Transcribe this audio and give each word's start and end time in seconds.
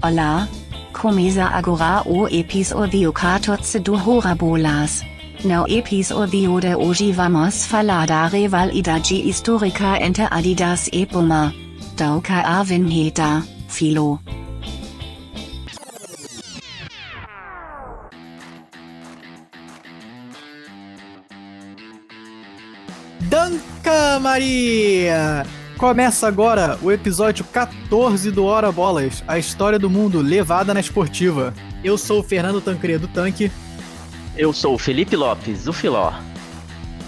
Olá, 0.00 0.48
começa 0.92 1.44
agora 1.44 2.02
o 2.06 2.26
episódio 2.26 3.12
14 3.12 3.78
do 3.78 3.94
Horabolas. 3.94 5.04
No 5.44 5.68
episódio 5.68 6.58
de 6.58 6.74
hoje 6.74 7.12
vamos 7.12 7.66
falar 7.66 8.06
da 8.06 8.26
rivalidade 8.26 9.28
histórica 9.28 10.02
entre 10.04 10.26
Adidas 10.30 10.88
e 10.92 11.06
Puma. 11.06 11.54
Toca 11.96 12.40
a 12.40 12.64
Filo. 13.68 14.18
Danca 23.28 24.18
Maria! 24.20 25.44
Começa 25.82 26.28
agora 26.28 26.78
o 26.80 26.92
episódio 26.92 27.44
14 27.44 28.30
do 28.30 28.44
Hora 28.44 28.70
Bolas, 28.70 29.24
a 29.26 29.36
história 29.36 29.80
do 29.80 29.90
mundo 29.90 30.20
levada 30.20 30.72
na 30.72 30.78
esportiva. 30.78 31.52
Eu 31.82 31.98
sou 31.98 32.20
o 32.20 32.22
Fernando 32.22 32.60
Tancredo 32.60 33.08
Tanque. 33.08 33.50
Eu 34.36 34.52
sou 34.52 34.74
o 34.74 34.78
Felipe 34.78 35.16
Lopes, 35.16 35.66
o 35.66 35.72
Filó. 35.72 36.12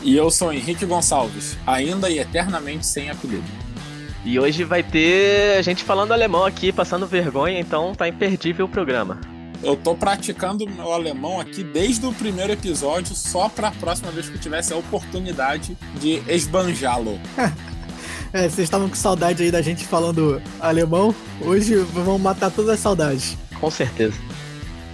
E 0.03 0.17
eu 0.17 0.29
sou 0.29 0.49
o 0.49 0.53
Henrique 0.53 0.85
Gonçalves, 0.85 1.57
ainda 1.65 2.11
e 2.11 2.19
eternamente 2.19 2.85
sem 2.85 3.09
apelido. 3.11 3.45
E 4.25 4.41
hoje 4.41 4.65
vai 4.65 4.83
ter 4.83 5.57
a 5.57 5.63
gente 5.63 5.85
falando 5.85 6.11
alemão 6.11 6.45
aqui, 6.45 6.73
passando 6.73 7.07
vergonha, 7.07 7.61
então 7.61 7.95
tá 7.95 8.09
imperdível 8.09 8.67
o 8.67 8.69
programa. 8.69 9.21
Eu 9.63 9.77
tô 9.77 9.95
praticando 9.95 10.69
meu 10.69 10.93
alemão 10.93 11.41
aqui 11.41 11.63
desde 11.63 12.05
o 12.07 12.13
primeiro 12.13 12.53
episódio, 12.53 13.15
só 13.15 13.49
pra 13.49 13.71
próxima 13.71 14.11
vez 14.11 14.29
que 14.29 14.35
eu 14.35 14.41
tivesse 14.41 14.73
a 14.73 14.77
oportunidade 14.77 15.79
de 16.01 16.21
esbanjá-lo. 16.27 17.21
é, 18.35 18.49
vocês 18.49 18.67
estavam 18.67 18.89
com 18.89 18.97
saudade 18.97 19.45
aí 19.45 19.51
da 19.51 19.63
gente 19.63 19.87
falando 19.87 20.43
alemão? 20.61 21.15
Hoje 21.41 21.77
vamos 21.77 22.21
matar 22.21 22.51
todas 22.51 22.73
as 22.73 22.81
saudades. 22.81 23.39
Com 23.61 23.71
certeza. 23.71 24.17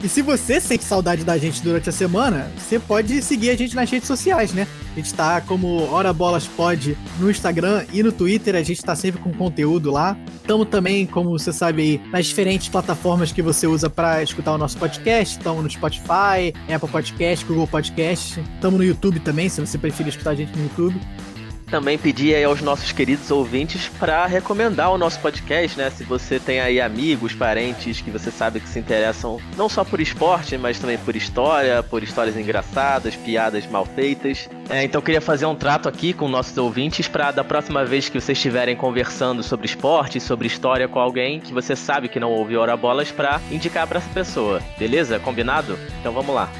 E 0.02 0.08
se 0.08 0.22
você 0.22 0.60
sente 0.60 0.84
saudade 0.84 1.24
da 1.24 1.36
gente 1.38 1.62
durante 1.62 1.88
a 1.88 1.92
semana, 1.92 2.50
você 2.56 2.78
pode 2.78 3.20
seguir 3.22 3.50
a 3.50 3.56
gente 3.56 3.74
nas 3.74 3.90
redes 3.90 4.06
sociais, 4.06 4.52
né? 4.52 4.66
A 4.92 4.96
gente 4.96 5.12
tá 5.12 5.40
como 5.40 5.90
Hora 5.90 6.12
Bolas 6.12 6.46
Pod 6.46 6.96
no 7.18 7.30
Instagram 7.30 7.84
e 7.92 8.02
no 8.02 8.10
Twitter, 8.10 8.56
a 8.56 8.62
gente 8.62 8.82
tá 8.82 8.94
sempre 8.94 9.20
com 9.20 9.32
conteúdo 9.32 9.90
lá. 9.90 10.16
Estamos 10.36 10.68
também, 10.68 11.06
como 11.06 11.30
você 11.30 11.52
sabe 11.52 11.82
aí, 11.82 12.10
nas 12.10 12.26
diferentes 12.26 12.68
plataformas 12.68 13.30
que 13.30 13.42
você 13.42 13.66
usa 13.66 13.88
para 13.88 14.22
escutar 14.22 14.52
o 14.52 14.58
nosso 14.58 14.76
podcast. 14.78 15.38
Estamos 15.38 15.62
no 15.62 15.70
Spotify, 15.70 16.54
Apple 16.74 16.88
Podcast, 16.88 17.44
Google 17.44 17.66
Podcast. 17.66 18.40
Estamos 18.54 18.78
no 18.78 18.84
YouTube 18.84 19.20
também, 19.20 19.48
se 19.48 19.60
você 19.60 19.78
preferir 19.78 20.10
escutar 20.10 20.30
a 20.30 20.34
gente 20.34 20.56
no 20.56 20.62
YouTube 20.64 20.98
também 21.70 21.96
pedir 21.96 22.34
aí 22.34 22.44
aos 22.44 22.60
nossos 22.60 22.92
queridos 22.92 23.30
ouvintes 23.30 23.88
para 23.98 24.26
recomendar 24.26 24.90
o 24.90 24.98
nosso 24.98 25.20
podcast, 25.20 25.78
né? 25.78 25.90
Se 25.90 26.04
você 26.04 26.40
tem 26.40 26.60
aí 26.60 26.80
amigos, 26.80 27.32
parentes 27.32 28.00
que 28.00 28.10
você 28.10 28.30
sabe 28.30 28.60
que 28.60 28.68
se 28.68 28.78
interessam 28.78 29.40
não 29.56 29.68
só 29.68 29.84
por 29.84 30.00
esporte, 30.00 30.58
mas 30.58 30.78
também 30.78 30.98
por 30.98 31.14
história, 31.14 31.82
por 31.82 32.02
histórias 32.02 32.36
engraçadas, 32.36 33.14
piadas 33.14 33.66
mal 33.66 33.86
feitas. 33.86 34.48
É, 34.68 34.84
então 34.84 35.00
queria 35.00 35.20
fazer 35.20 35.46
um 35.46 35.54
trato 35.54 35.88
aqui 35.88 36.12
com 36.12 36.28
nossos 36.28 36.56
ouvintes 36.58 37.06
para 37.06 37.30
da 37.30 37.44
próxima 37.44 37.84
vez 37.84 38.08
que 38.08 38.20
vocês 38.20 38.36
estiverem 38.36 38.74
conversando 38.76 39.42
sobre 39.42 39.66
esporte, 39.66 40.20
sobre 40.20 40.46
história 40.46 40.88
com 40.88 40.98
alguém 40.98 41.40
que 41.40 41.52
você 41.52 41.76
sabe 41.76 42.08
que 42.08 42.18
não 42.18 42.30
ouviu 42.30 42.60
Hora 42.60 42.76
Bolas 42.76 43.10
para 43.10 43.40
indicar 43.50 43.86
para 43.86 43.98
essa 43.98 44.10
pessoa. 44.10 44.60
Beleza? 44.78 45.18
Combinado? 45.18 45.78
Então 46.00 46.12
vamos 46.12 46.34
lá. 46.34 46.50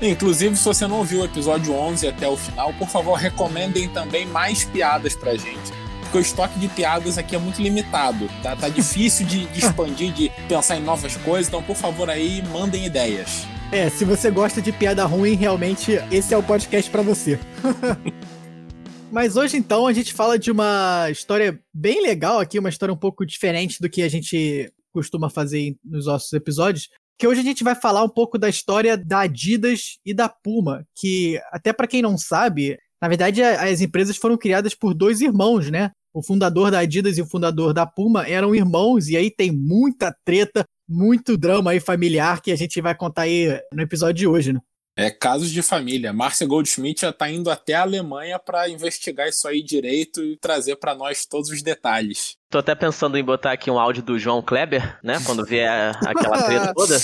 Inclusive, 0.00 0.56
se 0.56 0.64
você 0.64 0.86
não 0.86 0.98
ouviu 0.98 1.20
o 1.20 1.24
episódio 1.24 1.72
11 1.72 2.08
até 2.08 2.28
o 2.28 2.36
final, 2.36 2.72
por 2.74 2.88
favor, 2.88 3.14
recomendem 3.14 3.88
também 3.88 4.26
mais 4.26 4.64
piadas 4.64 5.14
pra 5.14 5.36
gente. 5.36 5.72
Porque 6.02 6.18
o 6.18 6.20
estoque 6.20 6.58
de 6.58 6.68
piadas 6.68 7.18
aqui 7.18 7.34
é 7.34 7.38
muito 7.38 7.60
limitado, 7.60 8.28
tá? 8.42 8.54
Tá 8.54 8.68
difícil 8.68 9.26
de, 9.26 9.46
de 9.46 9.58
expandir, 9.58 10.12
de 10.12 10.30
pensar 10.48 10.76
em 10.76 10.82
novas 10.82 11.16
coisas, 11.16 11.48
então, 11.48 11.62
por 11.62 11.76
favor, 11.76 12.10
aí, 12.10 12.42
mandem 12.52 12.84
ideias. 12.84 13.46
É, 13.72 13.90
se 13.90 14.04
você 14.04 14.30
gosta 14.30 14.62
de 14.62 14.70
piada 14.70 15.04
ruim, 15.04 15.34
realmente 15.34 15.92
esse 16.10 16.32
é 16.32 16.36
o 16.36 16.42
podcast 16.42 16.90
para 16.90 17.02
você. 17.02 17.38
Mas 19.10 19.36
hoje 19.36 19.56
então 19.56 19.86
a 19.86 19.92
gente 19.92 20.12
fala 20.12 20.38
de 20.38 20.50
uma 20.50 21.08
história 21.10 21.58
bem 21.72 22.02
legal 22.02 22.38
aqui, 22.38 22.58
uma 22.58 22.68
história 22.68 22.92
um 22.92 22.98
pouco 22.98 23.24
diferente 23.24 23.80
do 23.80 23.88
que 23.88 24.02
a 24.02 24.08
gente 24.08 24.72
costuma 24.92 25.30
fazer 25.30 25.76
nos 25.84 26.06
nossos 26.06 26.32
episódios, 26.32 26.88
que 27.18 27.26
hoje 27.26 27.40
a 27.40 27.44
gente 27.44 27.64
vai 27.64 27.74
falar 27.74 28.02
um 28.02 28.08
pouco 28.08 28.38
da 28.38 28.48
história 28.48 28.96
da 28.96 29.20
Adidas 29.20 29.98
e 30.04 30.12
da 30.12 30.28
Puma, 30.28 30.86
que 30.94 31.40
até 31.50 31.72
para 31.72 31.86
quem 31.86 32.02
não 32.02 32.18
sabe, 32.18 32.78
na 33.00 33.08
verdade 33.08 33.42
as 33.42 33.80
empresas 33.80 34.16
foram 34.16 34.36
criadas 34.36 34.74
por 34.74 34.94
dois 34.94 35.20
irmãos, 35.20 35.70
né? 35.70 35.90
O 36.12 36.22
fundador 36.22 36.70
da 36.70 36.80
Adidas 36.80 37.18
e 37.18 37.22
o 37.22 37.26
fundador 37.26 37.72
da 37.72 37.86
Puma 37.86 38.26
eram 38.26 38.54
irmãos 38.54 39.08
e 39.08 39.16
aí 39.16 39.30
tem 39.30 39.50
muita 39.50 40.14
treta, 40.24 40.64
muito 40.88 41.36
drama 41.36 41.72
aí 41.72 41.80
familiar 41.80 42.40
que 42.40 42.52
a 42.52 42.56
gente 42.56 42.80
vai 42.80 42.94
contar 42.94 43.22
aí 43.22 43.60
no 43.72 43.82
episódio 43.82 44.14
de 44.14 44.26
hoje, 44.26 44.52
né? 44.52 44.60
É, 44.96 45.10
casos 45.10 45.50
de 45.50 45.60
família. 45.60 46.10
Márcia 46.10 46.46
Goldschmidt 46.46 47.02
já 47.02 47.10
está 47.10 47.30
indo 47.30 47.50
até 47.50 47.74
a 47.74 47.82
Alemanha 47.82 48.38
para 48.38 48.66
investigar 48.66 49.28
isso 49.28 49.46
aí 49.46 49.62
direito 49.62 50.24
e 50.24 50.38
trazer 50.38 50.76
para 50.76 50.94
nós 50.94 51.26
todos 51.26 51.50
os 51.50 51.62
detalhes. 51.62 52.36
Tô 52.48 52.58
até 52.58 52.74
pensando 52.74 53.18
em 53.18 53.24
botar 53.24 53.52
aqui 53.52 53.70
um 53.70 53.78
áudio 53.78 54.02
do 54.02 54.18
João 54.18 54.40
Kleber, 54.40 54.98
né? 55.02 55.18
Quando 55.26 55.44
vier 55.44 55.94
aquela 56.06 56.42
treta 56.42 56.72
toda. 56.72 56.98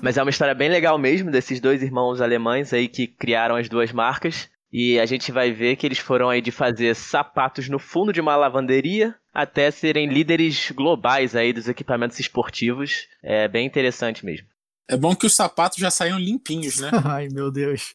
Mas 0.00 0.16
é 0.16 0.22
uma 0.22 0.30
história 0.30 0.54
bem 0.54 0.68
legal 0.68 0.96
mesmo 0.98 1.32
desses 1.32 1.58
dois 1.58 1.82
irmãos 1.82 2.20
alemães 2.20 2.72
aí 2.72 2.86
que 2.86 3.08
criaram 3.08 3.56
as 3.56 3.68
duas 3.68 3.90
marcas. 3.90 4.48
E 4.72 5.00
a 5.00 5.06
gente 5.06 5.32
vai 5.32 5.50
ver 5.50 5.74
que 5.74 5.84
eles 5.84 5.98
foram 5.98 6.28
aí 6.28 6.40
de 6.40 6.52
fazer 6.52 6.94
sapatos 6.94 7.68
no 7.68 7.80
fundo 7.80 8.12
de 8.12 8.20
uma 8.20 8.36
lavanderia 8.36 9.16
até 9.34 9.68
serem 9.70 10.08
líderes 10.08 10.70
globais 10.70 11.34
aí 11.34 11.52
dos 11.52 11.68
equipamentos 11.68 12.20
esportivos. 12.20 13.08
É 13.20 13.48
bem 13.48 13.66
interessante 13.66 14.24
mesmo. 14.24 14.46
É 14.90 14.96
bom 14.96 15.14
que 15.14 15.24
os 15.24 15.34
sapatos 15.34 15.78
já 15.78 15.88
saiam 15.88 16.18
limpinhos, 16.18 16.80
né? 16.80 16.90
Ai, 17.06 17.28
meu 17.28 17.48
Deus. 17.50 17.94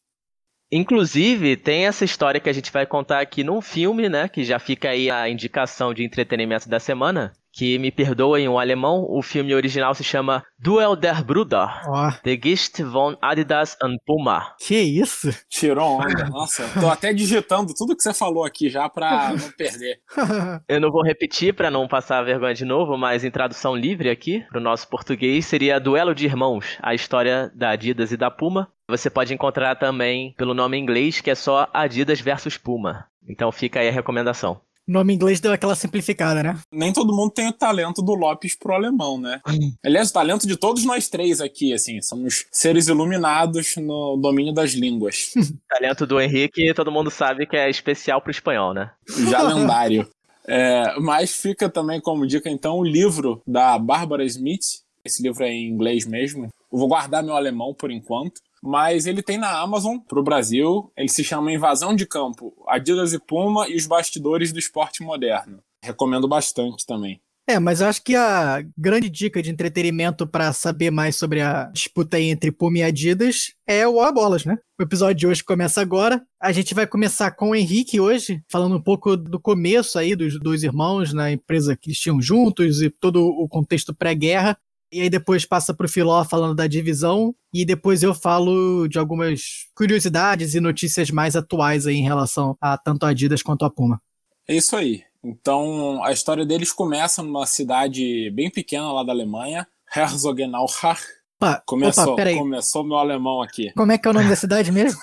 Inclusive, 0.72 1.56
tem 1.56 1.86
essa 1.86 2.06
história 2.06 2.40
que 2.40 2.48
a 2.48 2.52
gente 2.52 2.72
vai 2.72 2.86
contar 2.86 3.20
aqui 3.20 3.44
num 3.44 3.60
filme, 3.60 4.08
né? 4.08 4.28
Que 4.28 4.42
já 4.42 4.58
fica 4.58 4.88
aí 4.88 5.10
a 5.10 5.28
indicação 5.28 5.92
de 5.92 6.02
entretenimento 6.02 6.68
da 6.68 6.80
semana, 6.80 7.32
que 7.56 7.78
me 7.78 7.90
perdoem 7.90 8.46
o 8.48 8.58
alemão, 8.58 9.06
o 9.08 9.22
filme 9.22 9.54
original 9.54 9.94
se 9.94 10.04
chama 10.04 10.44
Duel 10.58 10.94
der 10.94 11.24
Brüder, 11.24 11.68
oh. 11.88 12.12
The 12.22 12.38
Gist 12.42 12.82
von 12.82 13.16
Adidas 13.22 13.78
and 13.82 13.96
Puma. 14.04 14.54
Que 14.60 14.78
isso? 14.78 15.30
Tirou 15.48 16.00
onda. 16.00 16.26
Nossa, 16.26 16.68
tô 16.78 16.86
até 16.88 17.14
digitando 17.14 17.72
tudo 17.72 17.96
que 17.96 18.02
você 18.02 18.12
falou 18.12 18.44
aqui 18.44 18.68
já 18.68 18.90
pra 18.90 19.30
não 19.30 19.50
perder. 19.52 20.00
Eu 20.68 20.80
não 20.80 20.90
vou 20.90 21.02
repetir 21.02 21.54
para 21.54 21.70
não 21.70 21.88
passar 21.88 22.22
vergonha 22.22 22.52
de 22.52 22.66
novo, 22.66 22.98
mas 22.98 23.24
em 23.24 23.30
tradução 23.30 23.74
livre 23.74 24.10
aqui, 24.10 24.44
pro 24.50 24.60
nosso 24.60 24.86
português, 24.88 25.46
seria 25.46 25.80
Duelo 25.80 26.14
de 26.14 26.26
Irmãos, 26.26 26.76
a 26.82 26.94
história 26.94 27.50
da 27.54 27.70
Adidas 27.70 28.12
e 28.12 28.18
da 28.18 28.30
Puma. 28.30 28.70
Você 28.86 29.08
pode 29.08 29.32
encontrar 29.32 29.76
também 29.76 30.34
pelo 30.36 30.52
nome 30.52 30.76
em 30.76 30.82
inglês, 30.82 31.22
que 31.22 31.30
é 31.30 31.34
só 31.34 31.68
Adidas 31.72 32.20
versus 32.20 32.58
Puma. 32.58 33.06
Então 33.26 33.50
fica 33.50 33.80
aí 33.80 33.88
a 33.88 33.92
recomendação 33.92 34.60
nome 34.86 35.14
inglês 35.14 35.40
deu 35.40 35.52
aquela 35.52 35.74
simplificada, 35.74 36.42
né? 36.42 36.58
Nem 36.72 36.92
todo 36.92 37.14
mundo 37.14 37.30
tem 37.30 37.48
o 37.48 37.52
talento 37.52 38.00
do 38.02 38.14
Lopes 38.14 38.54
pro 38.54 38.74
alemão, 38.74 39.18
né? 39.18 39.40
Aliás, 39.84 40.10
o 40.10 40.12
talento 40.12 40.46
de 40.46 40.56
todos 40.56 40.84
nós 40.84 41.08
três 41.08 41.40
aqui, 41.40 41.72
assim, 41.72 42.00
somos 42.00 42.46
seres 42.50 42.88
iluminados 42.88 43.76
no 43.76 44.16
domínio 44.16 44.52
das 44.52 44.72
línguas. 44.72 45.32
talento 45.68 46.06
do 46.06 46.20
Henrique, 46.20 46.72
todo 46.74 46.92
mundo 46.92 47.10
sabe 47.10 47.46
que 47.46 47.56
é 47.56 47.68
especial 47.68 48.20
pro 48.20 48.30
espanhol, 48.30 48.72
né? 48.72 48.90
Já 49.28 49.42
lendário. 49.42 50.08
É, 50.48 50.98
mas 51.00 51.34
fica 51.34 51.68
também 51.68 52.00
como 52.00 52.26
dica, 52.26 52.48
então, 52.48 52.78
o 52.78 52.84
livro 52.84 53.42
da 53.46 53.78
Barbara 53.78 54.24
Smith. 54.24 54.84
Esse 55.04 55.22
livro 55.22 55.44
é 55.44 55.50
em 55.50 55.68
inglês 55.68 56.04
mesmo. 56.04 56.48
Eu 56.72 56.78
vou 56.78 56.88
guardar 56.88 57.22
meu 57.22 57.36
alemão 57.36 57.72
por 57.74 57.90
enquanto 57.90 58.40
mas 58.62 59.06
ele 59.06 59.22
tem 59.22 59.38
na 59.38 59.58
Amazon 59.60 59.98
pro 59.98 60.22
Brasil. 60.22 60.90
Ele 60.96 61.08
se 61.08 61.24
chama 61.24 61.52
Invasão 61.52 61.94
de 61.94 62.06
Campo, 62.06 62.54
Adidas 62.68 63.12
e 63.12 63.18
Puma 63.18 63.68
e 63.68 63.76
os 63.76 63.86
bastidores 63.86 64.52
do 64.52 64.58
esporte 64.58 65.02
moderno. 65.02 65.62
Recomendo 65.82 66.26
bastante 66.26 66.84
também. 66.86 67.20
É, 67.48 67.60
mas 67.60 67.80
eu 67.80 67.86
acho 67.86 68.02
que 68.02 68.16
a 68.16 68.60
grande 68.76 69.08
dica 69.08 69.40
de 69.40 69.50
entretenimento 69.50 70.26
para 70.26 70.52
saber 70.52 70.90
mais 70.90 71.14
sobre 71.14 71.40
a 71.40 71.70
disputa 71.72 72.18
entre 72.18 72.50
Puma 72.50 72.78
e 72.78 72.82
Adidas 72.82 73.52
é 73.64 73.86
o 73.86 74.00
A 74.00 74.10
Bolas, 74.10 74.44
né? 74.44 74.58
O 74.76 74.82
episódio 74.82 75.14
de 75.14 75.26
hoje 75.28 75.44
começa 75.44 75.80
agora. 75.80 76.20
A 76.42 76.50
gente 76.50 76.74
vai 76.74 76.88
começar 76.88 77.30
com 77.30 77.50
o 77.50 77.54
Henrique 77.54 78.00
hoje, 78.00 78.42
falando 78.50 78.74
um 78.76 78.82
pouco 78.82 79.16
do 79.16 79.38
começo 79.38 79.96
aí 79.96 80.16
dos 80.16 80.40
dois 80.40 80.64
irmãos 80.64 81.12
na 81.12 81.30
empresa 81.30 81.76
que 81.76 81.90
eles 81.90 82.00
tinham 82.00 82.20
juntos 82.20 82.82
e 82.82 82.90
todo 82.90 83.24
o 83.24 83.48
contexto 83.48 83.94
pré-guerra. 83.94 84.58
E 84.96 85.02
aí 85.02 85.10
depois 85.10 85.44
passa 85.44 85.74
pro 85.74 85.86
Filó 85.86 86.24
falando 86.24 86.54
da 86.54 86.66
divisão. 86.66 87.34
E 87.52 87.66
depois 87.66 88.02
eu 88.02 88.14
falo 88.14 88.88
de 88.88 88.98
algumas 88.98 89.68
curiosidades 89.74 90.54
e 90.54 90.60
notícias 90.60 91.10
mais 91.10 91.36
atuais 91.36 91.86
aí 91.86 91.96
em 91.96 92.02
relação 92.02 92.56
a 92.58 92.78
tanto 92.78 93.04
a 93.04 93.10
Adidas 93.10 93.42
quanto 93.42 93.66
a 93.66 93.70
Puma. 93.70 94.00
É 94.48 94.54
isso 94.54 94.74
aí. 94.74 95.04
Então 95.22 96.02
a 96.02 96.12
história 96.12 96.46
deles 96.46 96.72
começa 96.72 97.22
numa 97.22 97.44
cidade 97.44 98.30
bem 98.30 98.50
pequena 98.50 98.90
lá 98.90 99.02
da 99.02 99.12
Alemanha, 99.12 99.68
Herzogenaurach. 99.94 101.02
Opa, 101.38 101.62
começou, 101.66 102.14
opa, 102.14 102.34
começou 102.34 102.82
meu 102.82 102.96
alemão 102.96 103.42
aqui. 103.42 103.70
Como 103.72 103.92
é 103.92 103.98
que 103.98 104.08
é 104.08 104.10
o 104.10 104.14
nome 104.14 104.30
da 104.30 104.36
cidade 104.36 104.72
mesmo? 104.72 104.98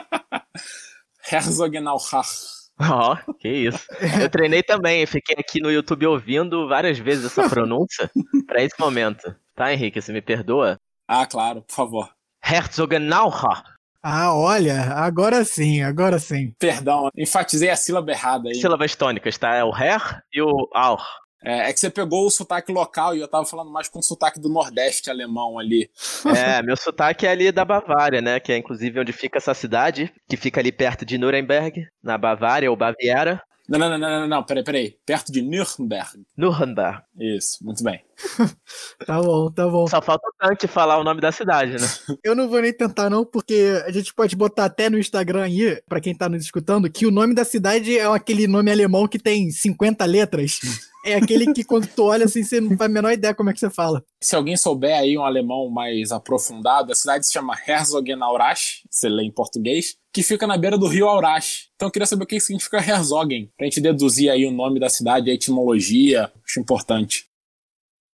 Herzogenaurach. 1.30 2.63
Ó, 2.78 3.16
oh, 3.26 3.34
que 3.34 3.48
isso. 3.48 3.86
Eu 4.20 4.28
treinei 4.28 4.62
também, 4.62 5.06
fiquei 5.06 5.36
aqui 5.38 5.60
no 5.60 5.70
YouTube 5.70 6.06
ouvindo 6.06 6.68
várias 6.68 6.98
vezes 6.98 7.26
essa 7.26 7.48
pronúncia 7.48 8.10
para 8.46 8.62
esse 8.62 8.78
momento. 8.78 9.34
Tá, 9.54 9.72
Henrique, 9.72 10.00
você 10.00 10.12
me 10.12 10.20
perdoa? 10.20 10.78
Ah, 11.06 11.26
claro, 11.26 11.62
por 11.62 11.74
favor. 11.74 12.10
Herzogenaurach. 12.44 13.62
Ah, 14.02 14.34
olha, 14.34 14.92
agora 14.96 15.44
sim, 15.44 15.80
agora 15.80 16.18
sim. 16.18 16.52
Perdão, 16.58 17.08
enfatizei 17.16 17.70
a 17.70 17.76
sílaba 17.76 18.12
errada 18.12 18.50
aí. 18.50 18.54
Sílabas 18.56 18.94
tônicas, 18.94 19.38
tá? 19.38 19.54
É 19.54 19.64
o 19.64 19.74
Her 19.74 20.22
e 20.30 20.42
o 20.42 20.68
Aur. 20.74 21.02
É, 21.44 21.68
é, 21.68 21.72
que 21.72 21.78
você 21.78 21.90
pegou 21.90 22.26
o 22.26 22.30
sotaque 22.30 22.72
local 22.72 23.14
e 23.14 23.20
eu 23.20 23.28
tava 23.28 23.44
falando 23.44 23.70
mais 23.70 23.88
com 23.88 23.98
o 23.98 24.02
sotaque 24.02 24.40
do 24.40 24.48
Nordeste 24.48 25.10
alemão 25.10 25.58
ali. 25.58 25.90
É, 26.34 26.62
meu 26.62 26.76
sotaque 26.76 27.26
é 27.26 27.30
ali 27.30 27.52
da 27.52 27.64
Bavária, 27.64 28.22
né? 28.22 28.40
Que 28.40 28.52
é 28.52 28.56
inclusive 28.56 28.98
onde 28.98 29.12
fica 29.12 29.38
essa 29.38 29.52
cidade, 29.52 30.12
que 30.28 30.36
fica 30.36 30.60
ali 30.60 30.72
perto 30.72 31.04
de 31.04 31.18
Nuremberg, 31.18 31.86
na 32.02 32.16
Bavária 32.16 32.70
ou 32.70 32.76
Baviera. 32.76 33.42
Não, 33.66 33.78
não, 33.78 33.88
não, 33.88 33.98
não, 33.98 34.20
não, 34.20 34.28
não, 34.28 34.42
peraí, 34.42 34.62
peraí. 34.62 34.96
Perto 35.06 35.32
de 35.32 35.40
Nuremberg. 35.40 36.22
Nuremberg. 36.36 37.02
Isso, 37.18 37.64
muito 37.64 37.82
bem. 37.82 38.04
tá 39.06 39.22
bom, 39.22 39.50
tá 39.50 39.66
bom. 39.66 39.86
Só 39.86 40.02
falta 40.02 40.28
o 40.28 40.32
tanque 40.38 40.66
falar 40.66 40.98
o 40.98 41.04
nome 41.04 41.20
da 41.20 41.32
cidade, 41.32 41.72
né? 41.72 41.78
Eu 42.22 42.34
não 42.34 42.48
vou 42.48 42.60
nem 42.60 42.74
tentar, 42.74 43.08
não, 43.08 43.24
porque 43.24 43.82
a 43.86 43.90
gente 43.90 44.12
pode 44.12 44.36
botar 44.36 44.66
até 44.66 44.90
no 44.90 44.98
Instagram 44.98 45.44
aí, 45.44 45.82
pra 45.88 46.00
quem 46.00 46.14
tá 46.14 46.28
nos 46.28 46.44
escutando, 46.44 46.90
que 46.90 47.06
o 47.06 47.10
nome 47.10 47.34
da 47.34 47.44
cidade 47.44 47.98
é 47.98 48.04
aquele 48.04 48.46
nome 48.46 48.70
alemão 48.70 49.08
que 49.08 49.18
tem 49.18 49.50
50 49.50 50.04
letras. 50.04 50.60
É 51.04 51.14
aquele 51.14 51.52
que 51.52 51.62
quando 51.62 51.86
tu 51.86 52.04
olha 52.04 52.24
assim, 52.24 52.42
você 52.42 52.60
não 52.62 52.78
faz 52.78 52.90
a 52.90 52.92
menor 52.92 53.12
ideia 53.12 53.34
como 53.34 53.50
é 53.50 53.52
que 53.52 53.60
você 53.60 53.68
fala. 53.68 54.02
Se 54.22 54.34
alguém 54.34 54.56
souber 54.56 54.98
aí 54.98 55.18
um 55.18 55.22
alemão 55.22 55.68
mais 55.68 56.10
aprofundado, 56.10 56.90
a 56.90 56.94
cidade 56.94 57.26
se 57.26 57.32
chama 57.32 57.54
Herzogenaurach, 57.68 58.82
você 58.90 59.08
lê 59.10 59.24
em 59.24 59.30
português, 59.30 59.98
que 60.10 60.22
fica 60.22 60.46
na 60.46 60.56
beira 60.56 60.78
do 60.78 60.86
rio 60.86 61.06
Aurach. 61.06 61.68
Então 61.74 61.88
eu 61.88 61.92
queria 61.92 62.06
saber 62.06 62.24
o 62.24 62.26
que 62.26 62.40
significa 62.40 62.78
Herzogen, 62.78 63.52
pra 63.54 63.66
gente 63.66 63.82
deduzir 63.82 64.30
aí 64.30 64.46
o 64.46 64.50
nome 64.50 64.80
da 64.80 64.88
cidade, 64.88 65.30
a 65.30 65.34
etimologia, 65.34 66.32
acho 66.42 66.58
importante. 66.58 67.26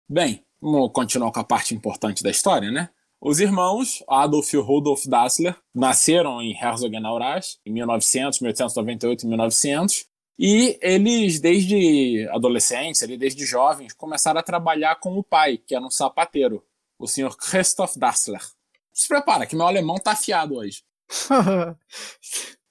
Bem, 0.08 0.42
vamos 0.60 0.90
continuar 0.92 1.30
com 1.30 1.38
a 1.38 1.44
parte 1.44 1.72
importante 1.72 2.24
da 2.24 2.30
história, 2.30 2.72
né? 2.72 2.90
Os 3.22 3.38
irmãos 3.38 4.02
Adolf 4.08 4.52
e 4.52 4.56
Rudolf 4.56 5.04
Dassler 5.06 5.54
nasceram 5.74 6.42
em 6.42 6.58
Herzogenaurach 6.58 7.58
em 7.64 7.72
1900, 7.72 8.40
1898 8.40 9.24
e 9.24 9.28
1900 9.28 10.09
e 10.42 10.78
eles, 10.80 11.38
desde 11.38 12.26
adolescentes, 12.30 13.02
ali, 13.02 13.18
desde 13.18 13.44
jovens, 13.44 13.92
começaram 13.92 14.40
a 14.40 14.42
trabalhar 14.42 14.96
com 14.96 15.18
o 15.18 15.22
pai, 15.22 15.58
que 15.58 15.74
era 15.74 15.84
um 15.84 15.90
sapateiro, 15.90 16.64
o 16.98 17.06
senhor 17.06 17.36
Christoph 17.36 17.98
Dassler. 17.98 18.40
Se 18.90 19.06
prepara, 19.06 19.44
que 19.44 19.54
meu 19.54 19.66
alemão 19.66 19.98
tá 19.98 20.12
afiado 20.12 20.54
hoje. 20.54 20.82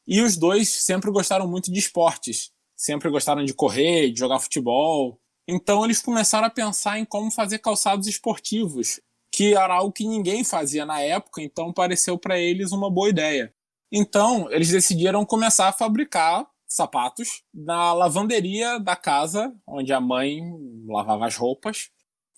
e 0.08 0.20
os 0.20 0.36
dois 0.36 0.68
sempre 0.68 1.12
gostaram 1.12 1.48
muito 1.48 1.72
de 1.72 1.78
esportes. 1.78 2.52
Sempre 2.76 3.08
gostaram 3.08 3.46
de 3.46 3.54
correr, 3.54 4.10
de 4.10 4.18
jogar 4.18 4.40
futebol. 4.40 5.22
Então 5.48 5.86
eles 5.86 6.02
começaram 6.02 6.48
a 6.48 6.50
pensar 6.50 6.98
em 6.98 7.06
como 7.06 7.30
fazer 7.30 7.60
calçados 7.60 8.08
esportivos, 8.08 9.00
que 9.32 9.54
era 9.54 9.76
algo 9.76 9.94
que 9.94 10.08
ninguém 10.08 10.44
fazia 10.44 10.88
na 10.88 11.02
época, 11.02 11.40
então 11.40 11.72
pareceu 11.72 12.18
para 12.18 12.40
eles 12.40 12.72
uma 12.72 12.90
boa 12.90 13.10
ideia. 13.10 13.54
Então 13.92 14.52
eles 14.52 14.70
decidiram 14.70 15.24
começar 15.24 15.68
a 15.68 15.74
fabricar 15.74 16.50
sapatos 16.70 17.42
na 17.54 17.92
lavanderia 17.94 18.80
da 18.80 18.96
casa 18.96 19.52
onde 19.68 19.92
a 19.92 20.00
mãe 20.00 20.40
lavava 20.88 21.26
as 21.26 21.36
roupas. 21.36 21.90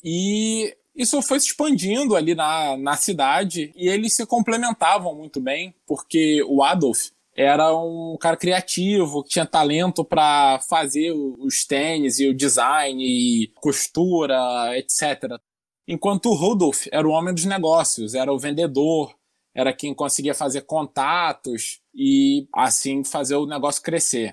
E 0.04 0.76
isso 0.96 1.22
foi 1.22 1.40
se 1.40 1.48
expandindo 1.48 2.16
ali 2.16 2.34
na, 2.34 2.78
na 2.78 2.96
cidade 2.96 3.72
e 3.76 3.88
eles 3.88 4.14
se 4.14 4.26
complementavam 4.26 5.14
muito 5.14 5.40
bem, 5.40 5.76
porque 5.86 6.42
o 6.44 6.64
Adolf 6.64 7.10
era 7.36 7.74
um 7.76 8.18
cara 8.20 8.36
criativo, 8.36 9.24
que 9.24 9.30
tinha 9.30 9.46
talento 9.46 10.04
para 10.04 10.60
fazer 10.68 11.12
os 11.12 11.66
tênis 11.66 12.20
e 12.20 12.28
o 12.28 12.36
design 12.36 13.02
e 13.04 13.48
costura, 13.56 14.78
etc. 14.78 15.40
Enquanto 15.88 16.28
o 16.28 16.36
Rudolf 16.36 16.88
era 16.92 17.08
o 17.08 17.12
homem 17.12 17.34
dos 17.34 17.46
negócios, 17.46 18.16
era 18.16 18.32
o 18.32 18.40
vendedor, 18.40 19.16
era 19.56 19.74
quem 19.74 19.94
conseguia 19.94 20.34
fazer 20.34 20.62
contatos 20.62 21.80
e 21.94 22.48
assim 22.54 23.04
fazer 23.04 23.36
o 23.36 23.46
negócio 23.46 23.82
crescer. 23.82 24.32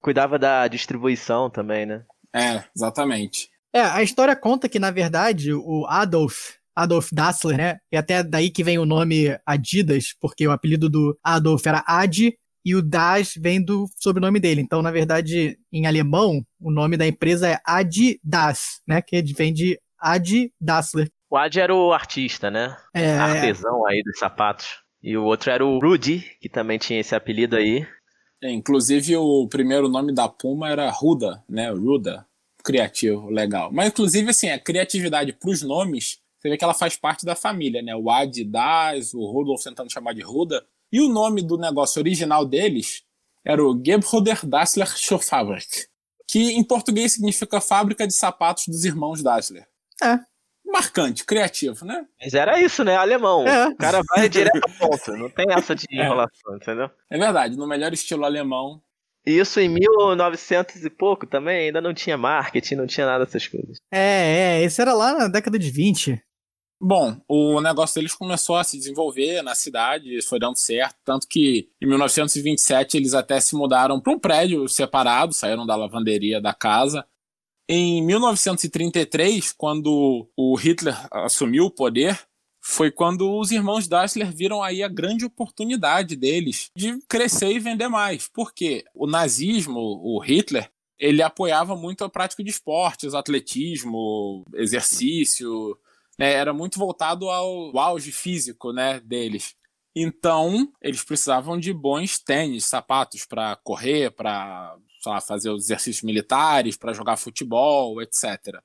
Cuidava 0.00 0.38
da 0.38 0.68
distribuição 0.68 1.50
também, 1.50 1.86
né? 1.86 2.04
É, 2.34 2.62
exatamente. 2.74 3.50
É, 3.72 3.80
a 3.80 4.02
história 4.02 4.36
conta 4.36 4.68
que, 4.68 4.78
na 4.78 4.90
verdade, 4.90 5.52
o 5.52 5.84
Adolf, 5.86 6.54
Adolf 6.74 7.10
Dassler, 7.12 7.56
né? 7.56 7.78
E 7.92 7.96
até 7.96 8.22
daí 8.22 8.50
que 8.50 8.64
vem 8.64 8.78
o 8.78 8.86
nome 8.86 9.38
Adidas, 9.44 10.14
porque 10.20 10.46
o 10.46 10.52
apelido 10.52 10.88
do 10.88 11.18
Adolf 11.22 11.66
era 11.66 11.84
Adi 11.86 12.38
e 12.64 12.74
o 12.74 12.82
Das 12.82 13.34
vem 13.36 13.62
do 13.62 13.86
sobrenome 13.96 14.38
dele. 14.38 14.60
Então, 14.60 14.82
na 14.82 14.90
verdade, 14.90 15.58
em 15.72 15.86
alemão, 15.86 16.44
o 16.60 16.70
nome 16.70 16.96
da 16.96 17.06
empresa 17.06 17.48
é 17.48 17.60
Adidas, 17.64 18.80
né? 18.86 19.02
Que 19.02 19.22
vem 19.34 19.52
de 19.52 19.80
Adi 19.98 20.52
Dassler. 20.60 21.10
O 21.30 21.36
Adi 21.36 21.60
era 21.60 21.74
o 21.74 21.92
artista, 21.92 22.50
né? 22.50 22.76
É. 22.94 23.16
Artesão 23.18 23.86
aí 23.86 24.02
dos 24.02 24.18
sapatos. 24.18 24.78
E 25.02 25.16
o 25.16 25.24
outro 25.24 25.50
era 25.50 25.64
o 25.64 25.78
Rudy, 25.78 26.24
que 26.40 26.48
também 26.48 26.78
tinha 26.78 27.00
esse 27.00 27.14
apelido 27.14 27.56
aí. 27.56 27.86
É, 28.42 28.50
inclusive 28.50 29.16
o 29.16 29.46
primeiro 29.48 29.88
nome 29.88 30.12
da 30.12 30.28
Puma 30.28 30.70
era 30.70 30.88
Ruda, 30.90 31.42
né? 31.48 31.70
Ruda. 31.70 32.26
Criativo, 32.64 33.28
legal. 33.30 33.70
Mas 33.72 33.88
inclusive 33.88 34.30
assim, 34.30 34.48
a 34.50 34.58
criatividade 34.58 35.32
para 35.32 35.50
os 35.50 35.62
nomes, 35.62 36.18
você 36.38 36.48
vê 36.48 36.56
que 36.56 36.64
ela 36.64 36.74
faz 36.74 36.96
parte 36.96 37.24
da 37.24 37.34
família, 37.34 37.82
né? 37.82 37.94
O 37.94 38.10
Adidas, 38.10 39.12
o 39.12 39.24
Rudolf 39.30 39.62
tentando 39.62 39.92
chamar 39.92 40.14
de 40.14 40.22
Ruda. 40.22 40.64
E 40.90 41.00
o 41.00 41.08
nome 41.08 41.42
do 41.42 41.58
negócio 41.58 42.00
original 42.00 42.44
deles 42.44 43.04
era 43.44 43.62
o 43.62 43.80
Gebruder 43.84 44.44
Dassler 44.46 44.88
Schuhfabrik, 44.96 45.86
que 46.26 46.52
em 46.52 46.64
português 46.64 47.12
significa 47.12 47.60
fábrica 47.60 48.06
de 48.06 48.14
sapatos 48.14 48.66
dos 48.66 48.84
irmãos 48.84 49.22
Dassler. 49.22 49.66
É, 50.02 50.18
marcante, 50.70 51.24
criativo, 51.24 51.84
né? 51.84 52.06
Mas 52.20 52.34
era 52.34 52.60
isso, 52.60 52.84
né? 52.84 52.96
Alemão. 52.96 53.46
É. 53.46 53.68
O 53.68 53.76
cara 53.76 54.00
vai 54.14 54.28
direto 54.30 54.60
ao 54.62 54.88
ponto. 54.88 55.12
Não 55.16 55.30
tem 55.30 55.46
essa 55.50 55.74
de 55.74 55.86
é. 55.90 56.04
enrolação, 56.04 56.56
entendeu? 56.56 56.90
É 57.10 57.18
verdade, 57.18 57.56
no 57.56 57.66
melhor 57.66 57.92
estilo 57.92 58.24
alemão. 58.24 58.80
Isso 59.26 59.60
em 59.60 59.68
1900 59.68 60.84
e 60.84 60.90
pouco 60.90 61.26
também, 61.26 61.66
ainda 61.66 61.80
não 61.80 61.92
tinha 61.92 62.16
marketing, 62.16 62.76
não 62.76 62.86
tinha 62.86 63.06
nada 63.06 63.24
dessas 63.24 63.46
coisas. 63.46 63.78
É, 63.92 64.60
é, 64.60 64.62
esse 64.62 64.80
era 64.80 64.94
lá 64.94 65.12
na 65.12 65.28
década 65.28 65.58
de 65.58 65.70
20. 65.70 66.22
Bom, 66.80 67.20
o 67.28 67.60
negócio 67.60 67.96
deles 67.96 68.14
começou 68.14 68.56
a 68.56 68.62
se 68.62 68.78
desenvolver 68.78 69.42
na 69.42 69.54
cidade, 69.54 70.22
foi 70.22 70.38
dando 70.38 70.56
certo, 70.56 70.96
tanto 71.04 71.26
que 71.28 71.68
em 71.82 71.86
1927 71.86 72.96
eles 72.96 73.14
até 73.14 73.40
se 73.40 73.56
mudaram 73.56 74.00
para 74.00 74.12
um 74.12 74.18
prédio 74.18 74.66
separado, 74.68 75.34
saíram 75.34 75.66
da 75.66 75.74
lavanderia 75.74 76.40
da 76.40 76.54
casa 76.54 77.04
em 77.68 78.02
1933, 78.02 79.52
quando 79.52 80.26
o 80.34 80.54
Hitler 80.56 80.96
assumiu 81.10 81.66
o 81.66 81.70
poder, 81.70 82.18
foi 82.60 82.90
quando 82.90 83.30
os 83.38 83.50
irmãos 83.50 83.86
Dassler 83.86 84.34
viram 84.34 84.62
aí 84.62 84.82
a 84.82 84.88
grande 84.88 85.24
oportunidade 85.24 86.16
deles 86.16 86.70
de 86.74 86.98
crescer 87.06 87.50
e 87.50 87.58
vender 87.58 87.88
mais. 87.88 88.28
Porque 88.28 88.84
o 88.94 89.06
nazismo, 89.06 89.78
o 89.78 90.18
Hitler, 90.18 90.70
ele 90.98 91.22
apoiava 91.22 91.76
muito 91.76 92.04
a 92.04 92.08
prática 92.08 92.42
de 92.42 92.50
esportes, 92.50 93.14
atletismo, 93.14 94.44
exercício, 94.54 95.78
né? 96.18 96.32
era 96.32 96.52
muito 96.52 96.78
voltado 96.78 97.28
ao 97.28 97.76
auge 97.78 98.12
físico 98.12 98.72
né, 98.72 98.98
deles. 99.00 99.54
Então, 99.94 100.72
eles 100.80 101.02
precisavam 101.02 101.58
de 101.58 101.72
bons 101.72 102.18
tênis, 102.18 102.64
sapatos 102.64 103.24
para 103.26 103.56
correr, 103.56 104.10
para 104.10 104.76
lá, 105.06 105.20
fazer 105.20 105.50
os 105.50 105.64
exercícios 105.64 106.02
militares, 106.02 106.76
para 106.76 106.92
jogar 106.92 107.16
futebol, 107.16 108.00
etc. 108.02 108.60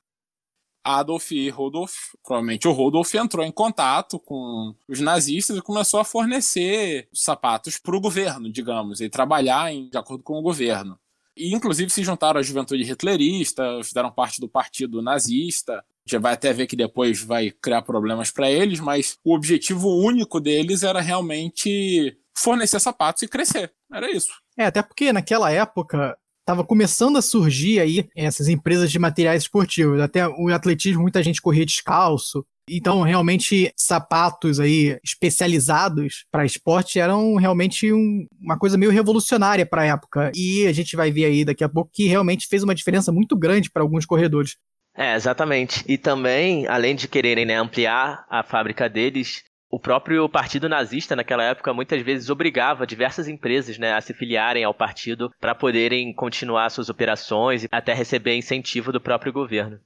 Adolf 0.84 1.32
e 1.32 1.50
Rudolf, 1.50 1.94
provavelmente 2.22 2.68
o 2.68 2.72
Rudolf 2.72 3.13
entrou 3.16 3.46
em 3.46 3.52
contato 3.52 4.20
com 4.20 4.75
os 4.88 5.00
nazistas 5.00 5.58
e 5.58 5.62
começou 5.62 6.00
a 6.00 6.04
fornecer 6.04 7.08
sapatos 7.13 7.78
para 7.78 7.96
o 7.96 8.02
governo, 8.02 8.52
digamos, 8.52 9.00
e 9.00 9.10
trabalhar 9.10 9.72
em, 9.72 9.90
de 9.90 9.98
acordo 9.98 10.24
com 10.24 10.38
o 10.38 10.42
governo. 10.42 11.00
E, 11.36 11.54
inclusive, 11.56 11.90
se 11.90 12.04
juntaram 12.04 12.40
à 12.40 12.44
juventude 12.44 12.84
hitlerista, 12.84 13.63
fizeram 13.84 14.12
parte 14.12 14.40
do 14.40 14.48
partido 14.48 15.02
nazista. 15.02 15.84
Já 16.06 16.20
vai 16.20 16.34
até 16.34 16.52
ver 16.52 16.68
que 16.68 16.75
depois 16.75 17.24
vai 17.24 17.50
criar 17.50 17.82
problemas 17.82 18.30
para 18.30 18.52
eles, 18.52 18.80
mas 18.80 19.18
o 19.24 19.34
objetivo 19.34 19.88
único 19.90 20.40
deles 20.40 20.84
era 20.84 21.02
realmente 21.02 22.16
fornecer 22.36 22.80
sapatos 22.80 23.24
e 23.24 23.28
crescer. 23.28 23.74
Era 23.92 24.12
isso. 24.12 24.30
É, 24.58 24.66
até 24.66 24.84
porque 24.84 25.13
naquela 25.13 25.50
época 25.50 26.18
Tava 26.45 26.63
começando 26.63 27.17
a 27.17 27.21
surgir 27.21 27.79
aí 27.79 28.07
essas 28.15 28.47
empresas 28.47 28.91
de 28.91 29.00
materiais 29.00 29.43
esportivos. 29.43 30.01
Até 30.01 30.27
o 30.27 30.50
atletismo, 30.50 31.01
muita 31.01 31.23
gente 31.23 31.41
corria 31.41 31.65
descalço. 31.65 32.45
Então, 32.69 33.01
realmente, 33.01 33.73
sapatos 33.75 34.59
aí 34.59 34.97
especializados 35.03 36.25
para 36.31 36.45
esporte 36.45 37.00
eram 37.00 37.35
realmente 37.35 37.91
um, 37.91 38.25
uma 38.39 38.57
coisa 38.57 38.77
meio 38.77 38.91
revolucionária 38.91 39.65
para 39.65 39.81
a 39.81 39.85
época. 39.85 40.31
E 40.35 40.65
a 40.65 40.71
gente 40.71 40.95
vai 40.95 41.12
ver 41.12 41.25
aí 41.25 41.45
daqui 41.45 41.63
a 41.63 41.69
pouco 41.69 41.91
que 41.93 42.07
realmente 42.07 42.47
fez 42.47 42.63
uma 42.63 42.75
diferença 42.75 43.12
muito 43.12 43.35
grande 43.38 43.69
para 43.69 43.81
alguns 43.81 44.05
corredores. 44.05 44.55
É, 44.95 45.15
exatamente. 45.15 45.83
E 45.88 45.97
também, 45.97 46.67
além 46.67 46.95
de 46.95 47.07
quererem 47.07 47.45
né, 47.45 47.57
ampliar 47.57 48.25
a 48.29 48.43
fábrica 48.43 48.88
deles, 48.88 49.43
o 49.74 49.80
próprio 49.80 50.30
partido 50.30 50.70
nazista 50.70 51.15
naquela 51.15 51.44
época 51.44 51.74
muitas 51.74 52.00
vezes 52.03 52.30
obrigava 52.30 52.86
diversas 52.86 53.27
empresas 53.27 53.75
né, 53.80 53.92
a 53.92 54.01
se 54.01 54.13
filiarem 54.13 54.63
ao 54.63 54.72
partido 54.72 55.32
para 55.39 55.56
poderem 55.56 56.13
continuar 56.13 56.70
suas 56.70 56.89
operações 56.89 57.63
e 57.63 57.68
até 57.72 57.92
receber 57.92 58.38
incentivo 58.38 58.92
do 58.92 59.01
próprio 59.01 59.34
governo. 59.34 59.80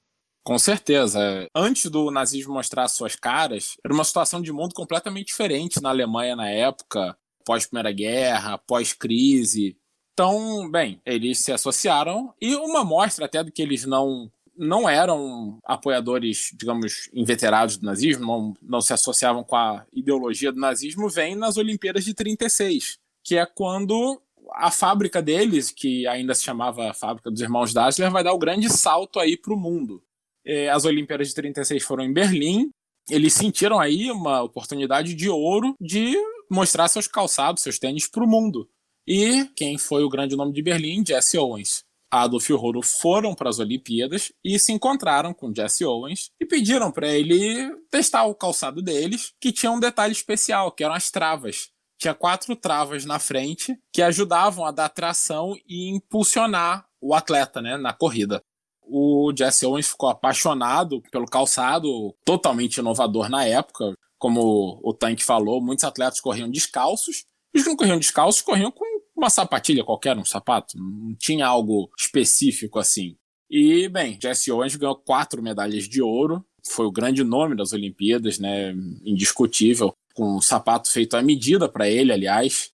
Com 0.44 0.60
certeza. 0.60 1.48
Antes 1.56 1.90
do 1.90 2.12
nazismo 2.12 2.54
mostrar 2.54 2.90
suas 2.90 3.16
caras, 3.16 3.78
era 3.82 3.94
uma 3.94 4.04
situação 4.04 4.42
de 4.42 4.52
mundo 4.52 4.76
completamente 4.76 5.28
diferente 5.28 5.82
na 5.82 5.88
Alemanha 5.88 6.36
na 6.36 6.50
época, 6.50 7.18
pós-Primeira 7.46 7.94
Guerra, 7.94 8.58
pós-crise. 8.58 9.78
Então, 10.12 10.70
bem, 10.70 11.02
eles 11.06 11.40
se 11.40 11.54
associaram 11.54 12.34
e 12.42 12.56
uma 12.56 12.84
mostra 12.84 13.24
até 13.24 13.42
do 13.42 13.54
que 13.54 13.62
eles 13.62 13.86
não 13.86 14.30
não 14.58 14.90
eram 14.90 15.60
apoiadores, 15.64 16.52
digamos, 16.56 17.10
inveterados 17.14 17.78
do 17.78 17.86
nazismo, 17.86 18.26
não, 18.26 18.54
não 18.62 18.82
se 18.82 18.94
associavam 18.94 19.44
com 19.44 19.56
a 19.56 19.86
ideologia 19.94 20.52
do 20.52 20.60
nazismo, 20.60 21.10
vem 21.10 21.36
nas 21.36 21.58
Olimpíadas 21.58 22.04
de 22.04 22.14
36, 22.14 22.98
que 23.24 23.38
é 23.38 23.46
quando 23.46 24.22
a 24.54 24.72
fábrica 24.72 25.22
deles, 25.22 25.72
que 25.72 26.08
ainda 26.08 26.34
se 26.34 26.44
chamava 26.44 26.94
Fábrica 26.94 27.30
dos 27.30 27.42
Irmãos 27.42 27.74
Dassler, 27.74 28.10
vai 28.10 28.24
dar 28.24 28.34
o 28.34 28.40
grande 28.40 28.70
salto 28.70 29.20
aí 29.20 29.38
para 29.38 29.54
o 29.54 29.58
mundo. 29.58 30.02
É, 30.46 30.70
as 30.70 30.86
Olimpíadas 30.86 31.28
de 31.28 31.36
36 31.36 31.84
foram 31.84 32.04
em 32.04 32.14
Berlim, 32.14 32.70
eles 33.10 33.34
sentiram 33.34 33.80
aí 33.80 34.12
uma 34.12 34.42
oportunidade 34.42 35.14
de 35.14 35.30
ouro 35.30 35.76
de 35.80 36.16
mostrar 36.50 36.88
seus 36.88 37.08
calçados, 37.08 37.64
seus 37.64 37.80
tênis 37.80 38.08
para 38.08 38.24
o 38.24 38.28
mundo. 38.28 38.70
E 39.06 39.46
quem 39.56 39.78
foi 39.78 40.04
o 40.04 40.10
grande 40.10 40.36
nome 40.36 40.52
de 40.52 40.62
Berlim? 40.62 41.06
Jesse 41.06 41.38
Owens. 41.38 41.84
Adolf 42.24 42.50
e 42.50 42.54
o 42.54 42.58
Roro 42.58 42.82
foram 42.82 43.34
para 43.34 43.50
as 43.50 43.60
Olimpíadas 43.60 44.32
e 44.44 44.58
se 44.60 44.72
encontraram 44.72 45.34
com 45.34 45.54
Jesse 45.54 45.86
Owens 45.86 46.32
e 46.40 46.46
pediram 46.46 46.92
para 46.92 47.08
ele 47.08 47.76
testar 47.90 48.26
o 48.26 48.36
calçado 48.36 48.82
deles, 48.82 49.34
que 49.40 49.52
tinha 49.52 49.72
um 49.72 49.80
detalhe 49.80 50.14
especial, 50.14 50.72
que 50.72 50.84
eram 50.84 50.96
as 50.96 51.10
travas. 51.12 51.70
Tinha 52.00 52.14
quatro 52.14 52.56
travas 52.56 53.06
na 53.06 53.20
frente 53.20 53.78
que 53.92 54.02
ajudavam 54.02 54.66
a 54.66 54.72
dar 54.72 54.90
tração 54.90 55.56
e 55.68 55.90
impulsionar 55.90 56.88
o 57.02 57.14
atleta 57.14 57.62
né, 57.62 57.76
na 57.78 57.94
corrida. 57.94 58.44
O 58.84 59.34
Jesse 59.38 59.66
Owens 59.66 59.88
ficou 59.90 60.10
apaixonado 60.10 61.02
pelo 61.12 61.26
calçado, 61.26 62.16
totalmente 62.24 62.78
inovador 62.78 63.30
na 63.30 63.46
época. 63.46 63.94
Como 64.18 64.80
o 64.84 64.94
Tank 64.94 65.22
falou, 65.24 65.62
muitos 65.62 65.84
atletas 65.84 66.22
corriam 66.22 66.50
descalços. 66.50 67.26
Os 67.54 67.64
que 67.64 67.70
não 67.70 67.76
corriam 67.76 68.00
descalços 68.00 68.42
corriam 68.42 68.72
com 68.72 68.97
uma 69.18 69.32
sapatilha 69.32 69.84
qualquer, 69.84 70.16
um 70.16 70.24
sapato. 70.24 70.78
Não 70.78 71.16
tinha 71.16 71.48
algo 71.48 71.90
específico 71.98 72.78
assim. 72.78 73.18
E, 73.50 73.90
bem, 73.90 74.18
Jesse 74.22 74.52
Owens 74.52 74.76
ganhou 74.76 74.96
quatro 74.96 75.42
medalhas 75.42 75.86
de 75.86 76.02
ouro. 76.02 76.46
Foi 76.68 76.86
o 76.86 76.92
grande 76.92 77.24
nome 77.24 77.56
das 77.56 77.74
Olimpíadas, 77.74 78.38
né? 78.38 78.74
Indiscutível. 79.04 79.94
Com 80.14 80.38
um 80.38 80.42
sapato 80.42 80.92
feito 80.92 81.16
à 81.16 81.22
medida 81.22 81.68
para 81.68 81.90
ele, 81.90 82.12
aliás. 82.12 82.72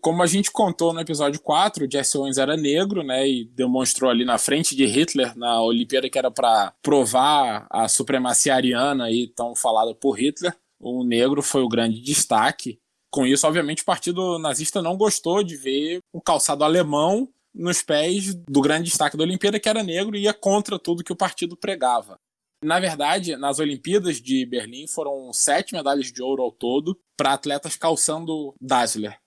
Como 0.00 0.22
a 0.22 0.26
gente 0.26 0.50
contou 0.50 0.92
no 0.92 1.00
episódio 1.00 1.40
4, 1.40 1.88
Jesse 1.90 2.18
Owens 2.18 2.38
era 2.38 2.56
negro, 2.56 3.02
né? 3.02 3.26
E 3.26 3.44
demonstrou 3.44 4.10
ali 4.10 4.24
na 4.24 4.36
frente 4.36 4.74
de 4.74 4.84
Hitler, 4.84 5.36
na 5.36 5.62
Olimpíada 5.62 6.10
que 6.10 6.18
era 6.18 6.30
para 6.30 6.74
provar 6.82 7.66
a 7.70 7.88
supremacia 7.88 8.54
ariana 8.54 9.04
aí, 9.04 9.28
tão 9.28 9.54
falada 9.54 9.94
por 9.94 10.18
Hitler. 10.18 10.54
O 10.78 11.04
negro 11.04 11.40
foi 11.40 11.62
o 11.62 11.68
grande 11.68 12.00
destaque. 12.00 12.78
Com 13.16 13.24
isso, 13.24 13.46
obviamente, 13.46 13.80
o 13.80 13.86
partido 13.86 14.38
nazista 14.38 14.82
não 14.82 14.94
gostou 14.94 15.42
de 15.42 15.56
ver 15.56 16.00
um 16.12 16.20
calçado 16.20 16.62
alemão 16.62 17.26
nos 17.54 17.80
pés 17.80 18.34
do 18.34 18.60
grande 18.60 18.90
destaque 18.90 19.16
da 19.16 19.24
Olimpíada, 19.24 19.58
que 19.58 19.70
era 19.70 19.82
negro 19.82 20.14
e 20.14 20.24
ia 20.24 20.34
contra 20.34 20.78
tudo 20.78 21.02
que 21.02 21.14
o 21.14 21.16
partido 21.16 21.56
pregava. 21.56 22.18
Na 22.62 22.78
verdade, 22.78 23.34
nas 23.34 23.58
Olimpíadas 23.58 24.20
de 24.20 24.44
Berlim 24.44 24.86
foram 24.86 25.32
sete 25.32 25.72
medalhas 25.72 26.12
de 26.12 26.22
ouro 26.22 26.42
ao 26.42 26.52
todo 26.52 26.94
para 27.16 27.32
atletas 27.32 27.74
calçando 27.74 28.54
Dassler. 28.60 29.18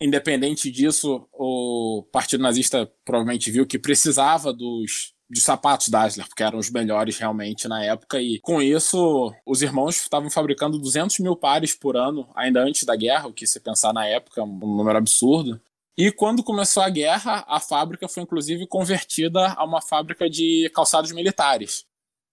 Independente 0.00 0.70
disso, 0.70 1.28
o 1.30 2.08
Partido 2.10 2.42
Nazista 2.42 2.90
provavelmente 3.04 3.50
viu 3.50 3.66
que 3.66 3.78
precisava 3.78 4.54
dos 4.54 5.12
de 5.30 5.40
sapatos 5.40 5.88
Dassler, 5.88 6.26
porque 6.26 6.42
eram 6.42 6.58
os 6.58 6.70
melhores 6.70 7.18
realmente 7.18 7.68
na 7.68 7.84
época. 7.84 8.20
E 8.20 8.38
com 8.40 8.62
isso, 8.62 9.32
os 9.44 9.60
irmãos 9.60 9.96
estavam 9.96 10.30
fabricando 10.30 10.78
200 10.78 11.18
mil 11.18 11.36
pares 11.36 11.74
por 11.74 11.96
ano, 11.96 12.28
ainda 12.34 12.62
antes 12.62 12.84
da 12.84 12.96
guerra, 12.96 13.28
o 13.28 13.32
que 13.32 13.46
se 13.46 13.60
pensar 13.60 13.92
na 13.92 14.06
época, 14.06 14.42
um 14.42 14.76
número 14.76 14.96
absurdo. 14.96 15.60
E 15.96 16.10
quando 16.10 16.42
começou 16.42 16.82
a 16.82 16.88
guerra, 16.88 17.44
a 17.46 17.60
fábrica 17.60 18.08
foi 18.08 18.22
inclusive 18.22 18.66
convertida 18.66 19.52
a 19.52 19.64
uma 19.64 19.82
fábrica 19.82 20.30
de 20.30 20.70
calçados 20.74 21.12
militares. 21.12 21.84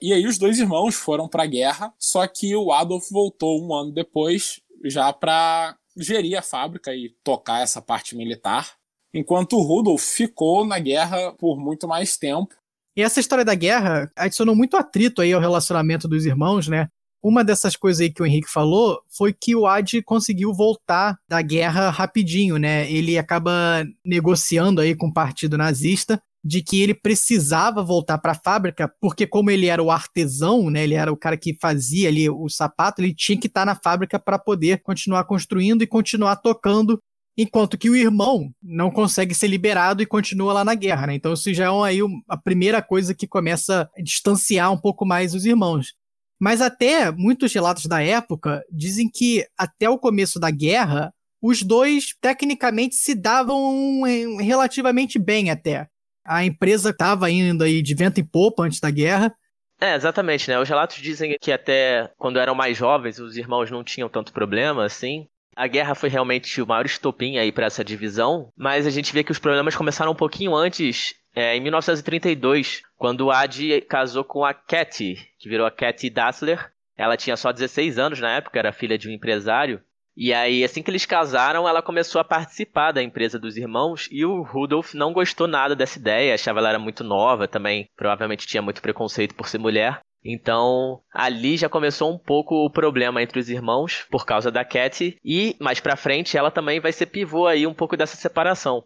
E 0.01 0.13
aí 0.13 0.25
os 0.27 0.37
dois 0.37 0.59
irmãos 0.59 0.95
foram 0.95 1.27
para 1.27 1.43
a 1.43 1.47
guerra, 1.47 1.93
só 1.97 2.25
que 2.27 2.55
o 2.55 2.71
Adolf 2.71 3.09
voltou 3.09 3.61
um 3.61 3.73
ano 3.73 3.91
depois 3.91 4.61
já 4.83 5.11
para 5.11 5.75
gerir 5.97 6.37
a 6.37 6.41
fábrica 6.41 6.93
e 6.93 7.09
tocar 7.23 7.61
essa 7.61 7.81
parte 7.81 8.15
militar, 8.15 8.75
enquanto 9.13 9.53
o 9.53 9.61
Rudolf 9.61 10.03
ficou 10.03 10.65
na 10.65 10.77
guerra 10.77 11.31
por 11.33 11.57
muito 11.57 11.87
mais 11.87 12.17
tempo 12.17 12.53
e 12.95 13.01
essa 13.01 13.19
história 13.19 13.43
da 13.43 13.55
guerra 13.55 14.11
adicionou 14.15 14.55
muito 14.55 14.77
atrito 14.77 15.21
aí 15.21 15.33
ao 15.33 15.41
relacionamento 15.41 16.07
dos 16.07 16.25
irmãos, 16.25 16.67
né? 16.67 16.87
Uma 17.21 17.43
dessas 17.43 17.75
coisas 17.75 18.01
aí 18.01 18.11
que 18.11 18.21
o 18.21 18.25
Henrique 18.25 18.49
falou 18.49 19.01
foi 19.09 19.33
que 19.33 19.55
o 19.55 19.65
Ad 19.65 20.01
conseguiu 20.03 20.53
voltar 20.53 21.17
da 21.27 21.41
guerra 21.41 21.89
rapidinho, 21.89 22.57
né? 22.57 22.89
Ele 22.91 23.17
acaba 23.17 23.83
negociando 24.05 24.79
aí 24.79 24.95
com 24.95 25.07
o 25.07 25.13
partido 25.13 25.57
nazista 25.57 26.21
de 26.45 26.61
que 26.61 26.79
ele 26.79 26.93
precisava 26.93 27.83
voltar 27.83 28.19
para 28.19 28.33
a 28.33 28.39
fábrica, 28.39 28.87
porque 29.01 29.25
como 29.25 29.49
ele 29.49 29.65
era 29.65 29.81
o 29.81 29.89
artesão, 29.89 30.69
né, 30.69 30.83
ele 30.83 30.93
era 30.93 31.11
o 31.11 31.17
cara 31.17 31.35
que 31.35 31.57
fazia 31.59 32.07
ali 32.07 32.29
o 32.29 32.47
sapato, 32.47 33.01
ele 33.01 33.15
tinha 33.15 33.39
que 33.39 33.47
estar 33.47 33.61
tá 33.61 33.65
na 33.65 33.75
fábrica 33.75 34.19
para 34.19 34.37
poder 34.37 34.83
continuar 34.83 35.23
construindo 35.23 35.81
e 35.81 35.87
continuar 35.87 36.35
tocando 36.35 36.99
enquanto 37.37 37.77
que 37.77 37.89
o 37.89 37.95
irmão 37.95 38.49
não 38.61 38.89
consegue 38.89 39.35
ser 39.35 39.47
liberado 39.47 40.01
e 40.01 40.05
continua 40.05 40.53
lá 40.53 40.65
na 40.65 40.73
guerra, 40.73 41.07
né? 41.07 41.15
Então 41.15 41.33
isso 41.33 41.53
já 41.53 41.65
é 41.65 41.83
aí 41.83 41.99
a 42.29 42.37
primeira 42.37 42.81
coisa 42.81 43.13
que 43.13 43.27
começa 43.27 43.89
a 43.97 44.01
distanciar 44.01 44.71
um 44.71 44.77
pouco 44.77 45.05
mais 45.05 45.33
os 45.33 45.45
irmãos. 45.45 45.93
Mas 46.39 46.61
até 46.61 47.11
muitos 47.11 47.53
relatos 47.53 47.85
da 47.85 48.01
época 48.01 48.63
dizem 48.71 49.09
que 49.09 49.45
até 49.57 49.89
o 49.89 49.99
começo 49.99 50.39
da 50.39 50.51
guerra, 50.51 51.13
os 51.41 51.61
dois 51.61 52.13
tecnicamente 52.19 52.95
se 52.95 53.15
davam 53.15 54.01
relativamente 54.39 55.17
bem 55.17 55.49
até. 55.49 55.87
A 56.25 56.43
empresa 56.43 56.89
estava 56.89 57.29
indo 57.29 57.63
aí 57.63 57.81
de 57.81 57.93
vento 57.93 58.19
em 58.19 58.25
popa 58.25 58.63
antes 58.63 58.79
da 58.79 58.89
guerra. 58.89 59.33
É, 59.79 59.93
exatamente, 59.93 60.49
né? 60.49 60.57
Os 60.57 60.67
relatos 60.67 60.97
dizem 60.97 61.37
que 61.39 61.51
até 61.51 62.09
quando 62.17 62.39
eram 62.39 62.55
mais 62.55 62.77
jovens, 62.77 63.19
os 63.19 63.37
irmãos 63.37 63.69
não 63.69 63.83
tinham 63.83 64.09
tanto 64.09 64.33
problema, 64.33 64.85
assim. 64.85 65.27
A 65.55 65.67
guerra 65.67 65.95
foi 65.95 66.09
realmente 66.09 66.61
o 66.61 66.67
maior 66.67 66.85
estopim 66.85 67.37
aí 67.37 67.49
para 67.49 67.67
essa 67.67 67.83
divisão, 67.83 68.51
mas 68.57 68.85
a 68.85 68.89
gente 68.89 69.13
vê 69.13 69.23
que 69.23 69.31
os 69.31 69.39
problemas 69.39 69.75
começaram 69.75 70.11
um 70.11 70.15
pouquinho 70.15 70.53
antes, 70.53 71.15
é, 71.33 71.55
em 71.55 71.61
1932, 71.61 72.81
quando 72.97 73.21
o 73.21 73.31
Adi 73.31 73.79
casou 73.81 74.25
com 74.25 74.43
a 74.43 74.53
Cathy, 74.53 75.17
que 75.39 75.47
virou 75.47 75.65
a 75.65 75.71
Cathy 75.71 76.09
Dassler. 76.09 76.71
Ela 76.97 77.15
tinha 77.15 77.37
só 77.37 77.53
16 77.53 77.97
anos 77.97 78.19
na 78.19 78.31
época, 78.31 78.59
era 78.59 78.73
filha 78.73 78.97
de 78.97 79.07
um 79.07 79.11
empresário. 79.11 79.81
E 80.17 80.33
aí, 80.33 80.63
assim 80.63 80.81
que 80.81 80.89
eles 80.89 81.05
casaram, 81.05 81.67
ela 81.67 81.81
começou 81.81 82.21
a 82.21 82.23
participar 82.23 82.93
da 82.93 83.03
empresa 83.03 83.37
dos 83.37 83.57
irmãos 83.57 84.07
e 84.09 84.25
o 84.25 84.41
Rudolf 84.43 84.93
não 84.93 85.11
gostou 85.11 85.45
nada 85.45 85.75
dessa 85.75 85.99
ideia, 85.99 86.33
achava 86.33 86.59
ela 86.59 86.69
era 86.69 86.79
muito 86.79 87.03
nova 87.03 87.49
também, 87.49 87.89
provavelmente 87.97 88.47
tinha 88.47 88.61
muito 88.61 88.81
preconceito 88.81 89.35
por 89.35 89.49
ser 89.49 89.57
mulher. 89.57 89.99
Então, 90.27 91.01
ali 91.13 91.55
já 91.55 91.69
começou 91.69 92.11
um 92.11 92.17
pouco 92.17 92.65
o 92.65 92.69
problema 92.69 93.21
entre 93.21 93.39
os 93.39 93.47
irmãos 93.47 94.07
por 94.09 94.25
causa 94.25 94.51
da 94.51 94.65
Cat 94.65 95.15
e 95.23 95.55
mais 95.61 95.79
para 95.79 95.95
frente 95.95 96.35
ela 96.35 96.49
também 96.49 96.79
vai 96.79 96.91
ser 96.91 97.05
pivô 97.05 97.45
aí 97.45 97.67
um 97.67 97.73
pouco 97.75 97.95
dessa 97.95 98.17
separação. 98.17 98.83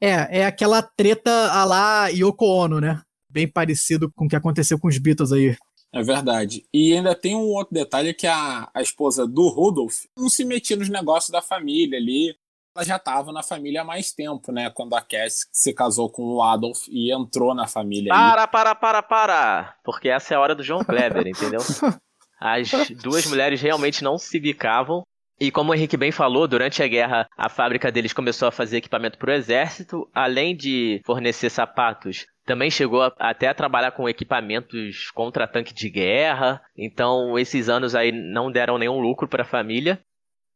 É, 0.00 0.40
é 0.40 0.46
aquela 0.46 0.80
treta 0.82 1.50
a 1.50 1.64
lá 1.64 2.08
Yoko 2.08 2.44
Ono, 2.44 2.80
né? 2.80 3.02
Bem 3.28 3.48
parecido 3.48 4.12
com 4.14 4.26
o 4.26 4.28
que 4.28 4.36
aconteceu 4.36 4.78
com 4.78 4.86
os 4.86 4.98
Beatles 4.98 5.32
aí. 5.32 5.56
É 5.92 6.02
verdade. 6.02 6.64
E 6.72 6.92
ainda 6.92 7.16
tem 7.16 7.34
um 7.34 7.48
outro 7.48 7.74
detalhe 7.74 8.14
que 8.14 8.26
a, 8.26 8.70
a 8.72 8.80
esposa 8.80 9.26
do 9.26 9.48
Rudolf 9.48 10.04
não 10.16 10.28
se 10.28 10.44
metia 10.44 10.76
nos 10.76 10.88
negócios 10.88 11.30
da 11.30 11.42
família 11.42 11.98
ali 11.98 12.36
ela 12.76 12.84
já 12.84 12.96
estava 12.96 13.32
na 13.32 13.42
família 13.42 13.80
há 13.80 13.84
mais 13.84 14.12
tempo, 14.12 14.52
né? 14.52 14.68
Quando 14.68 14.94
a 14.94 15.00
Cass 15.00 15.48
se 15.50 15.72
casou 15.72 16.10
com 16.10 16.22
o 16.22 16.42
Adolf 16.42 16.86
e 16.88 17.10
entrou 17.12 17.54
na 17.54 17.66
família. 17.66 18.12
Para, 18.12 18.42
aí. 18.42 18.48
para, 18.48 18.74
para, 18.74 19.02
para! 19.02 19.74
Porque 19.82 20.10
essa 20.10 20.34
é 20.34 20.36
a 20.36 20.40
hora 20.40 20.54
do 20.54 20.62
João 20.62 20.84
Kleber, 20.84 21.26
entendeu? 21.26 21.60
As 22.38 22.70
duas 23.02 23.24
mulheres 23.26 23.62
realmente 23.62 24.04
não 24.04 24.18
se 24.18 24.38
bicavam. 24.38 25.02
E 25.40 25.50
como 25.50 25.70
o 25.70 25.74
Henrique 25.74 25.96
bem 25.96 26.12
falou, 26.12 26.46
durante 26.46 26.82
a 26.82 26.88
guerra 26.88 27.26
a 27.36 27.48
fábrica 27.48 27.90
deles 27.90 28.12
começou 28.12 28.48
a 28.48 28.52
fazer 28.52 28.78
equipamento 28.78 29.18
para 29.18 29.30
o 29.30 29.34
exército, 29.34 30.08
além 30.14 30.56
de 30.56 31.00
fornecer 31.04 31.50
sapatos, 31.50 32.26
também 32.46 32.70
chegou 32.70 33.02
a, 33.02 33.12
até 33.18 33.48
a 33.48 33.54
trabalhar 33.54 33.90
com 33.90 34.08
equipamentos 34.08 35.10
contra 35.10 35.48
tanque 35.48 35.74
de 35.74 35.90
guerra. 35.90 36.62
Então 36.76 37.38
esses 37.38 37.68
anos 37.68 37.94
aí 37.94 38.12
não 38.12 38.50
deram 38.50 38.78
nenhum 38.78 39.00
lucro 39.00 39.26
para 39.28 39.42
a 39.42 39.46
família. 39.46 40.00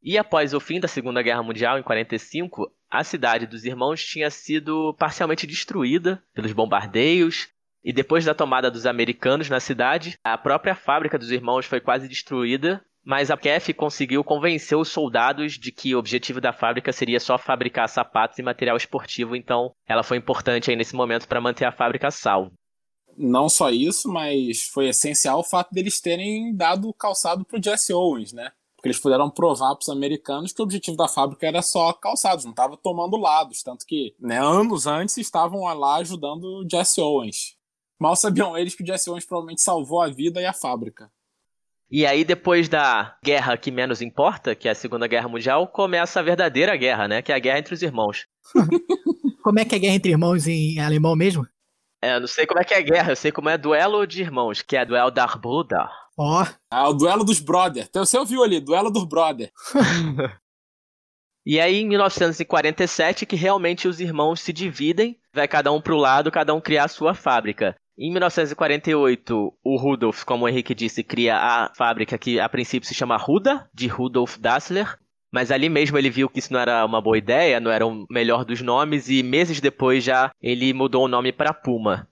E 0.02 0.16
após 0.16 0.54
o 0.54 0.60
fim 0.60 0.80
da 0.80 0.88
Segunda 0.88 1.22
Guerra 1.22 1.42
Mundial, 1.42 1.78
em 1.78 1.82
45, 1.82 2.72
a 2.90 3.04
cidade 3.04 3.46
dos 3.46 3.64
irmãos 3.64 4.02
tinha 4.02 4.30
sido 4.30 4.94
parcialmente 4.98 5.46
destruída 5.46 6.22
pelos 6.34 6.52
bombardeios. 6.52 7.48
E 7.84 7.92
depois 7.92 8.24
da 8.24 8.34
tomada 8.34 8.70
dos 8.70 8.86
americanos 8.86 9.48
na 9.48 9.60
cidade, 9.60 10.18
a 10.24 10.36
própria 10.36 10.74
fábrica 10.74 11.18
dos 11.18 11.30
irmãos 11.30 11.66
foi 11.66 11.80
quase 11.80 12.08
destruída, 12.08 12.84
mas 13.02 13.30
a 13.30 13.36
KEF 13.36 13.72
conseguiu 13.72 14.22
convencer 14.22 14.76
os 14.76 14.88
soldados 14.88 15.54
de 15.54 15.72
que 15.72 15.94
o 15.94 15.98
objetivo 15.98 16.40
da 16.40 16.52
fábrica 16.52 16.92
seria 16.92 17.18
só 17.18 17.38
fabricar 17.38 17.88
sapatos 17.88 18.38
e 18.38 18.42
material 18.42 18.76
esportivo, 18.76 19.34
então 19.34 19.72
ela 19.86 20.02
foi 20.02 20.18
importante 20.18 20.70
aí 20.70 20.76
nesse 20.76 20.94
momento 20.94 21.26
para 21.26 21.40
manter 21.40 21.64
a 21.64 21.72
fábrica 21.72 22.10
salva. 22.10 22.52
Não 23.16 23.48
só 23.48 23.70
isso, 23.70 24.08
mas 24.08 24.68
foi 24.68 24.88
essencial 24.88 25.40
o 25.40 25.44
fato 25.44 25.72
deles 25.72 26.00
terem 26.00 26.54
dado 26.54 26.88
o 26.88 26.94
calçado 26.94 27.44
para 27.44 27.58
o 27.58 27.62
Jesse 27.62 27.92
Owens, 27.92 28.32
né? 28.32 28.52
Porque 28.80 28.88
eles 28.88 28.98
puderam 28.98 29.28
provar 29.28 29.74
para 29.74 29.82
os 29.82 29.90
americanos 29.90 30.54
que 30.54 30.62
o 30.62 30.64
objetivo 30.64 30.96
da 30.96 31.06
fábrica 31.06 31.46
era 31.46 31.60
só 31.60 31.92
calçados, 31.92 32.46
não 32.46 32.52
estava 32.52 32.78
tomando 32.78 33.18
lados. 33.18 33.62
Tanto 33.62 33.84
que, 33.84 34.14
né, 34.18 34.42
anos 34.42 34.86
antes, 34.86 35.18
estavam 35.18 35.64
lá 35.78 35.96
ajudando 35.96 36.44
o 36.44 36.66
Jesse 36.66 36.98
Owens. 36.98 37.58
Mal 37.98 38.16
sabiam 38.16 38.56
eles 38.56 38.74
que 38.74 38.82
o 38.82 38.86
Jesse 38.86 39.10
Owens 39.10 39.26
provavelmente 39.26 39.60
salvou 39.60 40.00
a 40.00 40.08
vida 40.08 40.40
e 40.40 40.46
a 40.46 40.54
fábrica. 40.54 41.12
E 41.90 42.06
aí, 42.06 42.24
depois 42.24 42.70
da 42.70 43.18
guerra 43.22 43.54
que 43.58 43.70
menos 43.70 44.00
importa, 44.00 44.54
que 44.54 44.66
é 44.66 44.70
a 44.70 44.74
Segunda 44.74 45.06
Guerra 45.06 45.28
Mundial, 45.28 45.68
começa 45.68 46.18
a 46.18 46.22
verdadeira 46.22 46.74
guerra, 46.74 47.06
né? 47.06 47.20
Que 47.20 47.32
é 47.32 47.34
a 47.34 47.38
guerra 47.38 47.58
entre 47.58 47.74
os 47.74 47.82
irmãos. 47.82 48.26
como 49.44 49.58
é 49.60 49.64
que 49.66 49.74
é 49.74 49.78
guerra 49.78 49.94
entre 49.96 50.12
irmãos 50.12 50.46
em 50.46 50.80
alemão 50.80 51.14
mesmo? 51.14 51.46
É, 52.00 52.14
eu 52.14 52.20
não 52.20 52.26
sei 52.26 52.46
como 52.46 52.60
é 52.60 52.64
que 52.64 52.72
é 52.72 52.80
guerra, 52.80 53.12
eu 53.12 53.16
sei 53.16 53.30
como 53.30 53.50
é 53.50 53.58
duelo 53.58 54.06
de 54.06 54.22
irmãos, 54.22 54.62
que 54.62 54.74
é 54.74 54.86
duelo 54.86 55.10
da 55.10 55.26
Bruder. 55.26 55.86
Ó. 56.20 56.42
Oh. 56.42 56.46
Ah, 56.70 56.90
o 56.90 56.92
duelo 56.92 57.24
dos 57.24 57.40
brother. 57.40 57.86
Então 57.88 58.04
você 58.04 58.18
ouviu 58.18 58.44
ali, 58.44 58.60
duelo 58.60 58.90
dos 58.90 59.04
brother. 59.04 59.50
e 61.46 61.58
aí, 61.58 61.76
em 61.76 61.88
1947, 61.88 63.24
que 63.24 63.36
realmente 63.36 63.88
os 63.88 64.00
irmãos 64.00 64.40
se 64.40 64.52
dividem, 64.52 65.18
vai 65.32 65.48
cada 65.48 65.72
um 65.72 65.80
pro 65.80 65.96
lado, 65.96 66.30
cada 66.30 66.52
um 66.52 66.60
criar 66.60 66.84
a 66.84 66.88
sua 66.88 67.14
fábrica. 67.14 67.74
Em 67.98 68.10
1948, 68.10 69.54
o 69.64 69.76
Rudolf, 69.78 70.22
como 70.24 70.44
o 70.44 70.48
Henrique 70.48 70.74
disse, 70.74 71.02
cria 71.02 71.38
a 71.38 71.72
fábrica 71.74 72.18
que 72.18 72.38
a 72.38 72.50
princípio 72.50 72.86
se 72.86 72.94
chama 72.94 73.16
Ruda, 73.16 73.66
de 73.72 73.86
Rudolf 73.86 74.36
Dassler. 74.36 74.98
Mas 75.32 75.50
ali 75.50 75.70
mesmo 75.70 75.96
ele 75.96 76.10
viu 76.10 76.28
que 76.28 76.40
isso 76.40 76.52
não 76.52 76.60
era 76.60 76.84
uma 76.84 77.00
boa 77.00 77.16
ideia, 77.16 77.60
não 77.60 77.70
era 77.70 77.86
o 77.86 78.04
melhor 78.10 78.44
dos 78.44 78.60
nomes, 78.60 79.08
e 79.08 79.22
meses 79.22 79.58
depois 79.58 80.04
já 80.04 80.30
ele 80.40 80.74
mudou 80.74 81.04
o 81.04 81.08
nome 81.08 81.32
para 81.32 81.54
Puma. 81.54 82.09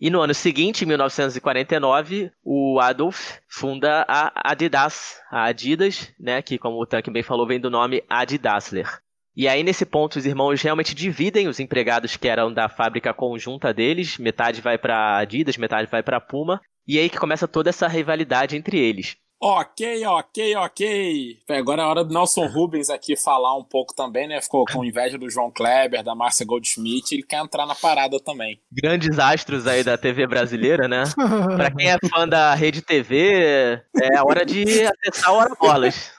E 0.00 0.08
no 0.08 0.22
ano 0.22 0.32
seguinte, 0.32 0.82
em 0.82 0.88
1949, 0.88 2.32
o 2.42 2.80
Adolf 2.80 3.38
funda 3.46 4.02
a 4.08 4.50
Adidas, 4.50 5.20
a 5.30 5.44
Adidas, 5.44 6.10
né, 6.18 6.40
que 6.40 6.56
como 6.56 6.80
o 6.80 6.86
Tank 6.86 7.10
bem 7.10 7.22
falou, 7.22 7.46
vem 7.46 7.60
do 7.60 7.68
nome 7.68 8.02
Adidasler. 8.08 8.88
E 9.36 9.46
aí, 9.46 9.62
nesse 9.62 9.84
ponto, 9.84 10.16
os 10.16 10.24
irmãos 10.24 10.62
realmente 10.62 10.94
dividem 10.94 11.48
os 11.48 11.60
empregados 11.60 12.16
que 12.16 12.28
eram 12.28 12.52
da 12.52 12.68
fábrica 12.68 13.12
conjunta 13.12 13.74
deles. 13.74 14.16
Metade 14.16 14.60
vai 14.60 14.78
para 14.78 15.18
Adidas, 15.18 15.56
metade 15.56 15.90
vai 15.90 16.02
para 16.02 16.20
Puma. 16.20 16.60
E 16.86 16.98
aí 16.98 17.08
que 17.08 17.18
começa 17.18 17.46
toda 17.46 17.68
essa 17.68 17.86
rivalidade 17.86 18.56
entre 18.56 18.78
eles. 18.78 19.16
Ok, 19.42 20.04
ok, 20.04 20.54
ok. 20.56 21.38
Agora 21.48 21.80
é 21.80 21.84
a 21.86 21.88
hora 21.88 22.04
do 22.04 22.12
Nelson 22.12 22.46
Rubens 22.46 22.90
aqui 22.90 23.16
falar 23.16 23.56
um 23.56 23.64
pouco 23.64 23.94
também, 23.94 24.28
né? 24.28 24.38
Ficou 24.42 24.66
com 24.70 24.84
inveja 24.84 25.16
do 25.16 25.30
João 25.30 25.50
Kleber, 25.50 26.04
da 26.04 26.14
Márcia 26.14 26.44
Goldschmidt, 26.44 27.14
ele 27.14 27.22
quer 27.22 27.38
entrar 27.38 27.64
na 27.64 27.74
parada 27.74 28.20
também. 28.20 28.60
Grandes 28.70 29.18
astros 29.18 29.66
aí 29.66 29.82
da 29.82 29.96
TV 29.96 30.26
brasileira, 30.26 30.86
né? 30.86 31.04
pra 31.56 31.70
quem 31.70 31.90
é 31.90 31.96
fã 32.06 32.28
da 32.28 32.54
Rede 32.54 32.82
TV, 32.82 33.82
é 33.98 34.18
a 34.18 34.24
hora 34.24 34.44
de 34.44 34.62
acessar 34.84 35.32
o 35.32 35.36
Hora 35.36 35.54
Bolas. 35.58 36.12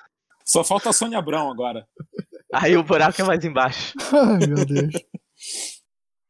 Só 0.43 0.63
falta 0.63 0.89
a 0.89 0.93
Sônia 0.93 1.19
Abrão 1.19 1.51
agora. 1.51 1.85
Aí 2.51 2.75
o 2.75 2.83
buraco 2.83 3.21
é 3.21 3.23
mais 3.23 3.45
embaixo. 3.45 3.93
Ai, 4.11 4.47
meu 4.47 4.65
Deus. 4.65 4.93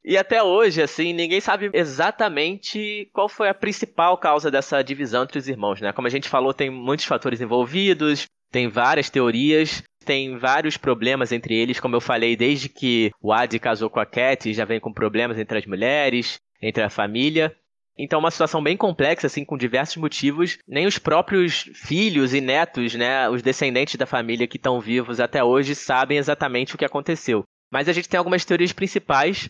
E 0.04 0.18
até 0.18 0.42
hoje, 0.42 0.82
assim, 0.82 1.14
ninguém 1.14 1.40
sabe 1.40 1.70
exatamente 1.74 3.08
qual 3.14 3.30
foi 3.30 3.50
a 3.50 3.54
principal 3.54 4.18
causa 4.18 4.50
dessa 4.50 4.82
divisão 4.82 5.24
entre 5.24 5.38
os 5.38 5.48
irmãos, 5.48 5.80
né? 5.80 5.94
Como 5.94 6.08
a 6.08 6.12
gente 6.12 6.28
falou, 6.28 6.54
tem 6.54 6.72
muitos 6.72 7.06
fatores 7.06 7.40
envolvidos, 7.40 8.26
tem 8.52 8.68
várias 8.68 9.10
teorias, 9.10 9.84
tem 10.04 10.38
vários 10.38 10.76
problemas 10.76 11.32
entre 11.32 11.56
eles, 11.56 11.80
como 11.80 11.96
eu 11.96 12.02
falei, 12.02 12.36
desde 12.36 12.68
que 12.68 13.12
o 13.22 13.32
Adi 13.32 13.60
casou 13.60 13.90
com 13.90 14.00
a 14.00 14.06
Cat, 14.06 14.52
já 14.52 14.66
vem 14.66 14.80
com 14.80 14.92
problemas 14.92 15.38
entre 15.38 15.60
as 15.60 15.66
mulheres, 15.68 16.40
entre 16.62 16.84
a 16.84 16.90
família. 16.90 17.56
Então, 17.98 18.20
uma 18.20 18.32
situação 18.32 18.64
bem 18.64 18.76
complexa, 18.76 19.28
assim, 19.28 19.46
com 19.46 19.58
diversos 19.58 19.98
motivos. 19.98 20.58
Nem 20.68 20.88
os 20.88 20.98
próprios 20.98 21.70
filhos 21.76 22.34
e 22.34 22.42
netos, 22.42 22.96
né, 22.96 23.30
os 23.30 23.44
descendentes 23.44 23.96
da 23.96 24.08
família 24.08 24.48
que 24.48 24.58
estão 24.58 24.80
vivos 24.80 25.20
até 25.20 25.44
hoje, 25.44 25.76
sabem 25.76 26.18
exatamente 26.18 26.74
o 26.74 26.78
que 26.78 26.86
aconteceu. 26.86 27.44
Mas 27.72 27.88
a 27.88 27.94
gente 27.94 28.10
tem 28.10 28.18
algumas 28.18 28.44
teorias 28.44 28.74
principais 28.74 29.50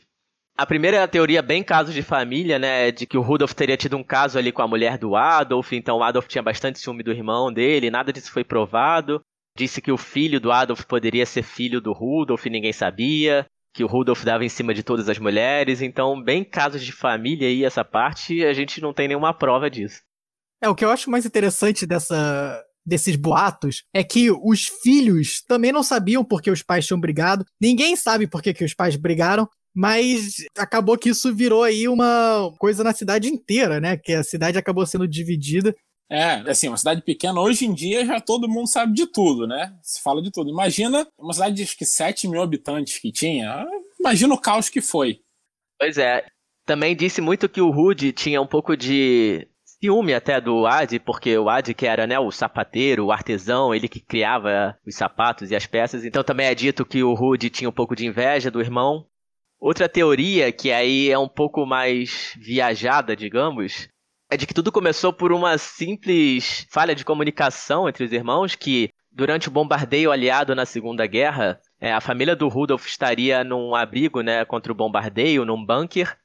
a 0.62 0.65
primeira 0.65 0.97
é 0.97 1.02
a 1.02 1.08
teoria 1.08 1.41
bem 1.41 1.63
caso 1.63 1.91
de 1.91 2.04
família, 2.04 2.60
né? 2.60 2.91
De 2.91 3.08
que 3.08 3.17
o 3.17 3.21
Rudolf 3.21 3.52
teria 3.54 3.76
tido 3.76 3.97
um 3.97 4.04
caso 4.04 4.38
ali 4.38 4.52
com 4.52 4.62
a 4.62 4.67
mulher 4.67 4.95
do 4.95 5.15
Adolf, 5.15 5.74
então 5.74 5.97
o 5.97 6.04
Adolf 6.04 6.28
tinha 6.28 6.43
bastante 6.43 6.78
ciúme 6.78 7.02
do 7.02 7.12
irmão 7.12 7.52
dele, 7.52 7.89
nada 7.89 8.13
disso 8.13 8.32
foi 8.32 8.43
provado. 8.43 9.21
Disse 9.58 9.82
que 9.82 9.91
o 9.91 9.97
filho 9.97 10.39
do 10.39 10.52
Adolf 10.52 10.84
poderia 10.86 11.26
ser 11.26 11.41
filho 11.41 11.82
do 11.82 11.91
Rudolf, 11.91 12.45
ninguém 12.45 12.71
sabia. 12.71 13.45
Que 13.74 13.84
o 13.84 13.88
Rudolf 13.88 14.24
dava 14.24 14.45
em 14.45 14.50
cima 14.50 14.74
de 14.74 14.84
todas 14.84 15.10
as 15.10 15.17
mulheres, 15.17 15.82
então, 15.82 16.21
bem 16.21 16.43
casos 16.43 16.84
de 16.84 16.91
família 16.91 17.47
aí, 17.47 17.63
essa 17.63 17.84
parte, 17.84 18.45
a 18.45 18.54
gente 18.54 18.82
não 18.82 18.93
tem 18.93 19.08
nenhuma 19.08 19.34
prova 19.34 19.69
disso. 19.69 20.02
É, 20.62 20.69
o 20.69 20.76
que 20.76 20.86
eu 20.86 20.91
acho 20.91 21.10
mais 21.10 21.26
interessante 21.26 21.88
dessa, 21.88 22.62
desses 22.86 23.15
boatos 23.15 23.84
é 23.93 24.04
que 24.04 24.30
os 24.30 24.67
filhos 24.84 25.41
também 25.47 25.71
não 25.71 25.84
sabiam 25.84 26.24
porque 26.24 26.52
os 26.52 26.62
pais 26.62 26.86
tinham 26.86 27.00
brigado. 27.00 27.45
Ninguém 27.60 27.95
sabe 27.95 28.28
por 28.28 28.41
que, 28.41 28.54
que 28.54 28.65
os 28.65 28.74
pais 28.74 28.95
brigaram. 28.95 29.50
Mas 29.73 30.36
acabou 30.57 30.97
que 30.97 31.10
isso 31.10 31.34
virou 31.34 31.63
aí 31.63 31.88
uma 31.88 32.51
coisa 32.60 32.84
na 32.84 32.93
cidade 32.93 33.29
inteira, 33.29 33.79
né? 33.79 33.97
Que 33.97 34.13
a 34.13 34.23
cidade 34.23 34.57
acabou 34.57 34.86
sendo 34.86 35.07
dividida. 35.07 35.75
É, 36.10 36.34
assim, 36.49 36.67
uma 36.67 36.75
cidade 36.75 37.01
pequena, 37.01 37.39
hoje 37.39 37.65
em 37.65 37.73
dia 37.73 38.05
já 38.05 38.19
todo 38.19 38.49
mundo 38.49 38.67
sabe 38.67 38.93
de 38.93 39.07
tudo, 39.07 39.47
né? 39.47 39.73
Se 39.81 40.01
fala 40.01 40.21
de 40.21 40.29
tudo. 40.29 40.49
Imagina 40.49 41.07
uma 41.17 41.31
cidade 41.31 41.55
de 41.55 41.63
acho 41.63 41.77
que 41.77 41.86
7 41.86 42.27
mil 42.27 42.41
habitantes 42.41 42.99
que 42.99 43.13
tinha. 43.13 43.65
Imagina 43.97 44.34
o 44.34 44.38
caos 44.38 44.67
que 44.67 44.81
foi. 44.81 45.21
Pois 45.79 45.97
é. 45.97 46.25
Também 46.65 46.95
disse 46.95 47.21
muito 47.21 47.47
que 47.47 47.62
o 47.62 47.71
Rude 47.71 48.12
tinha 48.12 48.41
um 48.41 48.47
pouco 48.47 48.75
de 48.75 49.47
ciúme 49.81 50.13
até 50.13 50.39
do 50.39 50.67
Adi, 50.67 50.99
porque 50.99 51.38
o 51.38 51.49
Adi, 51.49 51.73
que 51.73 51.88
era 51.88 52.05
né, 52.05 52.19
o 52.19 52.29
sapateiro, 52.29 53.05
o 53.05 53.12
artesão, 53.12 53.73
ele 53.73 53.88
que 53.88 53.99
criava 53.99 54.77
os 54.86 54.95
sapatos 54.95 55.49
e 55.49 55.55
as 55.55 55.65
peças. 55.65 56.05
Então 56.05 56.23
também 56.23 56.47
é 56.47 56.53
dito 56.53 56.86
que 56.86 57.01
o 57.01 57.13
Rude 57.13 57.49
tinha 57.49 57.69
um 57.69 57.73
pouco 57.73 57.95
de 57.95 58.05
inveja 58.05 58.51
do 58.51 58.62
irmão. 58.62 59.07
Outra 59.62 59.88
teoria, 59.88 60.52
que 60.52 60.71
aí 60.71 61.12
é 61.12 61.19
um 61.19 61.28
pouco 61.28 61.67
mais 61.67 62.34
viajada, 62.36 63.15
digamos, 63.15 63.88
é 64.28 64.36
de 64.36 64.47
que 64.47 64.56
tudo 64.56 64.71
começou 64.71 65.13
por 65.13 65.32
uma 65.32 65.56
simples 65.60 66.65
falha 66.71 66.95
de 66.95 67.06
comunicação 67.06 67.88
entre 67.88 68.04
os 68.04 68.12
irmãos, 68.12 68.56
que 68.56 68.89
durante 69.12 69.50
o 69.50 69.52
bombardeio 69.52 70.12
aliado 70.12 70.56
na 70.56 70.65
Segunda 70.65 71.06
Guerra, 71.06 71.62
é, 71.80 71.93
a 71.93 72.02
família 72.02 72.36
do 72.36 72.47
Rudolf 72.47 72.88
estaria 72.88 73.43
num 73.43 73.76
abrigo 73.76 74.21
né, 74.21 74.43
contra 74.45 74.71
o 74.71 74.76
bombardeio, 74.76 75.45
num 75.45 75.63
bunker. 75.63 76.17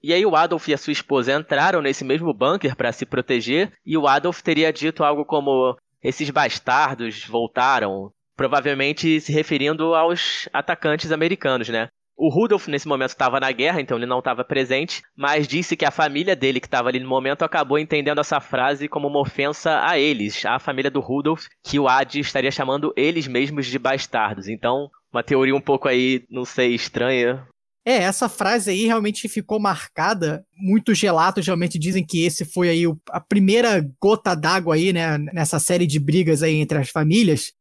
E 0.00 0.14
aí 0.14 0.24
o 0.24 0.36
Adolf 0.36 0.68
e 0.68 0.74
a 0.74 0.78
sua 0.78 0.92
esposa 0.92 1.32
entraram 1.32 1.82
nesse 1.82 2.04
mesmo 2.04 2.32
bunker 2.32 2.76
para 2.76 2.92
se 2.92 3.04
proteger, 3.04 3.72
e 3.84 3.98
o 3.98 4.06
Adolf 4.06 4.40
teria 4.40 4.72
dito 4.72 5.02
algo 5.02 5.24
como: 5.24 5.76
esses 6.00 6.30
bastardos 6.30 7.24
voltaram, 7.24 8.12
provavelmente 8.36 9.20
se 9.20 9.32
referindo 9.32 9.96
aos 9.96 10.48
atacantes 10.52 11.10
americanos, 11.10 11.68
né? 11.68 11.88
O 12.24 12.30
Rudolf, 12.30 12.68
nesse 12.68 12.88
momento, 12.88 13.10
estava 13.10 13.38
na 13.38 13.52
guerra, 13.52 13.82
então 13.82 13.98
ele 13.98 14.06
não 14.06 14.20
estava 14.20 14.42
presente, 14.42 15.02
mas 15.14 15.46
disse 15.46 15.76
que 15.76 15.84
a 15.84 15.90
família 15.90 16.34
dele, 16.34 16.58
que 16.58 16.66
estava 16.66 16.88
ali 16.88 16.98
no 16.98 17.06
momento, 17.06 17.44
acabou 17.44 17.78
entendendo 17.78 18.18
essa 18.18 18.40
frase 18.40 18.88
como 18.88 19.08
uma 19.08 19.20
ofensa 19.20 19.86
a 19.86 19.98
eles, 19.98 20.42
a 20.46 20.58
família 20.58 20.90
do 20.90 21.00
Rudolf, 21.00 21.44
que 21.62 21.78
o 21.78 21.86
Adi 21.86 22.20
estaria 22.20 22.50
chamando 22.50 22.94
eles 22.96 23.26
mesmos 23.26 23.66
de 23.66 23.78
bastardos. 23.78 24.48
Então, 24.48 24.88
uma 25.12 25.22
teoria 25.22 25.54
um 25.54 25.60
pouco 25.60 25.86
aí, 25.86 26.24
não 26.30 26.46
sei, 26.46 26.74
estranha. 26.74 27.46
É, 27.84 27.96
essa 27.96 28.26
frase 28.26 28.70
aí 28.70 28.86
realmente 28.86 29.28
ficou 29.28 29.60
marcada. 29.60 30.46
Muitos 30.56 30.98
relatos 31.02 31.44
realmente 31.44 31.78
dizem 31.78 32.06
que 32.06 32.24
esse 32.24 32.46
foi 32.46 32.70
aí 32.70 32.84
a 33.10 33.20
primeira 33.20 33.86
gota 34.00 34.34
d'água 34.34 34.76
aí, 34.76 34.94
né, 34.94 35.18
nessa 35.18 35.58
série 35.58 35.86
de 35.86 36.00
brigas 36.00 36.42
aí 36.42 36.54
entre 36.54 36.78
as 36.78 36.88
famílias 36.88 37.52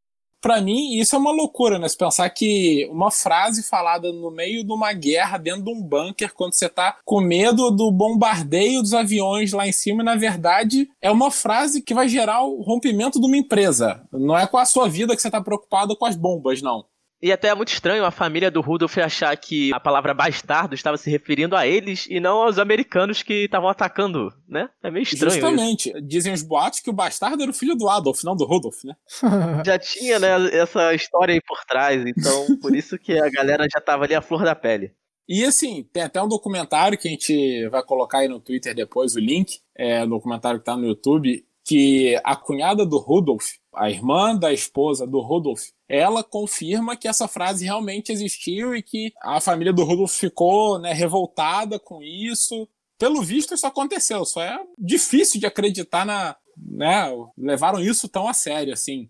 para 0.44 0.60
mim, 0.60 1.00
isso 1.00 1.16
é 1.16 1.20
uma 1.20 1.32
loucura, 1.32 1.80
né? 1.80 1.88
Se 1.88 1.98
pensar 1.98 2.30
que 2.30 2.86
uma 2.92 3.10
frase 3.10 3.64
falada 3.64 4.12
no 4.12 4.30
meio 4.30 4.62
de 4.62 4.74
uma 4.74 4.92
guerra, 4.92 5.38
dentro 5.38 5.64
de 5.64 5.72
um 5.72 5.82
bunker, 5.82 6.34
quando 6.34 6.52
você 6.52 6.68
tá 6.68 6.98
com 7.06 7.22
medo 7.22 7.72
do 7.72 7.90
bombardeio 7.90 8.82
dos 8.82 8.94
aviões 8.94 9.54
lá 9.54 9.66
em 9.66 9.72
cima, 9.72 10.04
na 10.04 10.18
verdade, 10.18 10.90
é 11.02 11.10
uma 11.10 11.32
frase 11.32 11.82
que 11.82 11.94
vai 11.94 12.10
gerar 12.10 12.44
o 12.44 12.62
rompimento 12.62 13.22
de 13.22 13.26
uma 13.26 13.38
empresa. 13.38 14.06
Não 14.12 14.38
é 14.38 14.46
com 14.46 14.58
a 14.58 14.66
sua 14.66 14.90
vida 14.90 15.16
que 15.16 15.22
você 15.22 15.32
tá 15.32 15.42
preocupado 15.42 15.96
com 15.96 16.06
as 16.06 16.18
bombas, 16.18 16.62
não. 16.62 16.84
E 17.24 17.32
até 17.32 17.48
é 17.48 17.56
muito 17.56 17.70
estranho 17.70 18.04
a 18.04 18.12
família 18.12 18.52
do 18.52 18.60
Rudolf 18.60 18.98
achar 18.98 19.34
que 19.38 19.74
a 19.74 19.80
palavra 19.80 20.14
bastardo 20.14 20.76
estava 20.76 20.98
se 20.98 21.10
referindo 21.10 21.56
a 21.56 21.66
eles 21.66 22.06
e 22.10 22.20
não 22.20 22.42
aos 22.42 22.60
americanos 22.60 23.24
que 23.24 23.46
estavam 23.46 23.70
atacando, 23.70 24.34
né? 24.46 24.70
É 24.84 24.92
meio 24.92 25.04
estranho. 25.04 25.32
Justamente. 25.32 25.90
Isso. 25.90 26.02
Dizem 26.02 26.34
os 26.34 26.42
boatos 26.42 26.82
que 26.82 26.90
o 26.90 26.94
bastardo 26.94 27.42
era 27.42 27.50
o 27.50 27.54
filho 27.54 27.76
do 27.76 27.88
Adolf, 27.88 28.26
não 28.26 28.36
do 28.36 28.44
Rudolf, 28.44 28.84
né? 28.84 28.94
já 29.66 29.80
tinha, 29.80 30.20
né, 30.20 30.32
essa 30.52 30.94
história 30.94 31.34
aí 31.34 31.40
por 31.40 31.64
trás, 31.64 32.06
então 32.06 32.58
por 32.62 32.76
isso 32.76 33.00
que 33.00 33.18
a 33.18 33.30
galera 33.30 33.66
já 33.74 33.80
tava 33.80 34.04
ali 34.04 34.16
à 34.16 34.22
flor 34.22 34.44
da 34.44 34.54
pele. 34.54 34.92
E 35.26 35.46
assim, 35.46 35.88
tem 35.94 36.04
até 36.04 36.22
um 36.22 36.28
documentário 36.28 36.98
que 36.98 37.08
a 37.08 37.12
gente 37.12 37.70
vai 37.70 37.82
colocar 37.84 38.18
aí 38.18 38.28
no 38.28 38.42
Twitter 38.42 38.76
depois, 38.76 39.16
o 39.16 39.22
link, 39.22 39.62
é 39.78 40.04
um 40.04 40.10
documentário 40.10 40.60
que 40.60 40.66
tá 40.66 40.76
no 40.76 40.88
YouTube, 40.88 41.42
que 41.64 42.20
a 42.22 42.36
cunhada 42.36 42.86
do 42.86 42.98
Rudolf 42.98 43.46
a 43.76 43.90
irmã 43.90 44.36
da 44.36 44.54
esposa 44.54 45.06
do 45.06 45.20
Rudolf, 45.20 45.70
ela 45.88 46.24
confirma 46.24 46.98
que 46.98 47.08
essa 47.08 47.28
frase 47.28 47.66
realmente 47.66 48.12
existiu 48.12 48.76
e 48.76 48.82
que 48.82 49.14
a 49.22 49.40
família 49.40 49.74
do 49.74 49.84
Rudolf 49.84 50.12
ficou 50.12 50.80
né, 50.80 50.94
revoltada 50.94 51.80
com 51.80 52.02
isso. 52.02 52.68
Pelo 52.98 53.22
visto, 53.22 53.54
isso 53.54 53.68
aconteceu. 53.68 54.26
Só 54.26 54.42
é 54.42 54.60
difícil 54.78 55.40
de 55.40 55.46
acreditar 55.46 56.06
na. 56.06 56.36
Né, 56.56 57.10
levaram 57.38 57.80
isso 57.80 58.08
tão 58.08 58.28
a 58.28 58.34
sério 58.34 58.74
assim. 58.74 59.10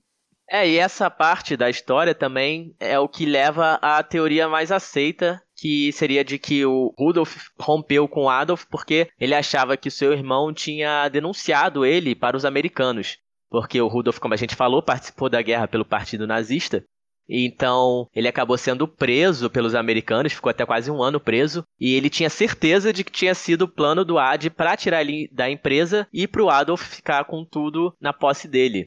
É, 0.50 0.68
e 0.68 0.78
essa 0.78 1.10
parte 1.10 1.58
da 1.58 1.70
história 1.70 2.14
também 2.14 2.76
é 2.80 3.00
o 3.00 3.08
que 3.08 3.26
leva 3.26 3.80
à 3.82 4.04
teoria 4.04 4.48
mais 4.48 4.72
aceita, 4.72 5.42
que 5.56 5.92
seria 5.94 6.24
de 6.24 6.38
que 6.38 6.66
o 6.66 6.94
Rudolf 6.98 7.48
rompeu 7.60 8.08
com 8.08 8.30
Adolf 8.30 8.66
porque 8.70 9.10
ele 9.20 9.34
achava 9.34 9.78
que 9.78 9.90
seu 9.90 10.12
irmão 10.12 10.54
tinha 10.54 11.08
denunciado 11.10 11.86
ele 11.86 12.14
para 12.14 12.38
os 12.38 12.46
americanos 12.46 13.18
porque 13.54 13.80
o 13.80 13.88
Rudolf, 13.88 14.18
como 14.18 14.34
a 14.34 14.38
gente 14.38 14.56
falou, 14.56 14.82
participou 14.82 15.30
da 15.30 15.40
guerra 15.40 15.68
pelo 15.68 15.86
Partido 15.86 16.26
Nazista. 16.26 16.84
Então, 17.30 18.08
ele 18.12 18.28
acabou 18.28 18.58
sendo 18.58 18.88
preso 18.88 19.48
pelos 19.48 19.76
americanos, 19.76 20.34
ficou 20.34 20.50
até 20.50 20.66
quase 20.66 20.90
um 20.90 21.04
ano 21.04 21.20
preso, 21.20 21.64
e 21.80 21.94
ele 21.94 22.10
tinha 22.10 22.32
certeza 22.32 22.92
de 22.92 23.04
que 23.04 23.12
tinha 23.12 23.36
sido 23.36 23.66
o 23.66 23.68
plano 23.68 24.04
do 24.04 24.18
Ad 24.18 24.50
para 24.50 24.76
tirar 24.76 25.02
ele 25.02 25.30
da 25.32 25.52
empresa 25.52 26.08
e 26.12 26.28
para 26.28 26.42
o 26.42 26.50
Adolf 26.50 26.82
ficar 26.82 27.26
com 27.26 27.46
tudo 27.46 27.96
na 28.02 28.12
posse 28.12 28.48
dele. 28.48 28.86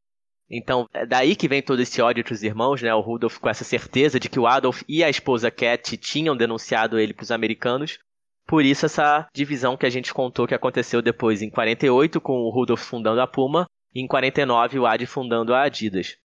Então, 0.51 0.89
é 0.93 1.07
daí 1.07 1.37
que 1.37 1.47
vem 1.47 1.63
todo 1.63 1.81
esse 1.81 2.03
ódio 2.03 2.23
entre 2.23 2.35
os 2.35 2.43
irmãos, 2.43 2.83
né? 2.83 2.93
O 2.93 3.01
Rudolf 3.01 3.39
com 3.39 3.49
essa 3.49 3.63
certeza 3.63 4.19
de 4.19 4.29
que 4.29 4.41
o 4.41 4.49
Adolf 4.49 4.83
e 4.89 5.05
a 5.05 5.09
esposa 5.09 5.49
Cat 5.49 5.97
tinham 5.97 6.37
denunciado 6.37 6.99
ele 6.99 7.15
para 7.15 7.23
os 7.23 7.31
americanos. 7.31 8.01
Por 8.49 8.65
isso 8.65 8.87
essa 8.87 9.29
divisão 9.33 9.77
que 9.77 9.87
a 9.87 9.91
gente 9.91 10.13
contou 10.13 10.45
que 10.45 10.55
aconteceu 10.57 11.01
depois 11.01 11.41
em 11.41 11.51
48 11.51 12.21
com 12.21 12.41
o 12.41 12.51
Rudolf 12.51 12.83
fundando 12.83 13.21
a 13.21 13.29
Puma 13.29 13.69
em 14.01 14.07
49 14.07 14.79
o 14.79 14.87
Ad 14.87 15.05
fundando 15.07 15.55
a 15.55 15.63
Adidas. 15.63 16.17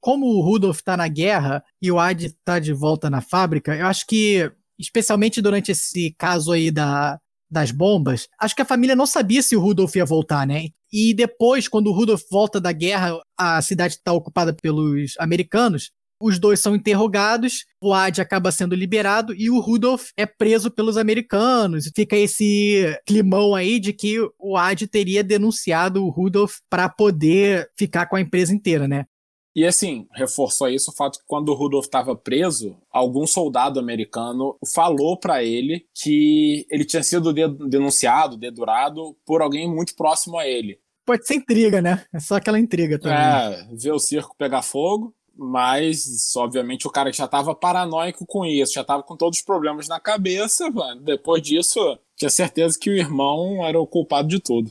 Como 0.00 0.26
o 0.26 0.40
Rudolf 0.40 0.78
está 0.78 0.96
na 0.96 1.06
guerra 1.06 1.62
e 1.80 1.90
o 1.90 1.98
Ad 1.98 2.26
está 2.26 2.58
de 2.58 2.72
volta 2.72 3.08
na 3.08 3.20
fábrica, 3.20 3.76
eu 3.76 3.86
acho 3.86 4.06
que, 4.06 4.50
especialmente 4.78 5.40
durante 5.40 5.70
esse 5.70 6.12
caso 6.18 6.50
aí 6.50 6.70
da, 6.70 7.20
das 7.48 7.70
bombas, 7.70 8.28
acho 8.40 8.56
que 8.56 8.62
a 8.62 8.66
família 8.66 8.96
não 8.96 9.06
sabia 9.06 9.42
se 9.42 9.54
o 9.54 9.60
Rudolf 9.60 9.94
ia 9.94 10.04
voltar, 10.04 10.46
né? 10.46 10.70
E 10.92 11.14
depois, 11.14 11.68
quando 11.68 11.86
o 11.86 11.92
Rudolf 11.92 12.22
volta 12.30 12.60
da 12.60 12.72
guerra, 12.72 13.18
a 13.38 13.62
cidade 13.62 13.94
está 13.94 14.12
ocupada 14.12 14.52
pelos 14.52 15.14
americanos, 15.18 15.92
os 16.22 16.38
dois 16.38 16.60
são 16.60 16.76
interrogados, 16.76 17.64
o 17.80 17.92
Ad 17.92 18.20
acaba 18.20 18.52
sendo 18.52 18.74
liberado 18.74 19.34
e 19.34 19.50
o 19.50 19.58
Rudolph 19.58 20.10
é 20.16 20.24
preso 20.24 20.70
pelos 20.70 20.96
americanos. 20.96 21.90
Fica 21.94 22.16
esse 22.16 22.96
climão 23.06 23.54
aí 23.54 23.80
de 23.80 23.92
que 23.92 24.18
o 24.38 24.56
Ad 24.56 24.86
teria 24.86 25.24
denunciado 25.24 26.04
o 26.04 26.10
Rudolph 26.10 26.58
para 26.70 26.88
poder 26.88 27.68
ficar 27.76 28.06
com 28.06 28.16
a 28.16 28.20
empresa 28.20 28.54
inteira, 28.54 28.86
né? 28.86 29.06
E 29.54 29.66
assim, 29.66 30.06
reforçou 30.12 30.68
isso 30.68 30.90
o 30.90 30.94
fato 30.94 31.18
que 31.18 31.26
quando 31.26 31.50
o 31.50 31.54
Rudolph 31.54 31.84
estava 31.84 32.16
preso, 32.16 32.74
algum 32.90 33.26
soldado 33.26 33.78
americano 33.78 34.56
falou 34.74 35.18
para 35.18 35.44
ele 35.44 35.84
que 35.94 36.66
ele 36.70 36.86
tinha 36.86 37.02
sido 37.02 37.32
denunciado, 37.32 38.38
dedurado 38.38 39.14
por 39.26 39.42
alguém 39.42 39.68
muito 39.68 39.94
próximo 39.94 40.38
a 40.38 40.46
ele. 40.46 40.78
Pode 41.04 41.26
ser 41.26 41.34
intriga, 41.34 41.82
né? 41.82 42.04
É 42.14 42.20
só 42.20 42.36
aquela 42.36 42.58
intriga 42.58 42.98
também. 42.98 43.18
É, 43.18 43.68
ver 43.72 43.92
o 43.92 43.98
circo 43.98 44.36
pegar 44.38 44.62
fogo. 44.62 45.14
Mas, 45.36 46.34
obviamente, 46.36 46.86
o 46.86 46.90
cara 46.90 47.12
já 47.12 47.24
estava 47.24 47.54
paranoico 47.54 48.26
com 48.26 48.44
isso, 48.44 48.74
já 48.74 48.82
estava 48.82 49.02
com 49.02 49.16
todos 49.16 49.38
os 49.38 49.44
problemas 49.44 49.88
na 49.88 49.98
cabeça, 49.98 50.70
mano. 50.70 51.00
Depois 51.00 51.42
disso, 51.42 51.98
tinha 52.16 52.30
certeza 52.30 52.78
que 52.78 52.90
o 52.90 52.96
irmão 52.96 53.66
era 53.66 53.80
o 53.80 53.86
culpado 53.86 54.28
de 54.28 54.40
tudo. 54.40 54.70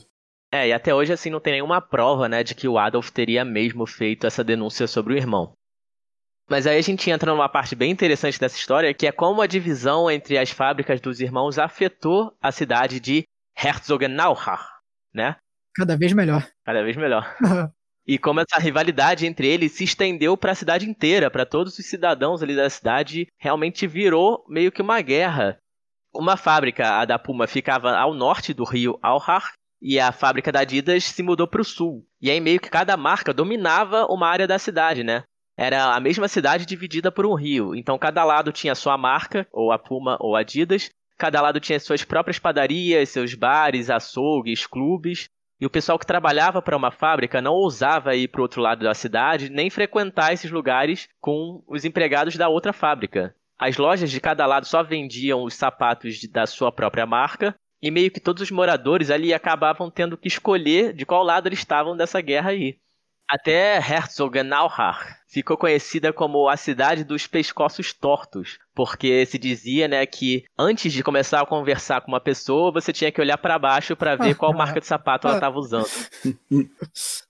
É, 0.52 0.68
e 0.68 0.72
até 0.72 0.94
hoje, 0.94 1.12
assim, 1.12 1.30
não 1.30 1.40
tem 1.40 1.54
nenhuma 1.54 1.80
prova, 1.80 2.28
né, 2.28 2.44
de 2.44 2.54
que 2.54 2.68
o 2.68 2.78
Adolf 2.78 3.10
teria 3.10 3.44
mesmo 3.44 3.86
feito 3.86 4.26
essa 4.26 4.44
denúncia 4.44 4.86
sobre 4.86 5.14
o 5.14 5.16
irmão. 5.16 5.52
Mas 6.48 6.66
aí 6.66 6.76
a 6.76 6.82
gente 6.82 7.10
entra 7.10 7.32
numa 7.32 7.48
parte 7.48 7.74
bem 7.74 7.90
interessante 7.90 8.38
dessa 8.38 8.56
história, 8.56 8.92
que 8.92 9.06
é 9.06 9.12
como 9.12 9.40
a 9.40 9.46
divisão 9.46 10.10
entre 10.10 10.36
as 10.36 10.50
fábricas 10.50 11.00
dos 11.00 11.20
irmãos 11.20 11.58
afetou 11.58 12.36
a 12.40 12.52
cidade 12.52 13.00
de 13.00 13.24
Herzogenaurach, 13.56 14.62
né? 15.14 15.36
Cada 15.74 15.96
vez 15.96 16.12
melhor. 16.12 16.46
Cada 16.64 16.82
vez 16.82 16.96
melhor. 16.96 17.34
E 18.06 18.18
como 18.18 18.40
essa 18.40 18.58
rivalidade 18.58 19.26
entre 19.26 19.46
eles 19.46 19.72
se 19.72 19.84
estendeu 19.84 20.36
para 20.36 20.52
a 20.52 20.56
cidade 20.56 20.88
inteira, 20.88 21.30
para 21.30 21.46
todos 21.46 21.78
os 21.78 21.86
cidadãos 21.86 22.42
ali 22.42 22.56
da 22.56 22.68
cidade, 22.68 23.28
realmente 23.38 23.86
virou 23.86 24.44
meio 24.48 24.72
que 24.72 24.82
uma 24.82 25.00
guerra. 25.00 25.58
Uma 26.12 26.36
fábrica, 26.36 27.00
a 27.00 27.04
da 27.04 27.18
Puma, 27.18 27.46
ficava 27.46 27.96
ao 27.96 28.12
norte 28.12 28.52
do 28.52 28.64
rio 28.64 28.98
Alhar, 29.02 29.52
e 29.80 29.98
a 29.98 30.12
fábrica 30.12 30.52
da 30.52 30.60
Adidas 30.60 31.04
se 31.04 31.22
mudou 31.22 31.46
para 31.46 31.60
o 31.60 31.64
sul. 31.64 32.06
E 32.20 32.30
aí 32.30 32.40
meio 32.40 32.60
que 32.60 32.70
cada 32.70 32.96
marca 32.96 33.32
dominava 33.32 34.06
uma 34.06 34.28
área 34.28 34.46
da 34.46 34.58
cidade, 34.58 35.02
né? 35.02 35.24
Era 35.56 35.94
a 35.94 36.00
mesma 36.00 36.28
cidade 36.28 36.64
dividida 36.66 37.10
por 37.10 37.26
um 37.26 37.34
rio. 37.34 37.74
Então 37.74 37.98
cada 37.98 38.24
lado 38.24 38.52
tinha 38.52 38.74
sua 38.74 38.96
marca, 38.96 39.46
ou 39.52 39.72
a 39.72 39.78
Puma 39.78 40.16
ou 40.20 40.36
a 40.36 40.40
Adidas. 40.40 40.90
Cada 41.18 41.40
lado 41.40 41.60
tinha 41.60 41.78
suas 41.80 42.04
próprias 42.04 42.38
padarias, 42.38 43.08
seus 43.08 43.34
bares, 43.34 43.90
açougues, 43.90 44.66
clubes. 44.66 45.28
E 45.62 45.64
o 45.64 45.70
pessoal 45.70 45.96
que 45.96 46.04
trabalhava 46.04 46.60
para 46.60 46.76
uma 46.76 46.90
fábrica 46.90 47.40
não 47.40 47.52
ousava 47.52 48.16
ir 48.16 48.26
para 48.26 48.40
o 48.40 48.42
outro 48.42 48.60
lado 48.60 48.82
da 48.82 48.92
cidade, 48.94 49.48
nem 49.48 49.70
frequentar 49.70 50.32
esses 50.32 50.50
lugares 50.50 51.08
com 51.20 51.62
os 51.68 51.84
empregados 51.84 52.34
da 52.34 52.48
outra 52.48 52.72
fábrica. 52.72 53.32
As 53.56 53.76
lojas 53.76 54.10
de 54.10 54.20
cada 54.20 54.44
lado 54.44 54.66
só 54.66 54.82
vendiam 54.82 55.44
os 55.44 55.54
sapatos 55.54 56.16
de, 56.16 56.26
da 56.26 56.48
sua 56.48 56.72
própria 56.72 57.06
marca, 57.06 57.54
e 57.80 57.92
meio 57.92 58.10
que 58.10 58.18
todos 58.18 58.42
os 58.42 58.50
moradores 58.50 59.08
ali 59.08 59.32
acabavam 59.32 59.88
tendo 59.88 60.18
que 60.18 60.26
escolher 60.26 60.92
de 60.92 61.06
qual 61.06 61.22
lado 61.22 61.46
eles 61.46 61.60
estavam 61.60 61.96
dessa 61.96 62.20
guerra 62.20 62.50
aí. 62.50 62.80
Até 63.28 63.76
Herzogenaurach 63.78 65.22
ficou 65.26 65.56
conhecida 65.56 66.12
como 66.12 66.48
a 66.48 66.56
cidade 66.56 67.04
dos 67.04 67.26
pescoços 67.26 67.92
tortos, 67.94 68.58
porque 68.74 69.24
se 69.24 69.38
dizia, 69.38 69.88
né, 69.88 70.04
que 70.04 70.44
antes 70.58 70.92
de 70.92 71.02
começar 71.02 71.40
a 71.40 71.46
conversar 71.46 72.02
com 72.02 72.08
uma 72.08 72.20
pessoa, 72.20 72.70
você 72.70 72.92
tinha 72.92 73.10
que 73.10 73.20
olhar 73.20 73.38
para 73.38 73.58
baixo 73.58 73.96
para 73.96 74.16
ver 74.16 74.34
qual 74.34 74.52
marca 74.52 74.78
de 74.78 74.86
sapato 74.86 75.26
ela 75.26 75.36
estava 75.36 75.58
usando. 75.58 75.88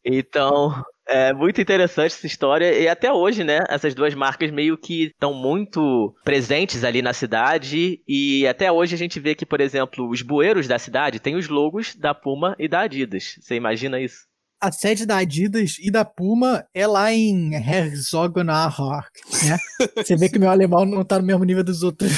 Então, 0.05 0.85
é 1.07 1.33
muito 1.33 1.61
interessante 1.61 2.14
essa 2.14 2.26
história 2.26 2.76
e 2.76 2.88
até 2.88 3.12
hoje, 3.12 3.44
né, 3.44 3.61
essas 3.68 3.94
duas 3.94 4.14
marcas 4.14 4.50
meio 4.50 4.76
que 4.76 5.05
estão 5.05 5.33
muito 5.33 6.12
presentes 6.24 6.83
ali 6.83 7.02
na 7.02 7.12
cidade 7.12 8.02
e 8.09 8.46
até 8.48 8.72
hoje 8.72 8.96
a 8.96 8.98
gente 8.98 9.20
vê 9.20 9.37
que, 9.37 9.46
por 9.46 9.61
exemplo, 9.61 10.09
os 10.09 10.22
bueiros 10.22 10.66
da 10.66 10.78
cidade 10.78 11.20
têm 11.20 11.37
os 11.37 11.48
logos 11.48 11.94
da 11.94 12.12
Puma 12.12 12.57
e 12.59 12.66
da 12.66 12.81
Adidas. 12.81 13.37
Você 13.40 13.55
imagina 13.55 14.00
isso? 14.00 14.31
A 14.62 14.70
sede 14.70 15.05
da 15.05 15.16
Adidas 15.16 15.77
e 15.81 15.90
da 15.90 16.05
Puma 16.05 16.64
é 16.72 16.87
lá 16.87 17.12
em 17.12 17.53
Herzogenaurach, 17.53 19.11
né? 19.44 19.59
Você 19.98 20.14
vê 20.14 20.29
que 20.29 20.38
meu 20.38 20.48
alemão 20.48 20.85
não 20.85 21.05
tá 21.05 21.18
no 21.18 21.27
mesmo 21.27 21.42
nível 21.42 21.64
dos 21.64 21.83
outros, 21.83 22.12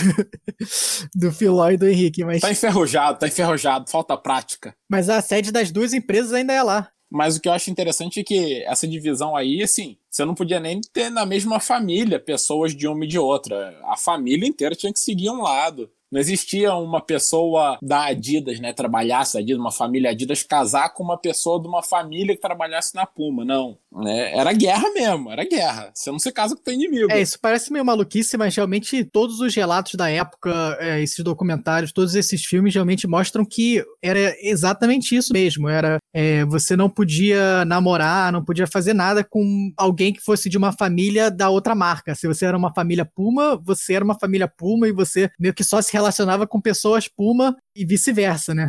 do 1.17 1.33
Filó 1.33 1.71
e 1.71 1.79
do 1.79 1.89
Henrique, 1.89 2.23
mas... 2.23 2.43
Tá 2.43 2.53
enferrujado, 2.53 3.19
tá 3.19 3.27
enferrujado, 3.27 3.91
falta 3.91 4.15
prática. 4.15 4.77
Mas 4.91 5.09
a 5.09 5.23
sede 5.23 5.51
das 5.51 5.71
duas 5.71 5.95
empresas 5.95 6.35
ainda 6.35 6.53
é 6.53 6.63
lá. 6.63 6.91
Mas 7.11 7.37
o 7.37 7.41
que 7.41 7.49
eu 7.49 7.53
acho 7.53 7.71
interessante 7.71 8.21
é 8.21 8.25
que 8.25 8.63
essa 8.65 8.87
divisão 8.87 9.35
aí, 9.35 9.63
assim, 9.63 9.97
você 10.11 10.23
não 10.27 10.35
podia 10.35 10.61
nem 10.61 10.83
ter 10.93 11.09
na 11.09 11.25
mesma 11.25 11.61
família 11.61 12.21
pessoas 12.21 12.77
de 12.77 12.87
uma 12.87 13.07
e 13.07 13.09
de 13.09 13.19
outra. 13.19 13.75
A 13.85 13.97
família 13.97 14.47
inteira 14.47 14.75
tinha 14.75 14.93
que 14.93 15.01
seguir 15.01 15.31
um 15.31 15.41
lado. 15.41 15.91
Não 16.15 16.21
existia 16.21 16.73
uma 16.77 17.01
pessoa 17.01 17.77
da 17.83 18.05
Adidas, 18.05 18.61
né, 18.61 18.73
trabalhasse 18.73 19.37
Adidas, 19.37 19.59
uma 19.59 19.73
família 19.73 20.11
Adidas, 20.11 20.45
casar 20.45 20.91
com 20.91 21.03
uma 21.03 21.19
pessoa 21.19 21.61
de 21.61 21.67
uma 21.67 21.83
família 21.83 22.37
que 22.37 22.41
trabalhasse 22.41 22.95
na 22.95 23.05
Puma, 23.05 23.45
não. 23.45 23.77
É, 24.07 24.39
era 24.39 24.53
guerra 24.53 24.89
mesmo, 24.93 25.33
era 25.33 25.45
guerra. 25.45 25.91
Você 25.93 26.13
não 26.13 26.21
se 26.21 26.31
casa 26.31 26.55
com 26.55 26.63
teu 26.63 26.73
inimigo. 26.73 27.11
É, 27.11 27.21
isso 27.21 27.37
parece 27.41 27.73
meio 27.73 27.85
maluquice, 27.85 28.37
mas 28.37 28.55
realmente 28.55 29.05
todos 29.05 29.41
os 29.41 29.53
relatos 29.57 29.95
da 29.97 30.09
época, 30.09 30.77
é, 30.79 31.03
esses 31.03 31.19
documentários, 31.25 31.93
todos 31.93 32.15
esses 32.15 32.45
filmes 32.45 32.73
realmente 32.75 33.09
mostram 33.09 33.45
que 33.45 33.85
era 34.01 34.37
exatamente 34.41 35.17
isso 35.17 35.33
mesmo. 35.33 35.69
Era 35.69 35.99
é, 36.13 36.45
você 36.45 36.77
não 36.77 36.89
podia 36.89 37.65
namorar, 37.65 38.31
não 38.31 38.45
podia 38.45 38.69
fazer 38.69 38.95
nada 38.95 39.25
com 39.25 39.73
alguém 39.77 40.13
que 40.13 40.21
fosse 40.21 40.49
de 40.49 40.57
uma 40.57 40.71
família 40.71 41.29
da 41.29 41.51
outra 41.51 41.75
marca. 41.75 42.15
Se 42.15 42.29
você 42.29 42.47
era 42.47 42.57
uma 42.57 42.73
família 42.73 43.05
Puma, 43.05 43.61
você 43.65 43.95
era 43.95 44.05
uma 44.05 44.17
família 44.17 44.47
Puma 44.47 44.87
e 44.87 44.93
você 44.93 45.29
meio 45.41 45.53
que 45.53 45.65
só 45.65 45.83
se 45.83 45.93
relacionava 45.93 46.04
com 46.47 46.61
pessoas 46.61 47.09
Puma 47.09 47.57
e 47.75 47.85
vice-versa, 47.85 48.55
né? 48.55 48.69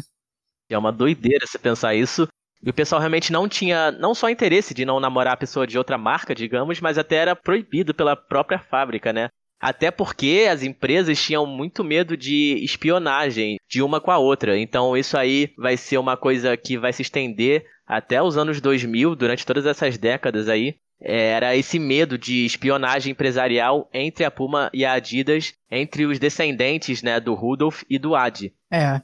É 0.70 0.78
uma 0.78 0.92
doideira 0.92 1.46
você 1.46 1.58
pensar 1.58 1.96
isso. 1.96 2.28
E 2.64 2.70
o 2.70 2.74
pessoal 2.74 3.00
realmente 3.00 3.32
não 3.32 3.48
tinha 3.48 3.92
não 3.92 4.16
só 4.16 4.30
interesse 4.30 4.74
de 4.74 4.86
não 4.86 5.00
namorar 5.00 5.34
a 5.34 5.38
pessoa 5.38 5.68
de 5.68 5.78
outra 5.78 5.98
marca, 5.98 6.34
digamos, 6.34 6.80
mas 6.82 6.98
até 6.98 7.18
era 7.18 7.36
proibido 7.36 7.94
pela 7.94 8.16
própria 8.16 8.58
fábrica, 8.58 9.14
né? 9.14 9.30
Até 9.60 9.92
porque 9.92 10.48
as 10.50 10.64
empresas 10.64 11.22
tinham 11.22 11.46
muito 11.46 11.84
medo 11.84 12.18
de 12.18 12.60
espionagem 12.64 13.58
de 13.70 13.82
uma 13.82 14.02
com 14.02 14.12
a 14.12 14.18
outra. 14.18 14.58
Então 14.58 14.98
isso 14.98 15.18
aí 15.18 15.54
vai 15.58 15.78
ser 15.78 15.98
uma 15.98 16.18
coisa 16.18 16.58
que 16.58 16.78
vai 16.78 16.92
se 16.92 17.02
estender 17.02 17.66
até 17.86 18.22
os 18.22 18.36
anos 18.36 18.60
2000, 18.60 19.16
durante 19.16 19.46
todas 19.46 19.66
essas 19.66 19.98
décadas 19.98 20.50
aí. 20.50 20.76
Era 21.00 21.56
esse 21.56 21.78
medo 21.78 22.18
de 22.18 22.46
espionagem 22.46 23.12
empresarial 23.12 23.90
entre 23.94 24.24
a 24.24 24.32
Puma 24.32 24.70
e 24.74 24.86
a 24.86 24.94
Adidas, 24.94 25.54
entre 25.70 26.06
os 26.06 26.20
descendentes 26.20 27.04
né, 27.04 27.20
do 27.20 27.34
Rudolf 27.34 27.84
e 27.90 28.00
do 28.00 28.16
Ad. 28.16 28.54
É. 28.72 29.02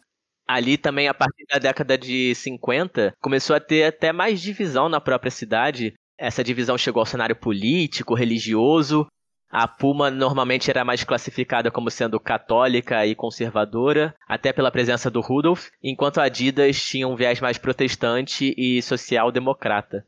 Ali 0.47 0.77
também, 0.77 1.07
a 1.07 1.13
partir 1.13 1.45
da 1.49 1.59
década 1.59 1.97
de 1.97 2.33
50, 2.35 3.13
começou 3.21 3.55
a 3.55 3.59
ter 3.59 3.83
até 3.83 4.11
mais 4.11 4.41
divisão 4.41 4.89
na 4.89 4.99
própria 4.99 5.31
cidade 5.31 5.93
essa 6.21 6.43
divisão 6.43 6.77
chegou 6.77 6.99
ao 6.99 7.05
cenário 7.05 7.35
político, 7.35 8.13
religioso. 8.13 9.07
A 9.49 9.67
Puma 9.67 10.11
normalmente 10.11 10.69
era 10.69 10.85
mais 10.85 11.03
classificada 11.03 11.71
como 11.71 11.89
sendo 11.89 12.19
católica 12.19 13.03
e 13.07 13.15
conservadora, 13.15 14.13
até 14.27 14.53
pela 14.53 14.71
presença 14.71 15.09
do 15.09 15.19
Rudolf, 15.19 15.69
enquanto 15.81 16.19
a 16.19 16.25
Adidas 16.25 16.79
tinha 16.79 17.07
um 17.07 17.15
viés 17.15 17.41
mais 17.41 17.57
protestante 17.57 18.53
e 18.55 18.83
social-democrata. 18.83 20.05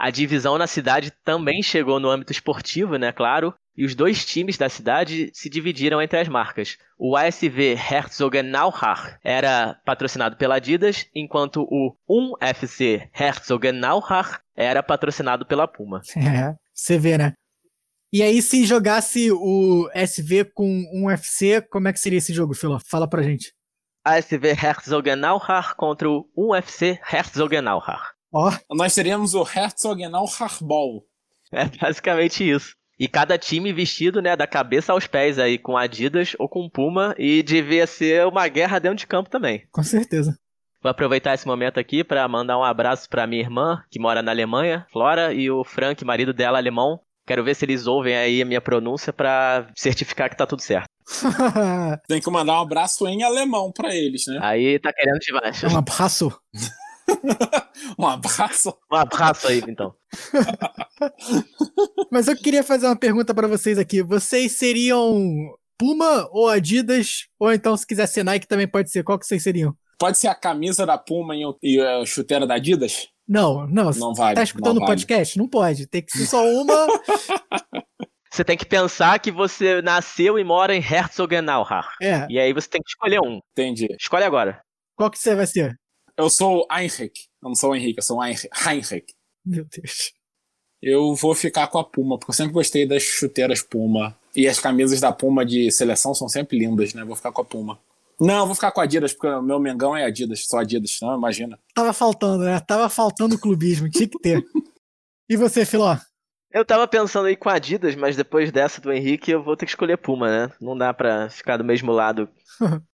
A 0.00 0.08
divisão 0.08 0.56
na 0.56 0.66
cidade 0.66 1.12
também 1.22 1.62
chegou 1.62 2.00
no 2.00 2.08
âmbito 2.08 2.32
esportivo, 2.32 2.96
né, 2.96 3.12
claro, 3.12 3.54
e 3.76 3.84
os 3.84 3.94
dois 3.94 4.24
times 4.24 4.56
da 4.56 4.66
cidade 4.66 5.30
se 5.34 5.50
dividiram 5.50 6.00
entre 6.00 6.18
as 6.18 6.26
marcas. 6.26 6.78
O 6.98 7.14
ASV 7.14 7.76
Herzogenaurach 7.76 9.18
era 9.22 9.78
patrocinado 9.84 10.38
pela 10.38 10.54
Adidas, 10.54 11.06
enquanto 11.14 11.68
o 11.70 11.94
1FC 12.08 13.10
Herzogenaurach 13.14 14.38
era 14.56 14.82
patrocinado 14.82 15.44
pela 15.44 15.68
Puma. 15.68 16.00
É, 16.16 16.54
você 16.72 16.98
vê, 16.98 17.18
né? 17.18 17.34
E 18.10 18.22
aí, 18.22 18.40
se 18.40 18.64
jogasse 18.64 19.30
o 19.30 19.90
SV 19.92 20.46
com 20.54 20.66
um 20.94 21.08
UFC, 21.08 21.60
como 21.60 21.88
é 21.88 21.92
que 21.92 22.00
seria 22.00 22.16
esse 22.16 22.32
jogo, 22.32 22.54
Filo? 22.54 22.80
Fala 22.88 23.06
pra 23.06 23.22
gente. 23.22 23.52
ASV 24.02 24.46
Herzogenaurach 24.46 25.76
contra 25.76 26.08
o 26.08 26.26
1FC 26.34 26.98
Herzogenaurach. 27.12 28.18
Ó. 28.32 28.52
Nós 28.70 28.94
teríamos 28.94 29.34
o 29.34 29.42
Herzogenaurach 29.42 30.62
Ball. 30.62 31.04
É 31.52 31.64
basicamente 31.66 32.48
isso. 32.48 32.74
E 32.98 33.08
cada 33.08 33.38
time 33.38 33.72
vestido, 33.72 34.20
né, 34.20 34.36
da 34.36 34.46
cabeça 34.46 34.92
aos 34.92 35.06
pés 35.06 35.38
aí, 35.38 35.58
com 35.58 35.76
Adidas 35.76 36.36
ou 36.38 36.48
com 36.48 36.68
Puma, 36.68 37.14
e 37.18 37.42
devia 37.42 37.86
ser 37.86 38.26
uma 38.26 38.46
guerra 38.46 38.78
dentro 38.78 38.98
de 38.98 39.06
campo 39.06 39.30
também. 39.30 39.66
Com 39.72 39.82
certeza. 39.82 40.38
Vou 40.82 40.90
aproveitar 40.90 41.34
esse 41.34 41.46
momento 41.46 41.80
aqui 41.80 42.04
para 42.04 42.26
mandar 42.28 42.58
um 42.58 42.64
abraço 42.64 43.08
para 43.08 43.26
minha 43.26 43.42
irmã, 43.42 43.82
que 43.90 43.98
mora 43.98 44.22
na 44.22 44.30
Alemanha, 44.30 44.86
Flora, 44.92 45.32
e 45.32 45.50
o 45.50 45.64
Frank, 45.64 46.04
marido 46.04 46.32
dela, 46.32 46.58
alemão. 46.58 47.00
Quero 47.26 47.44
ver 47.44 47.54
se 47.54 47.64
eles 47.64 47.86
ouvem 47.86 48.16
aí 48.16 48.42
a 48.42 48.46
minha 48.46 48.60
pronúncia 48.60 49.12
para 49.12 49.68
certificar 49.74 50.28
que 50.28 50.36
tá 50.36 50.46
tudo 50.46 50.60
certo. 50.60 50.88
Tem 52.08 52.20
que 52.20 52.30
mandar 52.30 52.54
um 52.54 52.62
abraço 52.62 53.06
em 53.06 53.22
alemão 53.22 53.72
para 53.72 53.94
eles, 53.94 54.26
né? 54.26 54.38
Aí 54.42 54.78
tá 54.78 54.92
querendo 54.92 55.18
demais. 55.18 55.62
Um 55.64 55.76
abraço. 55.76 56.32
um 57.98 58.06
abraço. 58.06 58.76
Um 58.90 58.96
abraço 58.96 59.48
aí, 59.48 59.62
então. 59.66 59.94
Mas 62.10 62.28
eu 62.28 62.36
queria 62.36 62.62
fazer 62.62 62.86
uma 62.86 62.96
pergunta 62.96 63.34
para 63.34 63.48
vocês 63.48 63.78
aqui. 63.78 64.02
Vocês 64.02 64.52
seriam 64.52 65.54
Puma 65.78 66.28
ou 66.32 66.48
Adidas? 66.48 67.26
Ou 67.38 67.52
então, 67.52 67.76
se 67.76 67.86
quiser 67.86 68.06
ser 68.06 68.24
Nike, 68.24 68.46
também 68.46 68.68
pode 68.68 68.90
ser. 68.90 69.02
Qual 69.02 69.18
que 69.18 69.26
vocês 69.26 69.42
seriam? 69.42 69.74
Pode 69.98 70.18
ser 70.18 70.28
a 70.28 70.34
camisa 70.34 70.86
da 70.86 70.96
Puma 70.96 71.34
e 71.62 71.80
a 71.80 72.04
chuteira 72.04 72.46
da 72.46 72.54
Adidas? 72.54 73.08
Não, 73.28 73.66
não. 73.66 73.90
Não 73.90 74.14
vale. 74.14 74.34
Tá 74.34 74.42
escutando 74.42 74.78
o 74.78 74.80
vale. 74.80 74.92
podcast? 74.92 75.38
Não 75.38 75.48
pode. 75.48 75.86
Tem 75.86 76.02
que 76.02 76.12
ser 76.12 76.26
só 76.26 76.44
uma. 76.44 76.86
Você 78.32 78.44
tem 78.44 78.56
que 78.56 78.64
pensar 78.64 79.18
que 79.18 79.32
você 79.32 79.82
nasceu 79.82 80.38
e 80.38 80.44
mora 80.44 80.72
em 80.72 80.80
Herzogenaurach. 80.80 81.88
É. 82.00 82.28
E 82.30 82.38
aí 82.38 82.52
você 82.52 82.68
tem 82.68 82.80
que 82.80 82.88
escolher 82.88 83.18
um. 83.20 83.40
Entendi. 83.50 83.88
Escolhe 83.98 84.22
agora. 84.22 84.62
Qual 84.96 85.10
que 85.10 85.18
você 85.18 85.34
vai 85.34 85.48
ser? 85.48 85.76
Eu 86.20 86.28
sou 86.28 86.66
o 86.70 86.74
Heinrich. 86.74 87.28
Eu 87.42 87.48
não 87.48 87.54
sou 87.54 87.70
o 87.70 87.74
Henrique, 87.74 87.98
eu 87.98 88.02
sou 88.02 88.18
o 88.18 88.24
Heinrich. 88.24 89.14
Meu 89.44 89.64
Deus. 89.64 90.12
Eu 90.82 91.14
vou 91.14 91.34
ficar 91.34 91.66
com 91.68 91.78
a 91.78 91.84
Puma, 91.84 92.18
porque 92.18 92.30
eu 92.30 92.34
sempre 92.34 92.52
gostei 92.52 92.86
das 92.86 93.02
chuteiras 93.02 93.62
Puma. 93.62 94.16
E 94.36 94.46
as 94.46 94.58
camisas 94.58 95.00
da 95.00 95.12
Puma 95.12 95.44
de 95.44 95.70
seleção 95.72 96.14
são 96.14 96.28
sempre 96.28 96.58
lindas, 96.58 96.92
né? 96.92 97.04
Vou 97.04 97.16
ficar 97.16 97.32
com 97.32 97.40
a 97.40 97.44
Puma. 97.44 97.78
Não, 98.20 98.44
vou 98.44 98.54
ficar 98.54 98.70
com 98.70 98.80
a 98.80 98.84
Adidas, 98.84 99.14
porque 99.14 99.28
o 99.28 99.42
meu 99.42 99.58
Mengão 99.58 99.96
é 99.96 100.04
Adidas, 100.04 100.46
só 100.46 100.58
Adidas, 100.58 100.98
não, 101.00 101.16
imagina. 101.16 101.58
Tava 101.74 101.92
faltando, 101.94 102.44
né? 102.44 102.60
Tava 102.60 102.88
faltando 102.90 103.38
clubismo. 103.38 103.88
Tinha 103.88 104.06
que 104.06 104.18
ter. 104.18 104.44
E 105.28 105.36
você, 105.36 105.64
Filó? 105.64 105.96
Eu 106.52 106.64
tava 106.64 106.86
pensando 106.86 107.26
aí 107.26 107.36
com 107.36 107.48
Adidas, 107.48 107.94
mas 107.94 108.16
depois 108.16 108.52
dessa 108.52 108.80
do 108.80 108.92
Henrique 108.92 109.30
eu 109.30 109.42
vou 109.42 109.56
ter 109.56 109.64
que 109.64 109.72
escolher 109.72 109.96
Puma, 109.96 110.28
né? 110.28 110.52
Não 110.60 110.76
dá 110.76 110.92
pra 110.92 111.30
ficar 111.30 111.56
do 111.56 111.64
mesmo 111.64 111.92
lado. 111.92 112.28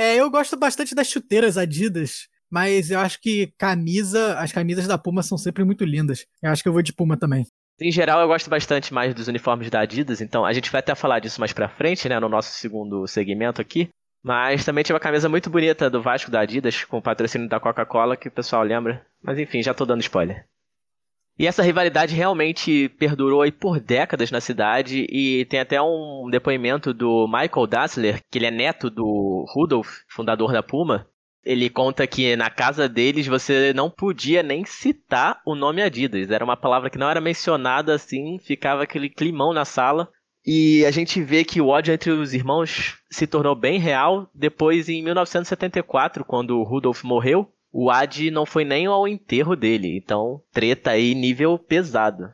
É, 0.00 0.14
eu 0.14 0.30
gosto 0.30 0.56
bastante 0.56 0.94
das 0.94 1.08
chuteiras 1.08 1.58
Adidas, 1.58 2.28
mas 2.50 2.90
eu 2.90 3.00
acho 3.00 3.20
que 3.20 3.52
camisa, 3.58 4.38
as 4.38 4.52
camisas 4.52 4.86
da 4.86 4.98
Puma 4.98 5.22
são 5.22 5.38
sempre 5.38 5.64
muito 5.64 5.84
lindas. 5.84 6.26
Eu 6.42 6.50
acho 6.50 6.62
que 6.62 6.68
eu 6.68 6.72
vou 6.72 6.82
de 6.82 6.92
Puma 6.92 7.16
também. 7.16 7.46
Em 7.80 7.92
geral, 7.92 8.20
eu 8.20 8.26
gosto 8.26 8.50
bastante 8.50 8.92
mais 8.92 9.14
dos 9.14 9.28
uniformes 9.28 9.70
da 9.70 9.80
Adidas, 9.80 10.20
então 10.20 10.44
a 10.44 10.52
gente 10.52 10.70
vai 10.70 10.80
até 10.80 10.94
falar 10.94 11.20
disso 11.20 11.40
mais 11.40 11.52
pra 11.52 11.68
frente, 11.68 12.08
né, 12.08 12.18
no 12.18 12.28
nosso 12.28 12.50
segundo 12.52 13.06
segmento 13.06 13.60
aqui. 13.60 13.88
Mas 14.22 14.64
também 14.64 14.82
tinha 14.82 14.94
uma 14.94 15.00
camisa 15.00 15.28
muito 15.28 15.48
bonita 15.48 15.88
do 15.88 16.02
Vasco 16.02 16.30
da 16.30 16.40
Adidas, 16.40 16.84
com 16.84 16.98
o 16.98 17.02
patrocínio 17.02 17.48
da 17.48 17.60
Coca-Cola, 17.60 18.16
que 18.16 18.28
o 18.28 18.32
pessoal 18.32 18.64
lembra. 18.64 19.06
Mas 19.22 19.38
enfim, 19.38 19.62
já 19.62 19.72
tô 19.72 19.86
dando 19.86 20.00
spoiler. 20.00 20.44
E 21.38 21.46
essa 21.46 21.62
rivalidade 21.62 22.16
realmente 22.16 22.88
perdurou 22.98 23.42
aí 23.42 23.52
por 23.52 23.78
décadas 23.78 24.32
na 24.32 24.40
cidade 24.40 25.06
e 25.08 25.44
tem 25.44 25.60
até 25.60 25.80
um 25.80 26.28
depoimento 26.28 26.92
do 26.92 27.28
Michael 27.28 27.66
Dassler, 27.68 28.20
que 28.28 28.38
ele 28.38 28.46
é 28.46 28.50
neto 28.50 28.90
do 28.90 29.46
Rudolf, 29.54 30.00
fundador 30.08 30.52
da 30.52 30.64
Puma. 30.64 31.06
Ele 31.48 31.70
conta 31.70 32.06
que 32.06 32.36
na 32.36 32.50
casa 32.50 32.86
deles 32.86 33.26
você 33.26 33.72
não 33.72 33.88
podia 33.88 34.42
nem 34.42 34.66
citar 34.66 35.40
o 35.46 35.54
nome 35.54 35.80
Adidas. 35.80 36.30
Era 36.30 36.44
uma 36.44 36.58
palavra 36.58 36.90
que 36.90 36.98
não 36.98 37.08
era 37.08 37.22
mencionada 37.22 37.94
assim, 37.94 38.38
ficava 38.38 38.82
aquele 38.82 39.08
climão 39.08 39.54
na 39.54 39.64
sala. 39.64 40.10
E 40.44 40.84
a 40.84 40.90
gente 40.90 41.22
vê 41.22 41.44
que 41.44 41.58
o 41.58 41.68
ódio 41.68 41.94
entre 41.94 42.10
os 42.10 42.34
irmãos 42.34 42.98
se 43.10 43.26
tornou 43.26 43.54
bem 43.54 43.78
real 43.78 44.28
depois 44.34 44.90
em 44.90 45.02
1974, 45.02 46.22
quando 46.22 46.58
o 46.58 46.64
Rudolf 46.64 47.02
morreu. 47.02 47.50
O 47.72 47.90
Ad 47.90 48.30
não 48.30 48.44
foi 48.44 48.66
nem 48.66 48.84
ao 48.84 49.08
enterro 49.08 49.56
dele, 49.56 49.96
então 49.96 50.42
treta 50.52 50.90
aí 50.90 51.14
nível 51.14 51.58
pesado. 51.58 52.28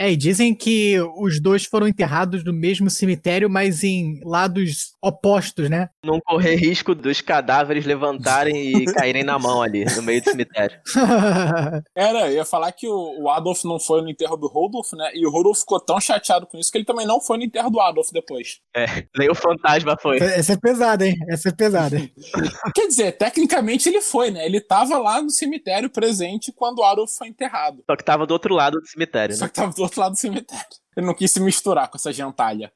É, 0.00 0.12
e 0.12 0.16
dizem 0.16 0.54
que 0.54 0.96
os 1.16 1.40
dois 1.40 1.64
foram 1.64 1.88
enterrados 1.88 2.44
no 2.44 2.52
mesmo 2.52 2.88
cemitério, 2.88 3.50
mas 3.50 3.82
em 3.82 4.20
lados 4.24 4.92
opostos, 5.02 5.68
né? 5.68 5.88
Não 6.04 6.20
correr 6.20 6.54
risco 6.56 6.94
dos 6.94 7.20
cadáveres 7.20 7.84
levantarem 7.84 8.82
e 8.82 8.84
caírem 8.94 9.24
na 9.24 9.38
mão 9.40 9.60
ali, 9.60 9.84
no 9.84 10.02
meio 10.02 10.22
do 10.22 10.30
cemitério. 10.30 10.78
Era, 11.96 12.28
eu 12.30 12.34
ia 12.34 12.44
falar 12.44 12.70
que 12.70 12.86
o, 12.86 13.28
Adolf 13.28 13.64
não 13.64 13.80
foi 13.80 14.00
no 14.00 14.08
enterro 14.08 14.36
do 14.36 14.46
Rudolf, 14.46 14.92
né? 14.92 15.10
E 15.14 15.26
o 15.26 15.30
Rudolf 15.30 15.58
ficou 15.58 15.80
tão 15.80 16.00
chateado 16.00 16.46
com 16.46 16.56
isso 16.58 16.70
que 16.70 16.78
ele 16.78 16.84
também 16.84 17.06
não 17.06 17.20
foi 17.20 17.36
no 17.36 17.44
enterro 17.44 17.68
do 17.68 17.80
Adolf 17.80 18.10
depois. 18.12 18.60
É, 18.76 18.86
nem 19.18 19.28
o 19.28 19.34
fantasma 19.34 19.96
foi. 20.00 20.18
Essa 20.18 20.52
é 20.52 20.56
pesada, 20.56 21.06
hein? 21.06 21.16
Essa 21.28 21.48
é 21.48 21.52
pesada. 21.52 21.96
hein? 21.96 22.12
Quer 22.72 22.86
dizer, 22.86 23.12
tecnicamente 23.12 23.88
ele 23.88 24.00
foi, 24.00 24.30
né? 24.30 24.46
Ele 24.46 24.60
tava 24.60 24.96
lá 24.98 25.20
no 25.20 25.30
cemitério 25.30 25.90
presente 25.90 26.52
quando 26.52 26.78
o 26.78 26.84
Adolf 26.84 27.10
foi 27.16 27.28
enterrado. 27.28 27.82
Só 27.84 27.96
que 27.96 28.04
tava 28.04 28.26
do 28.26 28.30
outro 28.30 28.54
lado 28.54 28.80
do 28.80 28.86
cemitério, 28.86 29.34
Só 29.34 29.44
né? 29.44 29.48
que 29.48 29.54
tava 29.54 29.72
do 29.72 29.87
outro 29.88 30.00
lado 30.00 30.12
do 30.12 30.18
cemitério. 30.18 30.66
Ele 30.96 31.06
não 31.06 31.14
quis 31.14 31.30
se 31.30 31.40
misturar 31.40 31.88
com 31.88 31.96
essa 31.96 32.12
gentalha. 32.12 32.72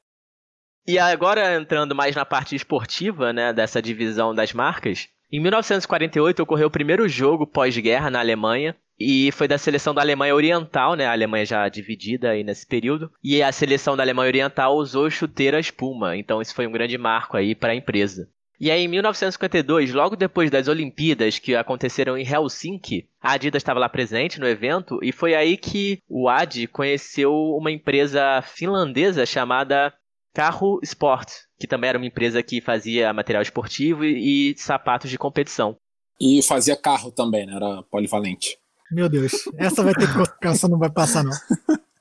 E 0.85 0.99
agora 0.99 1.55
entrando 1.55 1.95
mais 1.95 2.15
na 2.15 2.25
parte 2.25 2.55
esportiva, 2.55 3.31
né, 3.31 3.53
dessa 3.53 3.81
divisão 3.81 4.35
das 4.35 4.51
marcas, 4.51 5.07
em 5.31 5.39
1948 5.39 6.43
ocorreu 6.43 6.67
o 6.67 6.71
primeiro 6.71 7.07
jogo 7.07 7.47
pós-guerra 7.47 8.09
na 8.09 8.19
Alemanha 8.19 8.75
e 8.99 9.31
foi 9.31 9.47
da 9.47 9.57
seleção 9.57 9.93
da 9.93 10.01
Alemanha 10.01 10.35
Oriental, 10.35 10.95
né, 10.95 11.07
a 11.07 11.11
Alemanha 11.11 11.45
já 11.45 11.67
dividida 11.69 12.31
aí 12.31 12.43
nesse 12.43 12.67
período, 12.67 13.11
e 13.23 13.41
a 13.41 13.51
seleção 13.51 13.97
da 13.97 14.03
Alemanha 14.03 14.27
Oriental 14.27 14.75
usou 14.75 15.09
chuteiras 15.09 15.71
Puma, 15.71 16.15
então 16.15 16.41
isso 16.41 16.53
foi 16.53 16.67
um 16.67 16.71
grande 16.71 16.97
marco 16.97 17.35
aí 17.35 17.55
para 17.55 17.71
a 17.71 17.75
empresa. 17.75 18.29
E 18.63 18.71
aí, 18.71 18.85
em 18.85 18.87
1952, 18.87 19.93
logo 19.93 20.15
depois 20.15 20.49
das 20.49 20.69
Olimpíadas 20.69 21.37
que 21.37 21.53
aconteceram 21.53 22.17
em 22.17 22.25
Helsinki, 22.25 23.09
a 23.21 23.33
Adidas 23.33 23.59
estava 23.59 23.77
lá 23.77 23.89
presente 23.89 24.39
no 24.39 24.47
evento 24.47 24.99
e 25.03 25.11
foi 25.11 25.35
aí 25.35 25.57
que 25.57 25.99
o 26.07 26.29
Adi 26.29 26.65
conheceu 26.65 27.33
uma 27.33 27.69
empresa 27.69 28.41
finlandesa 28.41 29.25
chamada 29.25 29.93
Carro 30.33 30.79
Sport, 30.81 31.29
que 31.59 31.67
também 31.67 31.89
era 31.89 31.97
uma 31.97 32.07
empresa 32.07 32.41
que 32.41 32.61
fazia 32.61 33.11
material 33.11 33.43
esportivo 33.43 34.05
e, 34.05 34.51
e 34.51 34.57
sapatos 34.57 35.11
de 35.11 35.17
competição. 35.17 35.75
E 36.17 36.41
fazia 36.41 36.77
carro 36.77 37.11
também, 37.11 37.45
né? 37.45 37.57
Era 37.57 37.83
polivalente. 37.91 38.57
Meu 38.89 39.09
Deus. 39.09 39.33
Essa 39.57 39.83
vai 39.83 39.93
ter 39.93 40.07
que. 40.07 40.47
Essa 40.47 40.69
não 40.69 40.79
vai 40.79 40.89
passar, 40.89 41.21
não. 41.21 41.33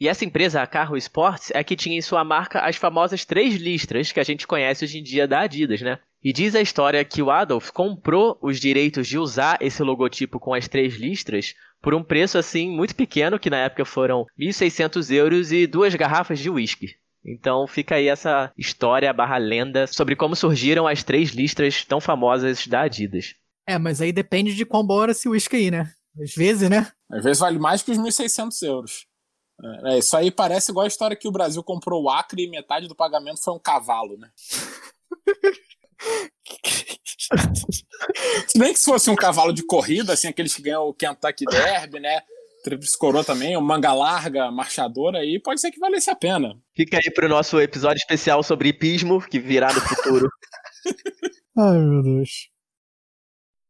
E 0.00 0.06
essa 0.06 0.24
empresa, 0.24 0.62
a 0.62 0.66
Carro 0.66 0.96
Sports, 0.96 1.50
é 1.52 1.64
que 1.64 1.74
tinha 1.74 1.98
em 1.98 2.02
sua 2.02 2.22
marca 2.22 2.60
as 2.60 2.76
famosas 2.76 3.24
três 3.24 3.56
listras 3.56 4.12
que 4.12 4.20
a 4.20 4.24
gente 4.24 4.46
conhece 4.46 4.84
hoje 4.84 4.98
em 4.98 5.02
dia 5.02 5.26
da 5.26 5.40
Adidas, 5.40 5.80
né? 5.80 5.98
E 6.22 6.32
diz 6.32 6.54
a 6.54 6.60
história 6.60 7.04
que 7.04 7.22
o 7.22 7.30
Adolf 7.30 7.70
comprou 7.70 8.38
os 8.42 8.60
direitos 8.60 9.06
de 9.06 9.18
usar 9.18 9.58
esse 9.60 9.82
logotipo 9.82 10.38
com 10.38 10.54
as 10.54 10.68
três 10.68 10.96
listras 10.96 11.54
por 11.80 11.94
um 11.94 12.02
preço 12.02 12.38
assim 12.38 12.70
muito 12.70 12.94
pequeno, 12.94 13.38
que 13.38 13.50
na 13.50 13.58
época 13.58 13.84
foram 13.84 14.26
1.600 14.38 15.12
euros 15.14 15.52
e 15.52 15.66
duas 15.66 15.94
garrafas 15.94 16.38
de 16.38 16.50
uísque. 16.50 16.94
Então 17.24 17.66
fica 17.66 17.96
aí 17.96 18.08
essa 18.08 18.52
história 18.56 19.12
barra 19.12 19.36
lenda 19.36 19.86
sobre 19.86 20.16
como 20.16 20.34
surgiram 20.34 20.86
as 20.86 21.02
três 21.02 21.30
listras 21.30 21.84
tão 21.84 22.00
famosas 22.00 22.66
da 22.66 22.82
Adidas. 22.82 23.34
É, 23.66 23.78
mas 23.78 24.00
aí 24.00 24.12
depende 24.12 24.54
de 24.54 24.64
quão 24.64 24.84
bom 24.84 25.02
era 25.02 25.12
esse 25.12 25.28
uísque 25.28 25.56
aí, 25.56 25.70
né? 25.70 25.90
Às 26.20 26.34
vezes, 26.34 26.70
né? 26.70 26.90
Às 27.10 27.24
vezes 27.24 27.38
vale 27.38 27.58
mais 27.58 27.82
que 27.82 27.90
os 27.90 27.98
1.600 27.98 28.66
euros. 28.66 29.07
É, 29.84 29.98
isso 29.98 30.16
aí 30.16 30.30
parece 30.30 30.70
igual 30.70 30.84
a 30.84 30.88
história 30.88 31.16
que 31.16 31.26
o 31.26 31.32
Brasil 31.32 31.62
comprou 31.64 32.02
o 32.02 32.10
Acre 32.10 32.44
e 32.44 32.50
metade 32.50 32.86
do 32.86 32.94
pagamento 32.94 33.42
foi 33.42 33.54
um 33.54 33.58
cavalo, 33.58 34.16
né? 34.16 34.30
Se 38.48 38.58
bem 38.58 38.72
que 38.72 38.78
se 38.78 38.86
fosse 38.86 39.10
um 39.10 39.16
cavalo 39.16 39.52
de 39.52 39.62
corrida, 39.62 40.14
assim, 40.14 40.28
aqueles 40.28 40.54
que 40.54 40.62
ganham 40.62 40.84
o 40.84 40.94
Kentucky 40.94 41.44
Derby, 41.44 42.00
né? 42.00 42.20
Tríplice 42.64 42.96
coroa 42.98 43.24
também, 43.24 43.56
o 43.56 43.60
manga 43.60 43.92
larga, 43.92 44.50
marchadora, 44.50 45.18
aí 45.18 45.38
pode 45.40 45.60
ser 45.60 45.70
que 45.70 45.78
valesse 45.78 46.10
a 46.10 46.16
pena. 46.16 46.54
Fica 46.74 46.96
aí 46.96 47.10
pro 47.12 47.28
nosso 47.28 47.60
episódio 47.60 47.98
especial 47.98 48.42
sobre 48.42 48.70
hipismo, 48.70 49.20
que 49.20 49.38
virá 49.38 49.72
no 49.72 49.80
futuro. 49.80 50.28
Ai, 51.56 51.78
meu 51.78 52.02
Deus. 52.02 52.48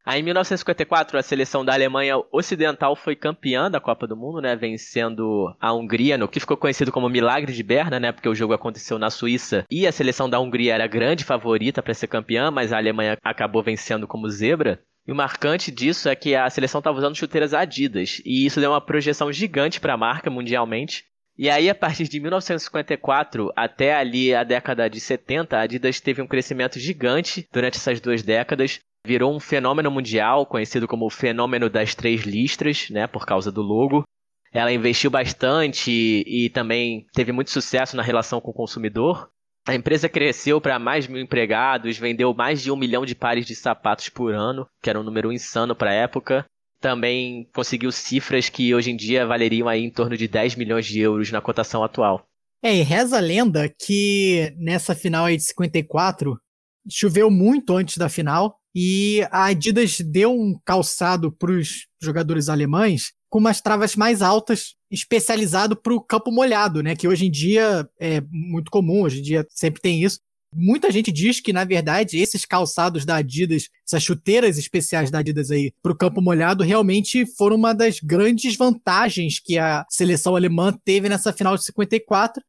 Aí, 0.08 0.20
em 0.20 0.22
1954, 0.22 1.18
a 1.18 1.22
seleção 1.22 1.62
da 1.62 1.74
Alemanha 1.74 2.14
Ocidental 2.32 2.96
foi 2.96 3.14
campeã 3.14 3.70
da 3.70 3.78
Copa 3.78 4.06
do 4.06 4.16
Mundo, 4.16 4.40
né, 4.40 4.56
vencendo 4.56 5.54
a 5.60 5.70
Hungria, 5.74 6.16
no 6.16 6.26
que 6.26 6.40
ficou 6.40 6.56
conhecido 6.56 6.90
como 6.90 7.10
Milagre 7.10 7.52
de 7.52 7.62
Berna, 7.62 8.00
né, 8.00 8.10
porque 8.10 8.26
o 8.26 8.34
jogo 8.34 8.54
aconteceu 8.54 8.98
na 8.98 9.10
Suíça 9.10 9.66
e 9.70 9.86
a 9.86 9.92
seleção 9.92 10.26
da 10.26 10.40
Hungria 10.40 10.72
era 10.72 10.86
grande 10.86 11.24
favorita 11.24 11.82
para 11.82 11.92
ser 11.92 12.06
campeã, 12.06 12.50
mas 12.50 12.72
a 12.72 12.78
Alemanha 12.78 13.18
acabou 13.22 13.62
vencendo 13.62 14.08
como 14.08 14.30
zebra. 14.30 14.80
E 15.06 15.12
o 15.12 15.14
marcante 15.14 15.70
disso 15.70 16.08
é 16.08 16.16
que 16.16 16.34
a 16.34 16.48
seleção 16.48 16.78
estava 16.78 16.96
usando 16.96 17.14
chuteiras 17.14 17.52
Adidas, 17.52 18.22
e 18.24 18.46
isso 18.46 18.60
deu 18.60 18.70
uma 18.70 18.80
projeção 18.80 19.30
gigante 19.30 19.78
para 19.78 19.92
a 19.92 19.98
marca 19.98 20.30
mundialmente. 20.30 21.04
E 21.38 21.48
aí, 21.48 21.70
a 21.70 21.74
partir 21.74 22.08
de 22.08 22.18
1954 22.18 23.52
até 23.54 23.94
ali 23.94 24.34
a 24.34 24.42
década 24.42 24.90
de 24.90 25.00
70, 25.00 25.56
a 25.56 25.60
Adidas 25.60 26.00
teve 26.00 26.20
um 26.20 26.26
crescimento 26.26 26.80
gigante 26.80 27.46
durante 27.52 27.76
essas 27.76 28.00
duas 28.00 28.22
décadas 28.22 28.80
virou 29.08 29.34
um 29.34 29.40
fenômeno 29.40 29.90
mundial, 29.90 30.44
conhecido 30.44 30.86
como 30.86 31.06
o 31.06 31.10
fenômeno 31.10 31.70
das 31.70 31.94
três 31.94 32.22
listras, 32.22 32.90
né, 32.90 33.06
por 33.06 33.24
causa 33.24 33.50
do 33.50 33.62
logo. 33.62 34.04
Ela 34.52 34.72
investiu 34.72 35.10
bastante 35.10 35.90
e, 35.90 36.46
e 36.46 36.50
também 36.50 37.06
teve 37.14 37.32
muito 37.32 37.50
sucesso 37.50 37.96
na 37.96 38.02
relação 38.02 38.40
com 38.40 38.50
o 38.50 38.54
consumidor. 38.54 39.28
A 39.66 39.74
empresa 39.74 40.08
cresceu 40.08 40.60
para 40.60 40.78
mais 40.78 41.06
mil 41.06 41.20
empregados, 41.20 41.98
vendeu 41.98 42.32
mais 42.34 42.62
de 42.62 42.70
um 42.70 42.76
milhão 42.76 43.04
de 43.04 43.14
pares 43.14 43.46
de 43.46 43.54
sapatos 43.54 44.08
por 44.08 44.32
ano, 44.32 44.66
que 44.82 44.88
era 44.88 44.98
um 44.98 45.02
número 45.02 45.32
insano 45.32 45.74
para 45.74 45.90
a 45.90 45.94
época. 45.94 46.44
Também 46.80 47.48
conseguiu 47.52 47.90
cifras 47.90 48.48
que 48.48 48.74
hoje 48.74 48.90
em 48.90 48.96
dia 48.96 49.26
valeriam 49.26 49.68
aí 49.68 49.82
em 49.82 49.90
torno 49.90 50.16
de 50.16 50.28
10 50.28 50.54
milhões 50.54 50.86
de 50.86 51.00
euros 51.00 51.30
na 51.30 51.40
cotação 51.40 51.82
atual. 51.82 52.26
É, 52.62 52.74
e 52.74 52.82
reza 52.82 53.16
a 53.16 53.20
lenda 53.20 53.68
que 53.68 54.52
nessa 54.56 54.94
final 54.94 55.24
aí 55.24 55.36
de 55.36 55.44
54 55.44 56.38
choveu 56.90 57.30
muito 57.30 57.76
antes 57.76 57.96
da 57.96 58.08
final 58.08 58.58
e 58.74 59.26
a 59.30 59.46
Adidas 59.46 59.98
deu 60.00 60.32
um 60.32 60.58
calçado 60.64 61.32
para 61.32 61.52
os 61.52 61.86
jogadores 62.00 62.48
alemães 62.48 63.12
com 63.28 63.38
umas 63.38 63.60
travas 63.60 63.94
mais 63.94 64.22
altas, 64.22 64.74
especializado 64.90 65.76
para 65.76 65.92
o 65.92 66.00
campo 66.00 66.30
molhado, 66.30 66.82
né? 66.82 66.96
Que 66.96 67.06
hoje 67.06 67.26
em 67.26 67.30
dia 67.30 67.88
é 68.00 68.22
muito 68.30 68.70
comum, 68.70 69.02
hoje 69.02 69.18
em 69.20 69.22
dia 69.22 69.46
sempre 69.50 69.82
tem 69.82 70.02
isso. 70.02 70.18
Muita 70.54 70.90
gente 70.90 71.12
diz 71.12 71.40
que, 71.40 71.52
na 71.52 71.64
verdade, 71.64 72.18
esses 72.18 72.44
calçados 72.44 73.04
da 73.04 73.16
Adidas, 73.16 73.68
essas 73.86 74.02
chuteiras 74.02 74.56
especiais 74.56 75.10
da 75.10 75.18
Adidas 75.18 75.50
aí 75.50 75.72
para 75.82 75.92
o 75.92 75.96
campo 75.96 76.20
molhado, 76.20 76.64
realmente 76.64 77.26
foram 77.26 77.56
uma 77.56 77.74
das 77.74 78.00
grandes 78.00 78.56
vantagens 78.56 79.38
que 79.38 79.58
a 79.58 79.84
seleção 79.90 80.34
alemã 80.34 80.72
teve 80.84 81.08
nessa 81.08 81.32
final 81.32 81.56
de 81.56 81.64
54 81.64 82.42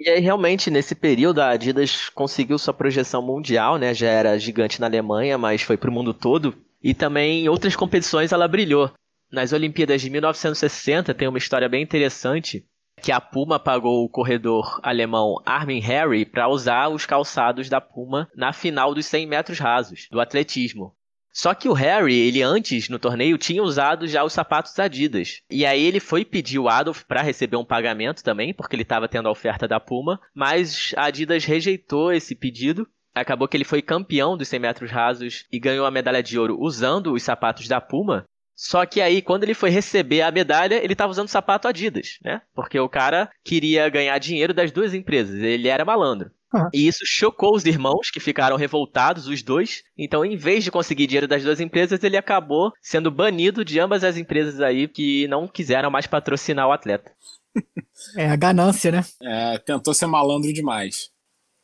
e 0.00 0.08
aí, 0.08 0.20
realmente, 0.20 0.70
nesse 0.70 0.94
período, 0.94 1.40
a 1.40 1.50
Adidas 1.50 2.08
conseguiu 2.10 2.56
sua 2.56 2.72
projeção 2.72 3.20
mundial, 3.20 3.76
né? 3.78 3.92
Já 3.92 4.06
era 4.06 4.38
gigante 4.38 4.80
na 4.80 4.86
Alemanha, 4.86 5.36
mas 5.36 5.62
foi 5.62 5.76
para 5.76 5.90
o 5.90 5.92
mundo 5.92 6.14
todo. 6.14 6.54
E 6.80 6.94
também 6.94 7.42
em 7.44 7.48
outras 7.48 7.74
competições 7.74 8.30
ela 8.30 8.46
brilhou. 8.46 8.92
Nas 9.30 9.52
Olimpíadas 9.52 10.00
de 10.00 10.08
1960 10.08 11.12
tem 11.14 11.26
uma 11.26 11.36
história 11.36 11.68
bem 11.68 11.82
interessante, 11.82 12.64
que 12.98 13.12
a 13.12 13.20
Puma 13.20 13.58
pagou 13.58 14.04
o 14.04 14.08
corredor 14.08 14.80
alemão 14.82 15.40
Armin 15.46 15.80
Harry 15.80 16.26
para 16.26 16.48
usar 16.48 16.88
os 16.88 17.06
calçados 17.06 17.68
da 17.68 17.80
Puma 17.80 18.28
na 18.36 18.52
final 18.52 18.94
dos 18.94 19.06
100 19.06 19.26
metros 19.26 19.58
rasos 19.58 20.08
do 20.10 20.20
atletismo. 20.20 20.94
Só 21.32 21.54
que 21.54 21.68
o 21.68 21.72
Harry, 21.72 22.18
ele 22.18 22.42
antes 22.42 22.88
no 22.88 22.98
torneio 22.98 23.38
tinha 23.38 23.62
usado 23.62 24.08
já 24.08 24.24
os 24.24 24.32
sapatos 24.32 24.76
Adidas. 24.76 25.40
E 25.48 25.64
aí 25.64 25.84
ele 25.84 26.00
foi 26.00 26.24
pedir 26.24 26.58
o 26.58 26.68
Adolf 26.68 27.04
para 27.04 27.22
receber 27.22 27.56
um 27.56 27.64
pagamento 27.64 28.24
também, 28.24 28.52
porque 28.52 28.74
ele 28.74 28.82
estava 28.82 29.06
tendo 29.06 29.28
a 29.28 29.30
oferta 29.30 29.68
da 29.68 29.78
Puma, 29.78 30.20
mas 30.34 30.92
a 30.96 31.04
Adidas 31.04 31.44
rejeitou 31.44 32.12
esse 32.12 32.34
pedido. 32.34 32.88
Acabou 33.14 33.46
que 33.46 33.56
ele 33.56 33.64
foi 33.64 33.80
campeão 33.80 34.36
dos 34.36 34.48
100 34.48 34.58
metros 34.58 34.90
rasos 34.90 35.46
e 35.52 35.60
ganhou 35.60 35.86
a 35.86 35.92
medalha 35.92 36.22
de 36.22 36.36
ouro 36.36 36.56
usando 36.58 37.12
os 37.12 37.22
sapatos 37.22 37.68
da 37.68 37.80
Puma. 37.80 38.24
Só 38.58 38.84
que 38.84 39.00
aí, 39.00 39.22
quando 39.22 39.44
ele 39.44 39.54
foi 39.54 39.70
receber 39.70 40.20
a 40.20 40.32
medalha, 40.32 40.82
ele 40.82 40.92
estava 40.92 41.12
usando 41.12 41.28
sapato 41.28 41.68
Adidas, 41.68 42.18
né? 42.24 42.42
Porque 42.52 42.76
o 42.80 42.88
cara 42.88 43.30
queria 43.44 43.88
ganhar 43.88 44.18
dinheiro 44.18 44.52
das 44.52 44.72
duas 44.72 44.92
empresas. 44.92 45.40
Ele 45.40 45.68
era 45.68 45.84
malandro. 45.84 46.32
Uhum. 46.52 46.68
E 46.74 46.88
isso 46.88 47.04
chocou 47.06 47.54
os 47.54 47.64
irmãos, 47.64 48.10
que 48.10 48.18
ficaram 48.18 48.56
revoltados, 48.56 49.28
os 49.28 49.44
dois. 49.44 49.84
Então, 49.96 50.24
em 50.24 50.36
vez 50.36 50.64
de 50.64 50.72
conseguir 50.72 51.06
dinheiro 51.06 51.28
das 51.28 51.44
duas 51.44 51.60
empresas, 51.60 52.02
ele 52.02 52.16
acabou 52.16 52.72
sendo 52.82 53.12
banido 53.12 53.64
de 53.64 53.78
ambas 53.78 54.02
as 54.02 54.16
empresas 54.16 54.60
aí 54.60 54.88
que 54.88 55.28
não 55.28 55.46
quiseram 55.46 55.88
mais 55.88 56.08
patrocinar 56.08 56.66
o 56.66 56.72
atleta. 56.72 57.12
É 58.16 58.30
a 58.30 58.36
ganância, 58.36 58.92
né? 58.92 59.04
É, 59.20 59.58
tentou 59.58 59.92
ser 59.92 60.06
malandro 60.06 60.52
demais. 60.52 61.10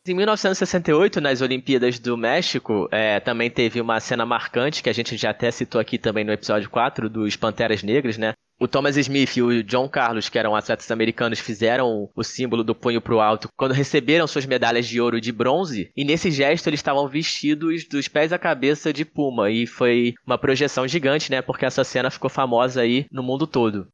Em 0.07 0.13
1968, 0.13 1.19
nas 1.19 1.41
Olimpíadas 1.41 1.97
do 1.97 2.15
México, 2.15 2.87
é, 2.91 3.19
também 3.19 3.49
teve 3.49 3.81
uma 3.81 3.99
cena 3.99 4.23
marcante, 4.23 4.83
que 4.83 4.89
a 4.89 4.93
gente 4.93 5.17
já 5.17 5.31
até 5.31 5.49
citou 5.49 5.81
aqui 5.81 5.97
também 5.97 6.23
no 6.23 6.31
episódio 6.31 6.69
4, 6.69 7.09
dos 7.09 7.35
Panteras 7.35 7.81
Negras, 7.81 8.15
né? 8.15 8.33
O 8.59 8.67
Thomas 8.67 8.97
Smith 8.97 9.35
e 9.35 9.41
o 9.41 9.63
John 9.63 9.89
Carlos, 9.89 10.29
que 10.29 10.37
eram 10.37 10.55
atletas 10.55 10.91
americanos, 10.91 11.39
fizeram 11.39 12.07
o 12.15 12.23
símbolo 12.23 12.63
do 12.63 12.75
punho 12.75 13.01
pro 13.01 13.19
alto 13.19 13.49
quando 13.57 13.73
receberam 13.73 14.27
suas 14.27 14.45
medalhas 14.45 14.87
de 14.87 15.01
ouro 15.01 15.17
e 15.17 15.21
de 15.21 15.31
bronze, 15.31 15.89
e 15.97 16.05
nesse 16.05 16.29
gesto 16.29 16.67
eles 16.67 16.81
estavam 16.81 17.07
vestidos 17.09 17.87
dos 17.87 18.07
pés 18.07 18.31
à 18.31 18.37
cabeça 18.37 18.93
de 18.93 19.03
puma, 19.03 19.49
e 19.49 19.65
foi 19.65 20.13
uma 20.25 20.37
projeção 20.37 20.87
gigante, 20.87 21.31
né? 21.31 21.41
Porque 21.41 21.65
essa 21.65 21.83
cena 21.83 22.11
ficou 22.11 22.29
famosa 22.29 22.81
aí 22.81 23.07
no 23.11 23.23
mundo 23.23 23.47
todo. 23.47 23.87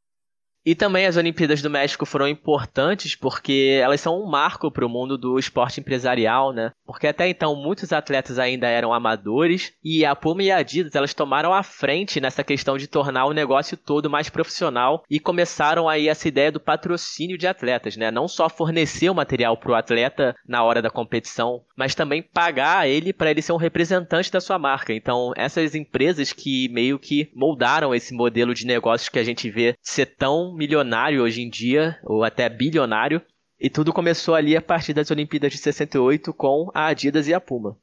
E 0.65 0.75
também 0.75 1.07
as 1.07 1.17
Olimpíadas 1.17 1.61
do 1.61 1.69
México 1.69 2.05
foram 2.05 2.27
importantes 2.27 3.15
porque 3.15 3.79
elas 3.81 3.99
são 3.99 4.21
um 4.21 4.29
marco 4.29 4.69
para 4.71 4.85
o 4.85 4.89
mundo 4.89 5.17
do 5.17 5.39
esporte 5.39 5.79
empresarial, 5.79 6.53
né? 6.53 6.71
Porque 6.85 7.07
até 7.07 7.27
então 7.27 7.55
muitos 7.55 7.91
atletas 7.91 8.37
ainda 8.37 8.67
eram 8.67 8.93
amadores 8.93 9.73
e 9.83 10.05
a 10.05 10.15
Puma 10.15 10.43
e 10.43 10.51
a 10.51 10.57
Adidas 10.57 10.93
elas 10.93 11.13
tomaram 11.13 11.51
a 11.51 11.63
frente 11.63 12.21
nessa 12.21 12.43
questão 12.43 12.77
de 12.77 12.87
tornar 12.87 13.25
o 13.25 13.33
negócio 13.33 13.75
todo 13.75 14.09
mais 14.09 14.29
profissional 14.29 15.03
e 15.09 15.19
começaram 15.19 15.89
aí 15.89 16.07
essa 16.07 16.27
ideia 16.27 16.51
do 16.51 16.59
patrocínio 16.59 17.39
de 17.39 17.47
atletas, 17.47 17.97
né? 17.97 18.11
Não 18.11 18.27
só 18.27 18.47
fornecer 18.47 19.09
o 19.09 19.15
material 19.15 19.57
para 19.57 19.71
o 19.71 19.75
atleta 19.75 20.35
na 20.47 20.63
hora 20.63 20.81
da 20.81 20.91
competição, 20.91 21.63
mas 21.75 21.95
também 21.95 22.21
pagar 22.21 22.87
ele 22.87 23.11
para 23.11 23.31
ele 23.31 23.41
ser 23.41 23.53
um 23.53 23.57
representante 23.57 24.31
da 24.31 24.39
sua 24.39 24.59
marca. 24.59 24.93
Então 24.93 25.33
essas 25.35 25.73
empresas 25.73 26.31
que 26.31 26.69
meio 26.69 26.99
que 26.99 27.31
moldaram 27.33 27.95
esse 27.95 28.13
modelo 28.13 28.53
de 28.53 28.67
negócios 28.67 29.09
que 29.09 29.17
a 29.17 29.23
gente 29.23 29.49
vê 29.49 29.75
ser 29.81 30.05
tão 30.05 30.50
milionário 30.53 31.23
hoje 31.23 31.41
em 31.41 31.49
dia, 31.49 31.99
ou 32.03 32.23
até 32.23 32.47
bilionário, 32.49 33.21
e 33.59 33.69
tudo 33.69 33.93
começou 33.93 34.33
ali 34.33 34.57
a 34.57 34.61
partir 34.61 34.93
das 34.93 35.11
Olimpíadas 35.11 35.51
de 35.51 35.57
68 35.59 36.33
com 36.33 36.71
a 36.73 36.87
Adidas 36.87 37.27
e 37.27 37.33
a 37.33 37.39
Puma. 37.39 37.77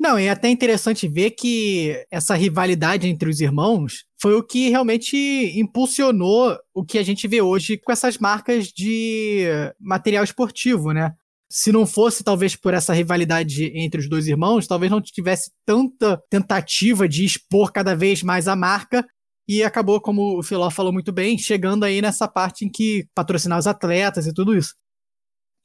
Não, 0.00 0.16
é 0.16 0.30
até 0.30 0.48
interessante 0.48 1.08
ver 1.08 1.32
que 1.32 2.06
essa 2.10 2.34
rivalidade 2.34 3.08
entre 3.08 3.28
os 3.28 3.40
irmãos 3.40 4.04
foi 4.20 4.34
o 4.34 4.42
que 4.44 4.68
realmente 4.68 5.16
impulsionou 5.58 6.56
o 6.72 6.84
que 6.84 6.98
a 6.98 7.02
gente 7.02 7.26
vê 7.26 7.42
hoje 7.42 7.76
com 7.76 7.90
essas 7.90 8.16
marcas 8.16 8.68
de 8.68 9.44
material 9.80 10.22
esportivo, 10.22 10.92
né? 10.92 11.12
Se 11.50 11.72
não 11.72 11.84
fosse 11.84 12.22
talvez 12.22 12.54
por 12.54 12.74
essa 12.74 12.92
rivalidade 12.92 13.72
entre 13.74 14.00
os 14.00 14.08
dois 14.08 14.28
irmãos, 14.28 14.68
talvez 14.68 14.92
não 14.92 15.00
tivesse 15.00 15.50
tanta 15.66 16.22
tentativa 16.30 17.08
de 17.08 17.24
expor 17.24 17.72
cada 17.72 17.96
vez 17.96 18.22
mais 18.22 18.46
a 18.46 18.54
marca 18.54 19.04
e 19.48 19.62
acabou, 19.62 19.98
como 19.98 20.38
o 20.38 20.42
Filó 20.42 20.70
falou 20.70 20.92
muito 20.92 21.10
bem, 21.10 21.38
chegando 21.38 21.84
aí 21.84 22.02
nessa 22.02 22.28
parte 22.28 22.66
em 22.66 22.68
que 22.68 23.08
patrocinar 23.14 23.58
os 23.58 23.66
atletas 23.66 24.26
e 24.26 24.34
tudo 24.34 24.54
isso. 24.54 24.74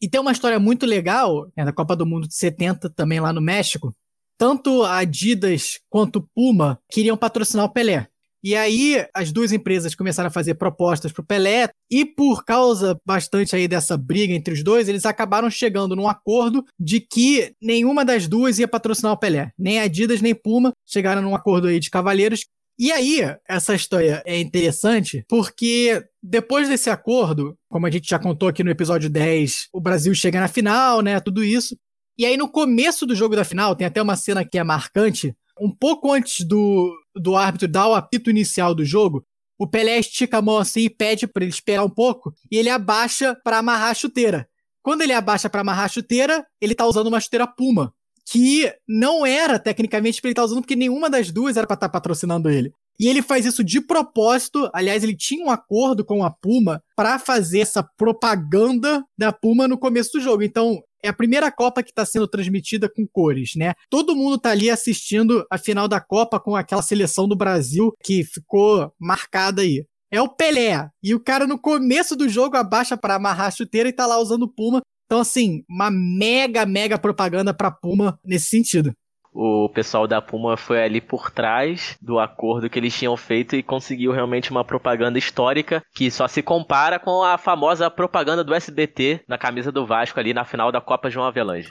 E 0.01 0.09
tem 0.09 0.21
uma 0.21 0.31
história 0.31 0.59
muito 0.59 0.85
legal, 0.85 1.51
né, 1.55 1.65
da 1.65 1.73
Copa 1.73 1.95
do 1.95 2.05
Mundo 2.05 2.27
de 2.27 2.35
70, 2.35 2.89
também 2.89 3.19
lá 3.19 3.33
no 3.33 3.41
México. 3.41 3.93
Tanto 4.37 4.83
a 4.83 4.97
Adidas 4.97 5.79
quanto 5.89 6.17
o 6.17 6.29
Puma 6.33 6.79
queriam 6.89 7.17
patrocinar 7.17 7.65
o 7.65 7.69
Pelé. 7.69 8.07
E 8.43 8.55
aí 8.55 9.05
as 9.13 9.31
duas 9.31 9.53
empresas 9.53 9.95
começaram 9.95 10.27
a 10.27 10.31
fazer 10.31 10.55
propostas 10.55 11.13
para 11.13 11.21
o 11.21 11.25
Pelé 11.25 11.69
e 11.89 12.05
por 12.05 12.43
causa 12.43 12.99
bastante 13.05 13.55
aí 13.55 13.69
dessa 13.69 13.95
briga 13.95 14.33
entre 14.33 14.53
os 14.53 14.61
dois, 14.61 14.89
eles 14.89 15.05
acabaram 15.05 15.49
chegando 15.49 15.95
num 15.95 16.09
acordo 16.09 16.65
de 16.77 16.99
que 16.99 17.55
nenhuma 17.61 18.03
das 18.03 18.27
duas 18.27 18.59
ia 18.59 18.67
patrocinar 18.67 19.13
o 19.13 19.17
Pelé. 19.17 19.53
Nem 19.57 19.79
a 19.79 19.83
Adidas 19.83 20.21
nem 20.21 20.35
Puma 20.35 20.73
chegaram 20.85 21.21
num 21.21 21.35
acordo 21.35 21.67
aí 21.67 21.79
de 21.79 21.89
cavalheiros 21.89 22.45
e 22.83 22.91
aí, 22.91 23.21
essa 23.47 23.73
história 23.73 24.21
é 24.25 24.37
interessante 24.37 25.23
porque 25.29 26.03
depois 26.21 26.67
desse 26.67 26.89
acordo, 26.89 27.57
como 27.69 27.87
a 27.87 27.89
gente 27.89 28.09
já 28.09 28.19
contou 28.19 28.49
aqui 28.49 28.61
no 28.61 28.69
episódio 28.69 29.09
10, 29.09 29.69
o 29.71 29.79
Brasil 29.79 30.13
chega 30.13 30.37
na 30.37 30.49
final, 30.49 30.99
né? 30.99 31.17
Tudo 31.21 31.45
isso. 31.45 31.77
E 32.17 32.25
aí, 32.25 32.35
no 32.35 32.51
começo 32.51 33.05
do 33.05 33.15
jogo 33.15 33.37
da 33.37 33.45
final, 33.45 33.73
tem 33.73 33.87
até 33.87 34.01
uma 34.01 34.17
cena 34.17 34.43
que 34.43 34.57
é 34.57 34.63
marcante. 34.65 35.33
Um 35.57 35.71
pouco 35.73 36.11
antes 36.11 36.45
do, 36.45 36.93
do 37.15 37.37
árbitro 37.37 37.69
dar 37.69 37.87
o 37.87 37.93
apito 37.93 38.29
inicial 38.29 38.75
do 38.75 38.83
jogo, 38.83 39.25
o 39.57 39.65
Pelé 39.65 39.99
estica 39.99 40.39
a 40.39 40.41
mão 40.41 40.57
assim 40.57 40.81
e 40.81 40.89
pede 40.89 41.25
para 41.25 41.45
ele 41.45 41.53
esperar 41.53 41.85
um 41.85 41.89
pouco 41.89 42.33
e 42.51 42.57
ele 42.57 42.69
abaixa 42.69 43.33
para 43.45 43.59
amarrar 43.59 43.91
a 43.91 43.93
chuteira. 43.93 44.45
Quando 44.81 45.03
ele 45.03 45.13
abaixa 45.13 45.49
para 45.49 45.61
amarrar 45.61 45.85
a 45.85 45.87
chuteira, 45.87 46.45
ele 46.59 46.75
tá 46.75 46.85
usando 46.85 47.07
uma 47.07 47.21
chuteira 47.21 47.47
Puma 47.47 47.93
que 48.25 48.71
não 48.87 49.25
era 49.25 49.59
tecnicamente 49.59 50.21
pra 50.21 50.29
ele 50.29 50.33
estar 50.33 50.41
tá 50.41 50.45
usando, 50.45 50.61
porque 50.61 50.75
nenhuma 50.75 51.09
das 51.09 51.31
duas 51.31 51.57
era 51.57 51.67
pra 51.67 51.75
estar 51.75 51.87
tá 51.87 51.91
patrocinando 51.91 52.49
ele. 52.49 52.71
E 52.99 53.07
ele 53.07 53.21
faz 53.21 53.45
isso 53.45 53.63
de 53.63 53.81
propósito. 53.81 54.69
Aliás, 54.73 55.03
ele 55.03 55.15
tinha 55.15 55.43
um 55.45 55.49
acordo 55.49 56.05
com 56.05 56.23
a 56.23 56.29
Puma 56.29 56.81
para 56.95 57.17
fazer 57.17 57.59
essa 57.59 57.83
propaganda 57.83 59.03
da 59.17 59.31
Puma 59.31 59.67
no 59.67 59.77
começo 59.77 60.11
do 60.13 60.21
jogo. 60.21 60.43
Então, 60.43 60.81
é 61.03 61.09
a 61.09 61.13
primeira 61.13 61.51
Copa 61.51 61.83
que 61.83 61.89
está 61.89 62.05
sendo 62.05 62.27
transmitida 62.27 62.89
com 62.89 63.05
cores, 63.05 63.55
né? 63.55 63.73
Todo 63.89 64.15
mundo 64.15 64.37
tá 64.37 64.51
ali 64.51 64.69
assistindo 64.69 65.45
a 65.51 65.57
final 65.57 65.87
da 65.87 65.99
Copa 65.99 66.39
com 66.39 66.55
aquela 66.55 66.81
seleção 66.81 67.27
do 67.27 67.35
Brasil 67.35 67.91
que 68.01 68.23
ficou 68.23 68.93
marcada 68.99 69.61
aí. 69.63 69.85
É 70.09 70.21
o 70.21 70.29
Pelé. 70.29 70.87
E 71.01 71.15
o 71.15 71.19
cara 71.19 71.47
no 71.47 71.59
começo 71.59 72.15
do 72.15 72.29
jogo 72.29 72.55
abaixa 72.55 72.95
para 72.95 73.15
amarrar 73.15 73.47
a 73.47 73.51
chuteira 73.51 73.89
e 73.89 73.93
tá 73.93 74.05
lá 74.05 74.19
usando 74.19 74.47
Puma. 74.47 74.81
Então, 75.05 75.19
assim, 75.19 75.63
uma 75.69 75.89
mega, 75.91 76.65
mega 76.65 76.97
propaganda 76.97 77.53
pra 77.53 77.71
Puma 77.71 78.19
nesse 78.23 78.47
sentido 78.47 78.93
o 79.33 79.67
pessoal 79.67 80.07
da 80.07 80.21
Puma 80.21 80.55
foi 80.55 80.83
ali 80.83 81.01
por 81.01 81.31
trás 81.31 81.97
do 82.01 82.19
acordo 82.19 82.69
que 82.69 82.77
eles 82.77 82.95
tinham 82.95 83.17
feito 83.17 83.55
e 83.55 83.63
conseguiu 83.63 84.11
realmente 84.11 84.51
uma 84.51 84.63
propaganda 84.63 85.17
histórica 85.17 85.83
que 85.95 86.11
só 86.11 86.27
se 86.27 86.43
compara 86.43 86.99
com 86.99 87.23
a 87.23 87.37
famosa 87.37 87.89
propaganda 87.89 88.43
do 88.43 88.53
SBT 88.53 89.21
na 89.27 89.37
camisa 89.37 89.71
do 89.71 89.85
Vasco 89.85 90.19
ali 90.19 90.33
na 90.33 90.45
final 90.45 90.71
da 90.71 90.79
Copa 90.79 91.09
João 91.09 91.25
Avelange. 91.25 91.69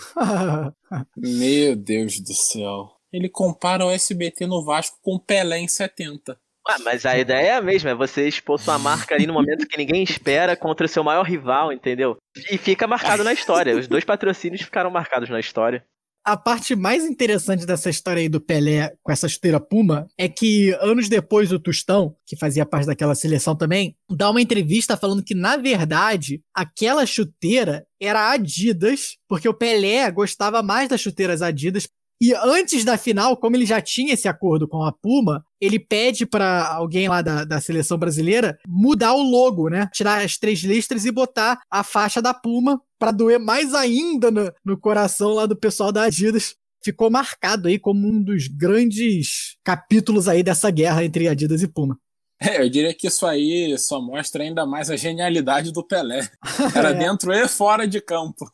Meu 1.17 1.77
Deus 1.77 2.21
do 2.21 2.35
céu. 2.35 2.91
Ele 3.13 3.29
compara 3.29 3.87
o 3.87 3.91
SBT 3.91 4.47
no 4.47 4.65
Vasco 4.65 4.97
com 5.03 5.19
Pelé 5.19 5.59
em 5.59 5.69
70. 5.69 6.37
Ah, 6.67 6.79
mas 6.85 7.05
a 7.05 7.19
ideia 7.19 7.49
é 7.49 7.55
a 7.57 7.61
mesma, 7.61 7.91
é 7.91 7.95
você 7.95 8.29
expor 8.29 8.59
sua 8.59 8.79
marca 8.79 9.15
ali 9.15 9.27
no 9.27 9.33
momento 9.33 9.67
que 9.67 9.77
ninguém 9.77 10.03
espera 10.03 10.57
contra 10.57 10.87
o 10.87 10.89
seu 10.89 11.03
maior 11.03 11.25
rival, 11.25 11.73
entendeu? 11.73 12.17
E 12.51 12.57
fica 12.57 12.87
marcado 12.87 13.25
na 13.25 13.33
história. 13.33 13.77
Os 13.77 13.89
dois 13.89 14.05
patrocínios 14.05 14.63
ficaram 14.63 14.91
marcados 14.91 15.29
na 15.29 15.41
história 15.41 15.85
a 16.25 16.37
parte 16.37 16.77
mais 16.77 17.05
interessante 17.05 17.67
dessa 17.67 17.91
história 17.91 18.21
aí 18.21 18.29
do 18.29 18.41
Pelé 18.41 18.95
com 19.03 19.11
essa 19.11 19.29
chuteira 19.29 19.59
Puma 19.59 20.07
é 20.17 20.29
que 20.29 20.71
anos 20.81 21.09
depois 21.09 21.51
o 21.51 21.59
Tostão, 21.59 22.15
que 22.27 22.37
fazia 22.37 22.65
parte 22.65 22.87
daquela 22.87 23.15
seleção 23.15 23.57
também, 23.57 23.97
dá 24.09 24.31
uma 24.31 24.41
entrevista 24.41 24.97
falando 24.97 25.25
que 25.25 25.35
na 25.35 25.57
verdade 25.57 26.41
aquela 26.55 27.05
chuteira 27.05 27.85
era 28.01 28.31
Adidas, 28.31 29.17
porque 29.29 29.49
o 29.49 29.55
Pelé 29.55 30.11
gostava 30.11 30.63
mais 30.63 30.89
das 30.89 31.01
chuteiras 31.01 31.43
Adidas 31.43 31.89
e 32.25 32.33
antes 32.37 32.85
da 32.85 32.97
final, 32.97 33.37
como 33.37 33.57
ele 33.57 33.67
já 33.67 33.81
tinha 33.81 34.15
esse 34.15 34.29
acordo 34.29 34.69
com 34.69 34.85
a 34.85 34.93
Puma, 34.93 35.45
ele 35.61 35.77
pede 35.77 36.25
para 36.25 36.73
alguém 36.73 37.09
lá 37.09 37.21
da, 37.21 37.45
da 37.45 37.61
seleção 37.61 37.99
brasileira 37.99 38.57
mudar 38.65 39.13
o 39.15 39.23
logo, 39.25 39.69
né? 39.69 39.91
Tirar 39.93 40.25
as 40.25 40.39
três 40.39 40.61
listras 40.61 41.05
e 41.05 41.11
botar 41.11 41.61
a 41.69 41.83
faixa 41.83 42.23
da 42.23 42.33
Puma 42.33 42.81
para 42.97 43.11
doer 43.11 43.41
mais 43.41 43.75
ainda 43.75 44.31
no, 44.31 44.53
no 44.65 44.79
coração 44.79 45.33
lá 45.33 45.47
do 45.47 45.57
pessoal 45.57 45.91
da 45.91 46.05
Adidas 46.05 46.55
ficou 46.85 47.11
marcado 47.11 47.67
aí 47.67 47.77
como 47.77 48.07
um 48.07 48.23
dos 48.23 48.47
grandes 48.47 49.57
capítulos 49.65 50.29
aí 50.29 50.45
dessa 50.45 50.71
guerra 50.71 51.05
entre 51.05 51.27
Adidas 51.27 51.61
e 51.61 51.67
Puma. 51.67 51.99
É, 52.41 52.63
eu 52.63 52.71
diria 52.71 52.95
que 52.95 53.09
isso 53.09 53.27
aí 53.27 53.77
só 53.79 54.01
mostra 54.01 54.45
ainda 54.45 54.65
mais 54.65 54.91
a 54.91 54.97
genialidade 54.97 55.73
do 55.73 55.85
Pelé. 55.85 56.29
Era 56.73 56.91
é. 56.91 56.95
dentro 56.95 57.33
e 57.33 57.49
fora 57.49 57.85
de 57.85 58.01
campo. 58.01 58.47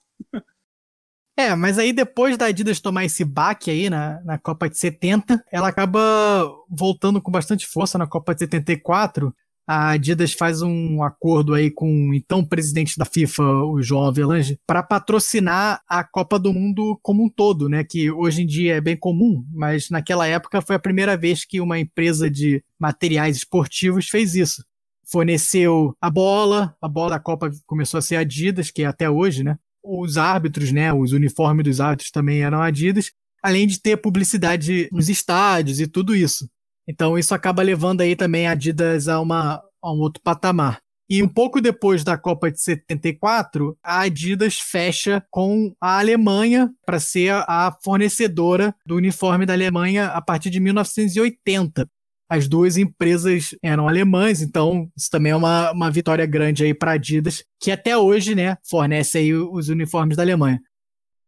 É, 1.39 1.55
mas 1.55 1.79
aí 1.79 1.93
depois 1.93 2.37
da 2.37 2.47
Adidas 2.47 2.81
tomar 2.81 3.05
esse 3.05 3.25
baque 3.25 3.71
aí 3.71 3.89
na, 3.89 4.21
na 4.25 4.37
Copa 4.37 4.69
de 4.69 4.77
70, 4.77 5.45
ela 5.53 5.69
acaba 5.69 6.53
voltando 6.69 7.23
com 7.23 7.31
bastante 7.31 7.65
força 7.65 7.97
na 7.97 8.09
Copa 8.09 8.35
de 8.35 8.41
74. 8.41 9.33
A 9.65 9.91
Adidas 9.91 10.33
faz 10.33 10.63
um 10.63 11.01
acordo 11.01 11.55
aí 11.55 11.71
com 11.71 12.09
o 12.09 12.13
então 12.15 12.45
presidente 12.45 12.99
da 12.99 13.05
FIFA, 13.05 13.45
o 13.67 13.81
João 13.81 14.07
Avelange, 14.07 14.59
para 14.67 14.83
patrocinar 14.83 15.81
a 15.89 16.03
Copa 16.03 16.41
do 16.41 16.53
Mundo 16.53 16.99
como 17.03 17.25
um 17.25 17.29
todo, 17.29 17.69
né? 17.69 17.85
Que 17.85 18.11
hoje 18.11 18.43
em 18.43 18.47
dia 18.47 18.75
é 18.75 18.81
bem 18.81 18.97
comum, 18.97 19.47
mas 19.53 19.91
naquela 19.91 20.27
época 20.27 20.61
foi 20.61 20.75
a 20.75 20.81
primeira 20.81 21.17
vez 21.17 21.45
que 21.45 21.61
uma 21.61 21.79
empresa 21.79 22.29
de 22.29 22.65
materiais 22.77 23.37
esportivos 23.37 24.09
fez 24.09 24.35
isso. 24.35 24.65
Forneceu 25.05 25.97
a 26.01 26.11
bola, 26.11 26.75
a 26.83 26.89
bola 26.89 27.11
da 27.11 27.21
Copa 27.21 27.49
começou 27.65 27.99
a 27.99 28.03
ser 28.03 28.17
Adidas, 28.17 28.73
que 28.73 28.83
é 28.83 28.87
até 28.87 29.09
hoje, 29.09 29.45
né? 29.45 29.57
Os 29.89 30.19
árbitros, 30.19 30.71
né, 30.71 30.93
os 30.93 31.13
uniformes 31.13 31.65
dos 31.65 31.81
árbitros 31.81 32.11
também 32.11 32.43
eram 32.43 32.61
Adidas, 32.61 33.11
além 33.43 33.67
de 33.67 33.81
ter 33.81 33.97
publicidade 33.97 34.89
nos 34.93 35.09
estádios 35.09 35.81
e 35.81 35.87
tudo 35.87 36.15
isso. 36.15 36.49
Então 36.87 37.19
isso 37.19 37.35
acaba 37.35 37.63
levando 37.63 38.03
aí 38.03 38.15
também 38.15 38.47
a 38.47 38.53
Adidas 38.53 39.09
a, 39.09 39.21
uma, 39.21 39.63
a 39.83 39.93
um 39.93 39.99
outro 39.99 40.23
patamar. 40.23 40.81
E 41.11 41.23
um 41.23 41.29
pouco 41.29 41.61
depois 41.61 42.05
da 42.05 42.19
Copa 42.19 42.51
de 42.51 42.61
74, 42.61 43.79
a 43.83 44.01
Adidas 44.01 44.59
fecha 44.59 45.25
com 45.31 45.75
a 45.81 45.99
Alemanha 45.99 46.71
para 46.85 47.01
ser 47.01 47.33
a 47.33 47.75
fornecedora 47.83 48.75
do 48.85 48.97
uniforme 48.97 49.47
da 49.47 49.55
Alemanha 49.55 50.09
a 50.09 50.21
partir 50.21 50.51
de 50.51 50.61
1980 50.61 51.89
as 52.29 52.47
duas 52.47 52.77
empresas 52.77 53.55
eram 53.63 53.89
alemãs, 53.89 54.43
então 54.43 54.91
isso 54.97 55.11
também 55.11 55.33
é 55.33 55.37
uma, 55.37 55.73
uma 55.73 55.91
vitória 55.91 56.27
grande 56.27 56.65
aí 56.65 56.75
para 56.75 56.93
a 56.93 56.95
Adidas, 56.95 57.43
que 57.59 57.71
até 57.71 57.97
hoje, 57.97 58.35
né, 58.35 58.57
fornece 58.69 59.19
aí 59.19 59.33
os 59.35 59.69
uniformes 59.69 60.17
da 60.17 60.23
Alemanha. 60.23 60.61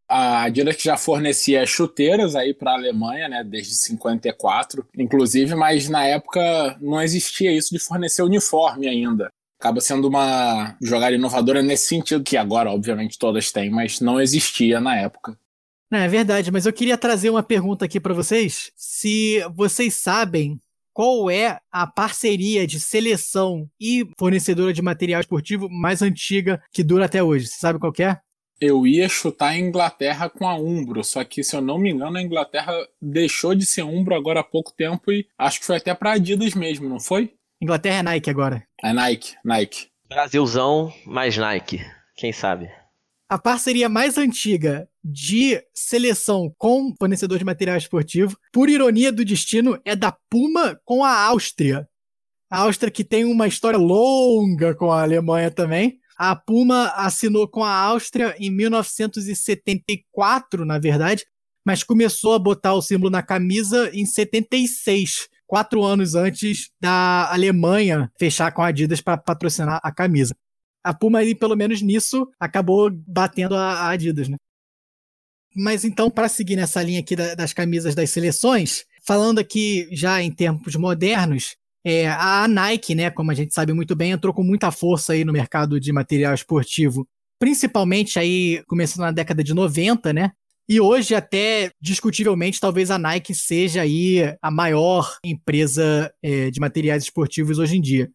A 0.07 0.42
Adidas 0.42 0.76
já 0.82 0.96
fornecia 0.96 1.64
chuteiras 1.64 2.34
aí 2.34 2.53
para 2.53 2.72
a 2.72 2.74
Alemanha, 2.74 3.28
né, 3.28 3.44
desde 3.44 3.74
54, 3.76 4.86
inclusive, 4.98 5.55
mas 5.55 5.88
na 5.88 6.05
época 6.05 6.76
não 6.80 7.01
existia 7.01 7.51
isso 7.51 7.70
de 7.72 7.78
fornecer 7.78 8.22
uniforme 8.22 8.88
ainda. 8.88 9.30
Acaba 9.59 9.80
sendo 9.80 10.09
uma 10.09 10.76
jogada 10.82 11.14
inovadora 11.14 11.62
nesse 11.62 11.86
sentido, 11.86 12.24
que 12.24 12.36
agora, 12.36 12.70
obviamente, 12.70 13.18
todas 13.18 13.53
têm, 13.53 13.70
mas 13.70 14.01
não 14.01 14.20
existia 14.20 14.80
na 14.80 14.96
época. 14.96 15.38
É 15.92 16.07
verdade, 16.07 16.51
mas 16.53 16.66
eu 16.66 16.72
queria 16.72 16.96
trazer 16.96 17.30
uma 17.30 17.42
pergunta 17.42 17.84
aqui 17.84 17.98
para 17.98 18.14
vocês. 18.14 18.70
Se 18.76 19.44
vocês 19.55 19.94
sabem 19.94 20.61
qual 21.01 21.30
é 21.30 21.59
a 21.72 21.86
parceria 21.86 22.66
de 22.66 22.78
seleção 22.78 23.66
e 23.80 24.07
fornecedora 24.18 24.70
de 24.70 24.82
material 24.82 25.22
esportivo 25.22 25.66
mais 25.70 26.03
antiga 26.03 26.62
que 26.70 26.84
dura 26.84 27.07
até 27.07 27.22
hoje? 27.22 27.46
Você 27.46 27.59
sabe 27.59 27.78
qual 27.78 27.90
é? 28.01 28.20
Eu 28.61 28.86
ia 28.86 29.09
chutar 29.09 29.48
a 29.48 29.59
Inglaterra 29.59 30.28
com 30.28 30.46
a 30.46 30.55
Umbro, 30.57 31.03
só 31.03 31.24
que 31.24 31.42
se 31.42 31.57
eu 31.57 31.62
não 31.62 31.78
me 31.78 31.90
engano 31.90 32.18
a 32.18 32.22
Inglaterra 32.22 32.74
deixou 33.01 33.55
de 33.55 33.64
ser 33.64 33.82
Umbro 33.82 34.14
agora 34.14 34.40
há 34.40 34.44
pouco 34.44 34.74
tempo 34.76 35.11
e 35.11 35.26
acho 35.38 35.61
que 35.61 35.64
foi 35.64 35.78
até 35.78 35.94
para 35.94 36.12
Adidas 36.12 36.53
mesmo, 36.53 36.86
não 36.86 37.01
foi? 37.01 37.32
Inglaterra 37.62 38.01
é 38.01 38.03
Nike 38.03 38.28
agora. 38.28 38.62
É 38.82 38.92
Nike, 38.92 39.36
Nike. 39.42 39.86
Brasilzão 40.07 40.92
mais 41.07 41.34
Nike, 41.34 41.80
quem 42.14 42.30
sabe? 42.30 42.68
A 43.31 43.39
parceria 43.39 43.89
mais 43.89 44.18
antiga 44.18 44.87
de 45.05 45.62
seleção 45.72 46.53
com 46.59 46.93
fornecedor 46.99 47.39
de 47.39 47.45
material 47.45 47.76
esportivo, 47.76 48.37
por 48.53 48.68
ironia 48.68 49.12
do 49.12 49.24
destino, 49.24 49.81
é 49.85 49.95
da 49.95 50.11
Puma 50.28 50.76
com 50.85 51.05
a 51.05 51.16
Áustria. 51.26 51.89
A 52.51 52.62
Áustria 52.62 52.91
que 52.91 53.05
tem 53.05 53.24
uma 53.24 53.47
história 53.47 53.78
longa 53.78 54.74
com 54.74 54.91
a 54.91 55.03
Alemanha 55.03 55.49
também. 55.49 56.01
A 56.18 56.35
Puma 56.35 56.89
assinou 56.97 57.47
com 57.47 57.62
a 57.62 57.72
Áustria 57.72 58.35
em 58.37 58.51
1974, 58.51 60.64
na 60.64 60.81
verdade, 60.81 61.24
mas 61.64 61.85
começou 61.85 62.35
a 62.35 62.39
botar 62.41 62.74
o 62.74 62.83
símbolo 62.83 63.11
na 63.11 63.22
camisa 63.22 63.93
em 63.95 64.05
76, 64.05 65.28
quatro 65.47 65.85
anos 65.85 66.16
antes 66.16 66.72
da 66.81 67.33
Alemanha 67.33 68.11
fechar 68.18 68.51
com 68.51 68.61
a 68.61 68.66
Adidas 68.66 69.01
para 69.01 69.16
patrocinar 69.16 69.78
a 69.85 69.93
camisa 69.93 70.35
a 70.83 70.95
Puma, 70.95 71.20
pelo 71.39 71.57
menos 71.57 71.83
nisso, 71.83 72.28
acabou 72.39 72.91
batendo 73.07 73.55
a, 73.55 73.89
Adidas, 73.91 74.28
né? 74.28 74.37
Mas 75.55 75.85
então, 75.85 76.11
para 76.11 76.28
seguir 76.28 76.57
nessa 76.57 76.83
linha 76.83 77.01
aqui 77.01 77.16
das 77.16 77.53
camisas 77.53 77.95
das 77.95 78.11
seleções, 78.11 78.85
falando 79.05 79.41
aqui 79.41 79.89
já 79.91 80.22
em 80.22 80.31
tempos 80.31 80.76
modernos, 80.76 81.57
é, 81.85 82.09
a 82.09 82.47
Nike, 82.47 82.95
né, 82.95 83.11
como 83.11 83.31
a 83.31 83.35
gente 83.35 83.55
sabe 83.55 83.72
muito 83.72 83.97
bem, 83.97 84.12
entrou 84.12 84.33
com 84.33 84.43
muita 84.43 84.70
força 84.70 85.12
aí 85.12 85.24
no 85.24 85.33
mercado 85.33 85.81
de 85.81 85.93
material 85.93 86.35
esportivo, 86.35 87.09
principalmente 87.39 88.18
aí 88.18 88.62
começando 88.66 89.01
na 89.01 89.11
década 89.11 89.43
de 89.43 89.55
90, 89.55 90.12
né? 90.12 90.31
E 90.68 90.81
hoje 90.81 91.16
até 91.16 91.72
discutivelmente 91.81 92.61
talvez 92.61 92.93
a 92.93 92.99
Nike 92.99 93.35
seja 93.35 93.83
aí 93.83 94.37
a 94.41 94.51
maior 94.53 95.16
empresa 95.24 96.12
é, 96.22 96.49
de 96.51 96.61
materiais 96.61 97.03
esportivos 97.03 97.59
hoje 97.59 97.76
em 97.76 97.81
dia. 97.81 98.09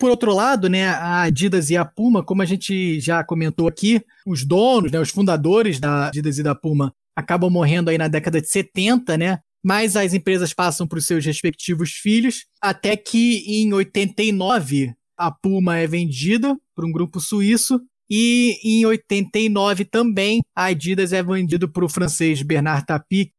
Por 0.00 0.08
outro 0.08 0.34
lado, 0.34 0.66
né, 0.66 0.88
a 0.88 1.20
Adidas 1.24 1.68
e 1.68 1.76
a 1.76 1.84
Puma, 1.84 2.24
como 2.24 2.40
a 2.40 2.46
gente 2.46 2.98
já 3.00 3.22
comentou 3.22 3.68
aqui, 3.68 4.02
os 4.26 4.46
donos, 4.46 4.90
né, 4.90 4.98
os 4.98 5.10
fundadores 5.10 5.78
da 5.78 6.08
Adidas 6.08 6.38
e 6.38 6.42
da 6.42 6.54
Puma 6.54 6.90
acabam 7.14 7.50
morrendo 7.50 7.90
aí 7.90 7.98
na 7.98 8.08
década 8.08 8.40
de 8.40 8.48
70, 8.48 9.18
né? 9.18 9.40
Mas 9.62 9.96
as 9.96 10.14
empresas 10.14 10.54
passam 10.54 10.86
para 10.86 10.98
os 10.98 11.04
seus 11.04 11.22
respectivos 11.26 11.90
filhos, 11.90 12.46
até 12.62 12.96
que 12.96 13.44
em 13.46 13.74
89 13.74 14.94
a 15.18 15.30
Puma 15.30 15.76
é 15.76 15.86
vendida 15.86 16.56
para 16.74 16.86
um 16.86 16.92
grupo 16.92 17.20
suíço 17.20 17.78
e 18.08 18.58
em 18.64 18.86
89 18.86 19.84
também 19.84 20.40
a 20.56 20.64
Adidas 20.64 21.12
é 21.12 21.22
vendida 21.22 21.68
para 21.68 21.84
o 21.84 21.90
francês 21.90 22.40
Bernard 22.40 22.86
Tapie, 22.86 23.32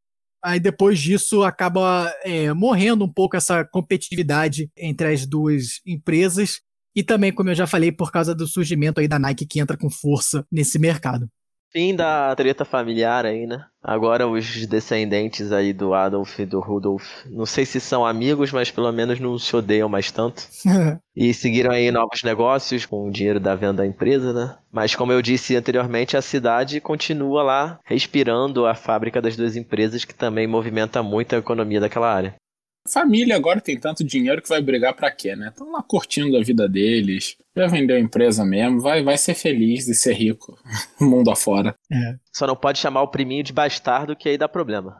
Aí 0.44 0.60
depois 0.60 1.00
disso 1.00 1.44
acaba 1.44 2.12
é, 2.24 2.52
morrendo 2.54 3.06
um 3.06 3.12
pouco 3.12 3.38
essa 3.38 3.64
competitividade 3.64 4.72
entre 4.76 5.14
as 5.14 5.26
duas 5.26 5.80
empresas. 5.86 6.62
E 6.96 7.04
também, 7.04 7.32
como 7.32 7.50
eu 7.50 7.56
já 7.56 7.68
falei, 7.68 7.92
por 7.92 8.12
causa 8.12 8.36
do 8.36 8.48
surgimento 8.48 9.00
aí 9.00 9.08
da 9.08 9.20
Nike 9.20 9.46
que 9.46 9.60
entra 9.60 9.78
com 9.78 9.90
força 9.90 10.46
nesse 10.52 10.78
mercado. 10.80 11.30
Fim 11.72 11.96
da 11.96 12.36
treta 12.36 12.66
familiar 12.66 13.26
aí, 13.26 13.48
né? 13.48 13.64
Agora 13.82 14.28
os 14.28 14.66
descendentes 14.68 15.52
aí 15.52 15.72
do 15.72 15.94
Adolf 15.94 16.38
e 16.38 16.46
do 16.46 16.60
Rudolf, 16.60 17.26
não 17.26 17.46
sei 17.46 17.66
se 17.66 17.80
são 17.80 18.06
amigos, 18.06 18.52
mas 18.52 18.70
pelo 18.70 18.92
menos 18.92 19.20
não 19.20 19.40
se 19.40 19.56
odeiam 19.56 19.88
mais 19.88 20.12
tanto. 20.12 20.44
e 21.16 21.34
seguiram 21.34 21.72
aí 21.72 21.90
novos 21.90 22.22
negócios 22.24 22.86
com 22.86 23.08
o 23.08 23.12
dinheiro 23.12 23.40
da 23.40 23.56
venda 23.56 23.82
da 23.82 23.88
empresa, 23.88 24.34
né? 24.34 24.58
Mas 24.72 24.96
como 24.96 25.14
eu 25.14 25.22
disse 25.22 25.56
anteriormente, 25.56 26.18
a 26.18 26.22
cidade 26.22 26.82
continua 26.82 27.42
lá 27.42 27.80
respirando 27.86 28.66
a 28.66 28.76
fábrica 28.76 29.22
das 29.22 29.38
duas 29.38 29.56
empresas 29.56 30.04
que 30.04 30.14
também 30.14 30.46
movimenta 30.46 31.02
muito 31.02 31.34
a 31.36 31.40
economia 31.40 31.80
daquela 31.80 32.14
área. 32.14 32.36
Família 32.90 33.36
agora 33.36 33.62
tem 33.62 33.80
tanto 33.80 34.04
dinheiro 34.04 34.42
que 34.42 34.50
vai 34.50 34.62
brigar 34.62 34.94
para 34.96 35.12
quê, 35.12 35.36
né? 35.36 35.50
Estão 35.50 35.72
lá 35.72 35.84
curtindo 35.84 36.36
a 36.38 36.44
vida 36.44 36.68
deles, 36.68 37.38
já 37.56 37.68
vendeu 37.68 37.96
a 37.96 38.00
empresa 38.00 38.44
mesmo, 38.44 38.82
vai, 38.82 39.04
vai 39.04 39.18
ser 39.18 39.36
feliz 39.36 39.86
de 39.86 39.94
ser 39.94 40.14
rico, 40.14 40.58
mundo 41.00 41.30
afora. 41.30 41.76
É. 41.92 42.16
Só 42.34 42.48
não 42.48 42.56
pode 42.56 42.80
chamar 42.80 43.02
o 43.04 43.08
priminho 43.10 43.44
de 43.44 43.54
bastardo, 43.54 44.16
que 44.16 44.30
aí 44.30 44.38
dá 44.38 44.48
problema. 44.50 45.00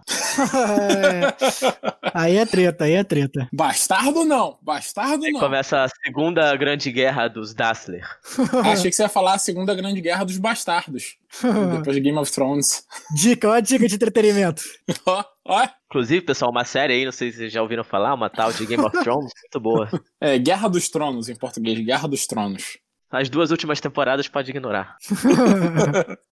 é. 0.54 1.92
Aí 2.14 2.36
é 2.36 2.46
treta, 2.46 2.84
aí 2.84 2.94
é 2.94 3.04
treta. 3.06 3.48
Bastardo 3.54 4.26
não, 4.26 4.58
bastardo 4.62 5.24
aí 5.24 5.32
não. 5.32 5.40
Começa 5.40 5.84
a 5.86 5.88
segunda 5.88 6.54
grande 6.58 6.92
guerra 6.92 7.30
dos 7.30 7.54
Dassler. 7.54 8.06
Achei 8.66 8.90
que 8.90 8.96
você 8.96 9.04
ia 9.04 9.08
falar 9.10 9.36
a 9.36 9.38
segunda 9.38 9.74
grande 9.74 10.02
guerra 10.02 10.26
dos 10.26 10.38
bastardos. 10.38 11.16
depois 11.78 11.96
de 11.96 12.02
Game 12.02 12.18
of 12.18 12.30
Thrones. 12.30 12.84
Dica, 13.16 13.48
ó, 13.50 13.60
dica 13.62 13.88
de 13.88 13.96
entretenimento. 13.96 14.62
Ó, 15.06 15.24
ó. 15.46 15.68
Inclusive, 15.90 16.22
pessoal, 16.26 16.52
uma 16.52 16.66
série 16.66 16.94
aí, 16.94 17.06
não 17.06 17.12
sei 17.12 17.32
se 17.32 17.38
vocês 17.38 17.54
já 17.54 17.62
ouviram 17.62 17.84
falar, 17.84 18.14
uma 18.14 18.30
tal 18.30 18.52
de 18.54 18.66
Game 18.66 18.84
of 18.84 18.92
Thrones, 19.04 19.32
muito 19.42 19.60
boa. 19.60 19.90
É, 20.20 20.38
Guerra 20.38 20.68
dos 20.68 20.90
Tronos 20.90 21.30
em 21.30 21.36
português, 21.36 21.80
Guerra 21.80 22.08
dos 22.08 22.26
Tronos. 22.26 22.78
As 23.10 23.30
duas 23.30 23.52
últimas 23.52 23.82
temporadas 23.82 24.28
pode 24.28 24.52
ignorar. 24.52 24.96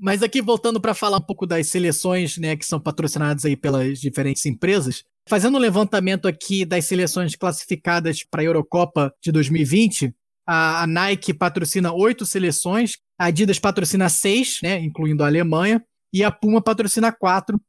Mas 0.00 0.22
aqui 0.22 0.40
voltando 0.40 0.80
para 0.80 0.94
falar 0.94 1.18
um 1.18 1.22
pouco 1.22 1.44
das 1.44 1.66
seleções, 1.66 2.38
né, 2.38 2.56
que 2.56 2.64
são 2.64 2.78
patrocinadas 2.78 3.44
aí 3.44 3.56
pelas 3.56 3.98
diferentes 4.00 4.46
empresas, 4.46 5.02
fazendo 5.28 5.56
um 5.58 5.60
levantamento 5.60 6.28
aqui 6.28 6.64
das 6.64 6.84
seleções 6.84 7.34
classificadas 7.34 8.22
para 8.22 8.40
a 8.40 8.44
Eurocopa 8.44 9.12
de 9.20 9.32
2020, 9.32 10.14
a, 10.46 10.84
a 10.84 10.86
Nike 10.86 11.34
patrocina 11.34 11.92
oito 11.92 12.24
seleções, 12.24 12.96
a 13.18 13.26
Adidas 13.26 13.58
patrocina 13.58 14.08
seis, 14.08 14.60
né, 14.62 14.78
incluindo 14.78 15.24
a 15.24 15.26
Alemanha, 15.26 15.84
e 16.12 16.24
a 16.24 16.30
Puma 16.30 16.62
patrocina 16.62 17.12
quatro. 17.12 17.60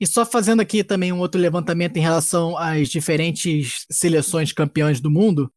E 0.00 0.06
só 0.06 0.24
fazendo 0.24 0.60
aqui 0.60 0.84
também 0.84 1.12
um 1.12 1.18
outro 1.18 1.40
levantamento 1.40 1.96
em 1.96 2.00
relação 2.00 2.56
às 2.56 2.88
diferentes 2.88 3.84
seleções 3.90 4.52
campeãs 4.52 5.00
do 5.00 5.10
mundo, 5.10 5.50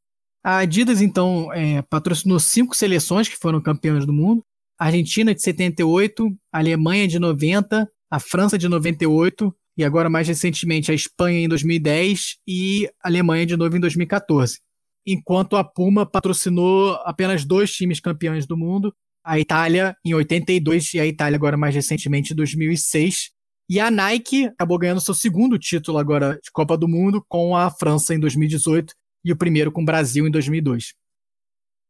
a 0.43 0.57
Adidas, 0.57 1.01
então, 1.01 1.53
é, 1.53 1.83
patrocinou 1.83 2.39
cinco 2.39 2.75
seleções 2.75 3.29
que 3.29 3.37
foram 3.37 3.61
campeãs 3.61 4.05
do 4.07 4.13
mundo. 4.13 4.43
A 4.79 4.85
Argentina 4.85 5.35
de 5.35 5.41
78, 5.41 6.35
a 6.51 6.57
Alemanha 6.57 7.07
de 7.07 7.19
90, 7.19 7.87
a 8.09 8.19
França 8.19 8.57
de 8.57 8.67
98 8.67 9.55
e 9.77 9.83
agora 9.83 10.09
mais 10.09 10.27
recentemente 10.27 10.91
a 10.91 10.95
Espanha 10.95 11.39
em 11.39 11.47
2010 11.47 12.37
e 12.47 12.89
a 13.03 13.07
Alemanha 13.07 13.45
de 13.45 13.55
novo 13.55 13.77
em 13.77 13.79
2014. 13.79 14.59
Enquanto 15.05 15.55
a 15.55 15.63
Puma 15.63 16.05
patrocinou 16.05 16.95
apenas 17.05 17.45
dois 17.45 17.71
times 17.71 17.99
campeões 17.99 18.47
do 18.47 18.57
mundo, 18.57 18.93
a 19.23 19.39
Itália 19.39 19.95
em 20.03 20.13
82 20.15 20.95
e 20.95 20.99
a 20.99 21.05
Itália 21.05 21.35
agora 21.35 21.55
mais 21.55 21.75
recentemente 21.75 22.33
em 22.33 22.35
2006. 22.35 23.29
E 23.74 23.80
a 23.80 23.89
Nike 23.89 24.47
acabou 24.47 24.78
ganhando 24.78 24.99
seu 24.99 25.13
segundo 25.13 25.57
título 25.57 25.97
agora 25.97 26.38
de 26.43 26.51
Copa 26.51 26.78
do 26.78 26.89
Mundo 26.89 27.24
com 27.26 27.55
a 27.55 27.72
França 27.72 28.13
em 28.13 28.19
2018 28.19 28.93
e 29.24 29.32
o 29.32 29.38
primeiro 29.38 29.72
com 29.72 29.82
o 29.82 29.86
Brasil 29.86 30.28
em 30.28 30.30
2002. 30.30 30.93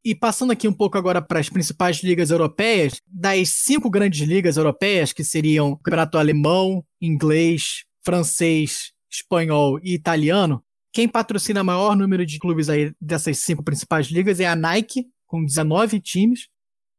E 0.06 0.14
passando 0.14 0.52
aqui 0.52 0.68
um 0.68 0.74
pouco 0.74 0.96
agora 0.96 1.24
para 1.24 1.40
as 1.40 1.50
principais 1.50 2.04
ligas 2.04 2.30
europeias, 2.30 3.02
das 3.08 3.50
cinco 3.50 3.90
grandes 3.90 4.22
ligas 4.28 4.58
europeias, 4.58 5.12
que 5.12 5.24
seriam 5.24 5.72
o 5.72 5.76
campeonato 5.76 6.20
alemão, 6.20 6.86
inglês, 7.02 7.84
francês, 8.06 8.92
espanhol 9.12 9.80
e 9.82 9.96
italiano, 9.96 10.64
quem 10.94 11.10
patrocina 11.10 11.64
o 11.64 11.66
maior 11.66 11.96
número 11.96 12.28
de 12.28 12.38
clubes 12.38 12.70
aí 12.70 12.94
dessas 13.02 13.40
cinco 13.40 13.64
principais 13.64 14.06
ligas 14.06 14.40
é 14.40 14.46
a 14.46 14.56
Nike, 14.56 15.08
com 15.26 15.44
19 15.44 16.00
times. 16.00 16.48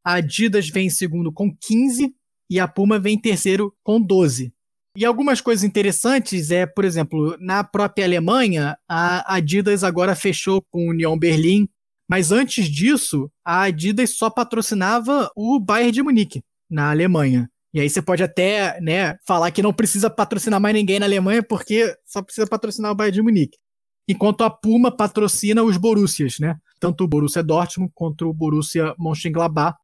A 0.04 0.14
Adidas 0.14 0.68
vem 0.68 0.88
em 0.88 0.90
segundo 0.90 1.32
com 1.32 1.56
15 1.56 2.12
e 2.50 2.58
a 2.58 2.66
Puma 2.66 2.98
vem 2.98 3.14
em 3.14 3.20
terceiro 3.20 3.72
com 3.84 4.02
12. 4.02 4.52
E 4.96 5.04
algumas 5.04 5.40
coisas 5.40 5.64
interessantes 5.64 6.50
é, 6.50 6.66
por 6.66 6.84
exemplo, 6.84 7.36
na 7.40 7.64
própria 7.64 8.04
Alemanha, 8.04 8.76
a 8.88 9.36
Adidas 9.36 9.82
agora 9.82 10.14
fechou 10.14 10.62
com 10.70 10.86
o 10.86 10.90
Union 10.90 11.18
Berlim 11.18 11.68
mas 12.12 12.30
antes 12.30 12.68
disso, 12.68 13.30
a 13.42 13.62
Adidas 13.62 14.18
só 14.18 14.28
patrocinava 14.28 15.30
o 15.34 15.58
Bayern 15.58 15.92
de 15.92 16.02
Munique, 16.02 16.44
na 16.68 16.90
Alemanha. 16.90 17.48
E 17.72 17.80
aí 17.80 17.88
você 17.88 18.02
pode 18.02 18.22
até 18.22 18.78
né, 18.82 19.16
falar 19.26 19.50
que 19.50 19.62
não 19.62 19.72
precisa 19.72 20.10
patrocinar 20.10 20.60
mais 20.60 20.74
ninguém 20.74 20.98
na 20.98 21.06
Alemanha 21.06 21.42
porque 21.42 21.96
só 22.04 22.20
precisa 22.20 22.46
patrocinar 22.46 22.92
o 22.92 22.94
Bayern 22.94 23.14
de 23.14 23.22
Munique. 23.22 23.56
Enquanto 24.06 24.44
a 24.44 24.50
Puma 24.50 24.94
patrocina 24.94 25.62
os 25.62 25.78
Borussias, 25.78 26.38
né? 26.38 26.58
Tanto 26.78 27.04
o 27.04 27.08
Borussia 27.08 27.42
Dortmund 27.42 27.90
quanto 27.94 28.28
o 28.28 28.34
Borussia 28.34 28.94
Mönchengladbach. 28.98 29.78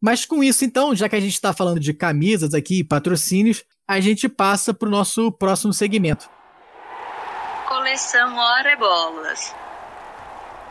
Mas 0.00 0.24
com 0.24 0.44
isso, 0.44 0.64
então, 0.64 0.94
já 0.94 1.08
que 1.08 1.16
a 1.16 1.20
gente 1.20 1.34
está 1.34 1.52
falando 1.52 1.80
de 1.80 1.92
camisas 1.92 2.54
aqui 2.54 2.78
e 2.78 2.84
patrocínios, 2.84 3.64
a 3.90 3.98
gente 3.98 4.28
passa 4.28 4.72
para 4.72 4.86
o 4.86 4.90
nosso 4.90 5.32
próximo 5.32 5.72
segmento. 5.72 6.30
Coleção 7.66 8.36
Hora 8.36 8.76
Bolas. 8.76 9.52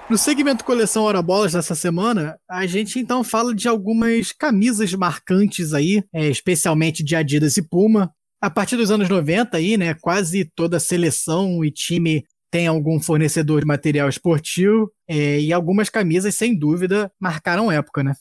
No 0.09 0.17
segmento 0.17 0.63
Coleção 0.63 1.03
Hora 1.03 1.22
Bolas 1.22 1.51
dessa 1.51 1.76
semana, 1.76 2.39
a 2.49 2.65
gente 2.65 2.97
então 2.97 3.22
fala 3.22 3.53
de 3.53 3.67
algumas 3.67 4.32
camisas 4.32 4.93
marcantes 4.93 5.74
aí, 5.74 6.01
é, 6.13 6.28
especialmente 6.30 7.03
de 7.03 7.13
Adidas 7.13 7.57
e 7.57 7.61
Puma. 7.61 8.09
A 8.41 8.49
partir 8.49 8.78
dos 8.78 8.89
anos 8.89 9.09
90 9.09 9.57
aí, 9.57 9.76
né, 9.76 9.93
quase 9.95 10.45
toda 10.55 10.80
seleção 10.80 11.65
e 11.65 11.70
time 11.70 12.24
tem 12.49 12.67
algum 12.67 13.01
fornecedor 13.01 13.59
de 13.59 13.67
material 13.67 14.07
esportivo 14.07 14.89
é, 15.09 15.41
e 15.41 15.51
algumas 15.51 15.89
camisas, 15.89 16.36
sem 16.36 16.57
dúvida, 16.57 17.11
marcaram 17.20 17.70
época, 17.70 18.01
né? 18.01 18.13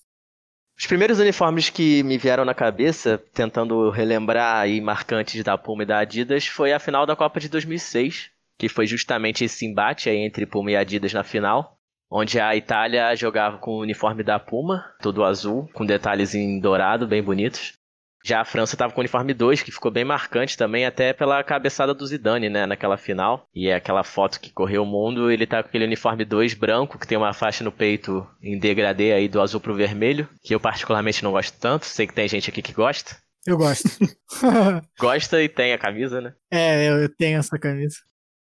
Os 0.79 0.87
primeiros 0.87 1.19
uniformes 1.19 1.69
que 1.71 2.03
me 2.05 2.17
vieram 2.17 2.45
na 2.45 2.55
cabeça, 2.55 3.21
tentando 3.35 3.91
relembrar 3.91 4.61
aí 4.61 4.81
marcantes 4.81 5.43
da 5.43 5.59
Puma 5.59 5.83
e 5.83 5.87
da 5.87 5.99
Adidas, 5.99 6.47
foi 6.47 6.73
a 6.73 6.79
final 6.79 7.05
da 7.05 7.17
Copa 7.17 7.41
de 7.41 7.49
2006, 7.49 8.31
que 8.57 8.69
foi 8.69 8.87
justamente 8.87 9.45
esse 9.45 9.67
embate 9.67 10.09
aí 10.09 10.19
entre 10.19 10.47
Puma 10.47 10.71
e 10.71 10.77
Adidas 10.77 11.13
na 11.13 11.25
final 11.25 11.79
onde 12.11 12.41
a 12.41 12.57
Itália 12.57 13.15
jogava 13.15 13.59
com 13.59 13.73
o 13.73 13.81
uniforme 13.81 14.23
da 14.23 14.39
Puma, 14.39 14.85
todo 15.01 15.25
azul, 15.25 15.69
com 15.75 15.85
detalhes 15.85 16.35
em 16.35 16.59
dourado, 16.59 17.07
bem 17.07 17.23
bonitos. 17.23 17.78
Já 18.25 18.41
a 18.41 18.45
França 18.45 18.75
estava 18.75 18.93
com 18.93 19.01
o 19.01 19.03
uniforme 19.03 19.33
2, 19.33 19.63
que 19.63 19.73
ficou 19.73 19.91
bem 19.91 20.05
marcante 20.05 20.57
também, 20.57 20.85
até 20.85 21.13
pela 21.13 21.43
cabeçada 21.43 21.95
do 21.95 22.07
Zidane, 22.07 22.49
né, 22.49 22.67
naquela 22.67 22.97
final. 22.97 23.47
E 23.55 23.69
é 23.69 23.75
aquela 23.75 24.03
foto 24.03 24.41
que 24.41 24.53
correu 24.53 24.83
o 24.83 24.87
mundo, 24.87 25.31
ele 25.31 25.47
tá 25.47 25.63
com 25.63 25.69
aquele 25.69 25.85
uniforme 25.85 26.25
2 26.25 26.55
branco, 26.55 26.99
que 26.99 27.07
tem 27.07 27.17
uma 27.17 27.33
faixa 27.33 27.65
no 27.65 27.73
peito 27.73 28.27
em 28.43 28.59
degradê 28.59 29.13
aí 29.13 29.29
do 29.29 29.41
azul 29.41 29.61
pro 29.61 29.75
vermelho, 29.75 30.29
que 30.43 30.55
eu 30.55 30.61
particularmente 30.61 31.23
não 31.23 31.33
gosto 31.33 31.59
tanto, 31.59 31.87
sei 31.87 32.07
que 32.07 32.15
tem 32.15 32.29
gente 32.29 32.51
aqui 32.51 32.61
que 32.61 32.73
gosta. 32.73 33.17
Eu 33.47 33.57
gosto. 33.57 33.89
Gosta 34.99 35.43
e 35.43 35.49
tem 35.49 35.73
a 35.73 35.79
camisa, 35.79 36.21
né? 36.21 36.35
É, 36.51 36.89
eu 36.89 37.09
tenho 37.09 37.39
essa 37.39 37.59
camisa. 37.59 37.97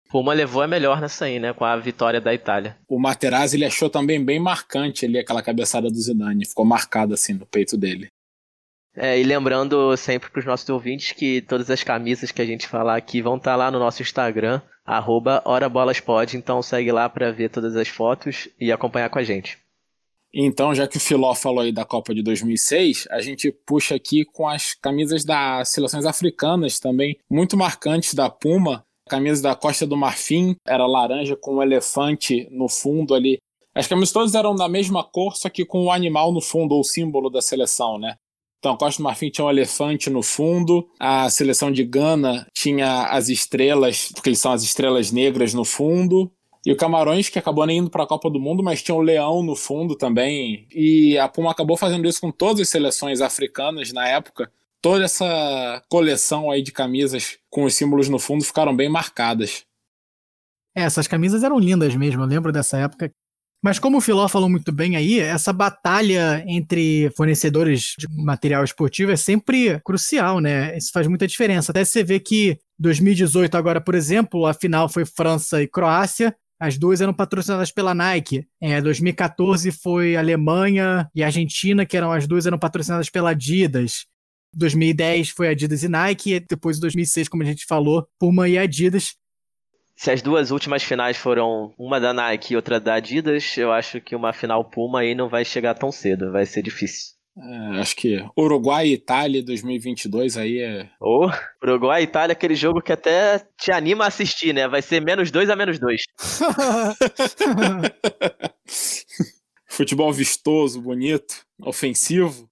Puma 0.10 0.34
levou 0.34 0.62
a 0.62 0.68
melhor 0.68 1.02
nessa 1.02 1.26
aí, 1.26 1.40
né? 1.40 1.54
Com 1.54 1.66
a 1.66 1.76
vitória 1.76 2.22
da 2.22 2.34
Itália. 2.34 2.78
O 2.88 3.00
Materazzi 3.00 3.58
ele 3.58 3.66
achou 3.66 3.90
também 3.90 4.24
bem 4.24 4.40
marcante 4.40 5.06
ali 5.06 5.20
aquela 5.20 5.44
cabeçada 5.44 5.90
do 5.90 6.00
Zidane. 6.00 6.48
Ficou 6.48 6.66
marcada 6.66 7.14
assim 7.14 7.34
no 7.34 7.46
peito 7.46 7.78
dele. 7.78 8.08
É, 9.00 9.20
e 9.20 9.24
lembrando 9.24 9.96
sempre 9.96 10.28
para 10.32 10.40
os 10.40 10.46
nossos 10.46 10.68
ouvintes 10.70 11.12
que 11.12 11.40
todas 11.40 11.70
as 11.70 11.84
camisas 11.84 12.32
que 12.32 12.42
a 12.42 12.46
gente 12.46 12.68
falar 12.68 12.98
aqui 12.98 13.22
vão 13.22 13.38
estar 13.38 13.52
tá 13.52 13.56
lá 13.56 13.70
no 13.70 13.78
nosso 13.78 14.02
Instagram, 14.02 14.60
arroba 14.84 15.44
HoraBolasPod, 15.46 16.36
então 16.36 16.64
segue 16.64 16.92
lá 16.92 17.08
para 17.08 17.32
ver 17.32 17.50
todas 17.50 17.76
as 17.76 17.88
fotos 17.88 18.50
e 18.60 18.72
acompanhar 18.72 19.10
com 19.12 19.20
a 19.20 19.24
gente. 19.24 19.60
Então, 20.34 20.74
já 20.74 20.88
que 20.88 20.98
o 20.98 21.00
Filó 21.00 21.36
falou 21.36 21.62
aí 21.62 21.72
da 21.72 21.86
Copa 21.86 22.14
de 22.14 22.24
2006, 22.24 23.08
a 23.12 23.22
gente 23.22 23.52
puxa 23.52 23.94
aqui 23.94 24.26
com 24.26 24.48
as 24.48 24.74
camisas 24.74 25.24
das 25.24 25.70
seleções 25.70 26.06
africanas 26.06 26.80
também, 26.80 27.20
muito 27.30 27.56
marcantes 27.56 28.16
da 28.16 28.32
Puma, 28.32 28.84
camisa 29.08 29.44
da 29.44 29.56
Costa 29.56 29.86
do 29.86 29.96
Marfim 29.96 30.56
era 30.66 30.88
laranja 30.88 31.36
com 31.36 31.58
um 31.58 31.62
elefante 31.62 32.48
no 32.52 32.68
fundo 32.68 33.14
ali. 33.14 33.38
As 33.76 33.88
camisas 33.88 34.12
todas 34.12 34.34
eram 34.34 34.56
da 34.56 34.68
mesma 34.68 35.04
cor, 35.04 35.36
só 35.36 35.50
que 35.50 35.64
com 35.64 35.82
o 35.82 35.86
um 35.86 35.92
animal 35.92 36.32
no 36.34 36.42
fundo, 36.42 36.74
ou 36.74 36.84
símbolo 36.84 37.30
da 37.30 37.44
seleção, 37.44 38.00
né? 38.00 38.16
Então, 38.60 38.76
Costa 38.76 39.02
do 39.02 39.04
Marfim 39.04 39.30
tinha 39.30 39.46
um 39.46 39.50
elefante 39.50 40.10
no 40.10 40.24
fundo, 40.24 40.88
a 41.00 41.30
seleção 41.30 41.72
de 41.72 41.84
Gana 41.84 42.48
tinha 42.54 43.04
as 43.04 43.30
estrelas, 43.30 44.10
porque 44.14 44.30
eles 44.30 44.40
são 44.40 44.52
as 44.52 44.64
estrelas 44.64 45.12
negras 45.12 45.54
no 45.54 45.64
fundo, 45.64 46.32
e 46.66 46.72
o 46.72 46.76
Camarões, 46.76 47.30
que 47.30 47.40
acabou 47.40 47.66
nem 47.66 47.78
indo 47.78 47.90
para 47.90 48.04
a 48.04 48.08
Copa 48.08 48.30
do 48.30 48.40
Mundo, 48.40 48.64
mas 48.64 48.82
tinha 48.82 48.96
o 48.96 49.02
Leão 49.02 49.42
no 49.44 49.56
fundo 49.56 49.96
também. 49.96 50.68
E 50.74 51.18
a 51.18 51.28
Puma 51.28 51.52
acabou 51.52 51.78
fazendo 51.78 52.08
isso 52.08 52.20
com 52.20 52.32
todas 52.32 52.62
as 52.62 52.70
seleções 52.70 53.22
africanas 53.22 53.94
na 53.94 54.08
época 54.08 54.52
toda 54.82 55.06
essa 55.06 55.84
coleção 55.90 56.50
aí 56.50 56.62
de 56.62 56.72
camisas 56.72 57.38
com 57.50 57.64
os 57.64 57.74
símbolos 57.74 58.10
no 58.10 58.20
fundo 58.20 58.44
ficaram 58.44 58.76
bem 58.76 58.90
marcadas. 58.90 59.66
É, 60.76 60.84
essas 60.84 61.08
camisas 61.08 61.44
eram 61.44 61.60
lindas 61.60 61.96
mesmo. 61.96 62.22
Eu 62.22 62.28
lembro 62.28 62.52
dessa 62.52 62.78
época. 62.78 63.12
Mas 63.64 63.80
como 63.80 63.98
o 63.98 64.02
Filó 64.02 64.28
falou 64.28 64.50
muito 64.50 64.72
bem 64.72 64.96
aí, 64.96 65.20
essa 65.20 65.52
batalha 65.52 66.44
entre 66.48 67.10
fornecedores 67.18 67.96
de 67.98 68.08
material 68.24 68.64
esportivo 68.64 69.12
é 69.12 69.16
sempre 69.16 69.80
crucial, 69.84 70.40
né? 70.40 70.78
Isso 70.78 70.92
faz 70.92 71.08
muita 71.08 71.28
diferença. 71.28 71.72
Até 71.72 71.84
você 71.84 72.04
vê 72.04 72.20
que 72.20 72.58
2018 72.80 73.56
agora, 73.58 73.82
por 73.82 73.96
exemplo, 73.96 74.46
a 74.46 74.54
final 74.54 74.88
foi 74.88 75.06
França 75.06 75.62
e 75.62 75.68
Croácia. 75.68 76.36
As 76.60 76.78
duas 76.78 77.02
eram 77.02 77.14
patrocinadas 77.14 77.72
pela 77.72 77.94
Nike. 77.94 78.48
É, 78.62 78.82
2014 78.82 79.72
foi 79.72 80.16
Alemanha 80.16 81.10
e 81.14 81.24
Argentina, 81.24 81.86
que 81.86 81.98
eram 81.98 82.12
as 82.12 82.28
duas 82.28 82.46
eram 82.46 82.58
patrocinadas 82.58 83.10
pela 83.10 83.32
Adidas. 83.32 84.06
2010 84.54 85.30
foi 85.30 85.50
Adidas 85.50 85.84
e 85.84 85.88
Nike, 85.88 86.34
e 86.34 86.40
depois 86.40 86.80
2006, 86.80 87.28
como 87.28 87.44
a 87.44 87.46
gente 87.46 87.66
falou, 87.66 88.08
Puma 88.20 88.48
e 88.48 88.58
Adidas. 88.58 89.16
Se 89.98 90.12
as 90.12 90.22
duas 90.22 90.52
últimas 90.52 90.84
finais 90.84 91.18
foram 91.18 91.74
uma 91.76 92.00
da 92.00 92.14
Nike 92.14 92.54
e 92.54 92.56
outra 92.56 92.80
da 92.80 92.94
Adidas, 92.94 93.58
eu 93.58 93.72
acho 93.72 94.00
que 94.00 94.16
uma 94.16 94.32
final 94.32 94.64
Puma 94.64 95.00
aí 95.00 95.16
não 95.16 95.28
vai 95.28 95.44
chegar 95.44 95.74
tão 95.74 95.92
cedo, 95.92 96.32
vai 96.32 96.46
ser 96.46 96.62
difícil. 96.62 97.18
É, 97.36 97.80
acho 97.80 97.96
que 97.96 98.24
Uruguai 98.38 98.88
e 98.88 98.94
Itália 98.94 99.44
2022 99.44 100.38
aí 100.38 100.60
é. 100.60 100.88
Ou 101.00 101.32
Uruguai 101.64 102.02
e 102.02 102.04
Itália, 102.04 102.34
aquele 102.34 102.54
jogo 102.54 102.80
que 102.80 102.92
até 102.92 103.40
te 103.60 103.72
anima 103.72 104.06
a 104.06 104.08
assistir, 104.08 104.54
né? 104.54 104.68
Vai 104.68 104.84
ser 104.84 105.04
menos 105.04 105.32
dois 105.32 105.50
a 105.50 105.56
menos 105.56 105.80
dois. 105.80 106.04
Futebol 109.68 110.14
vistoso, 110.14 110.80
bonito, 110.80 111.42
ofensivo. 111.60 112.48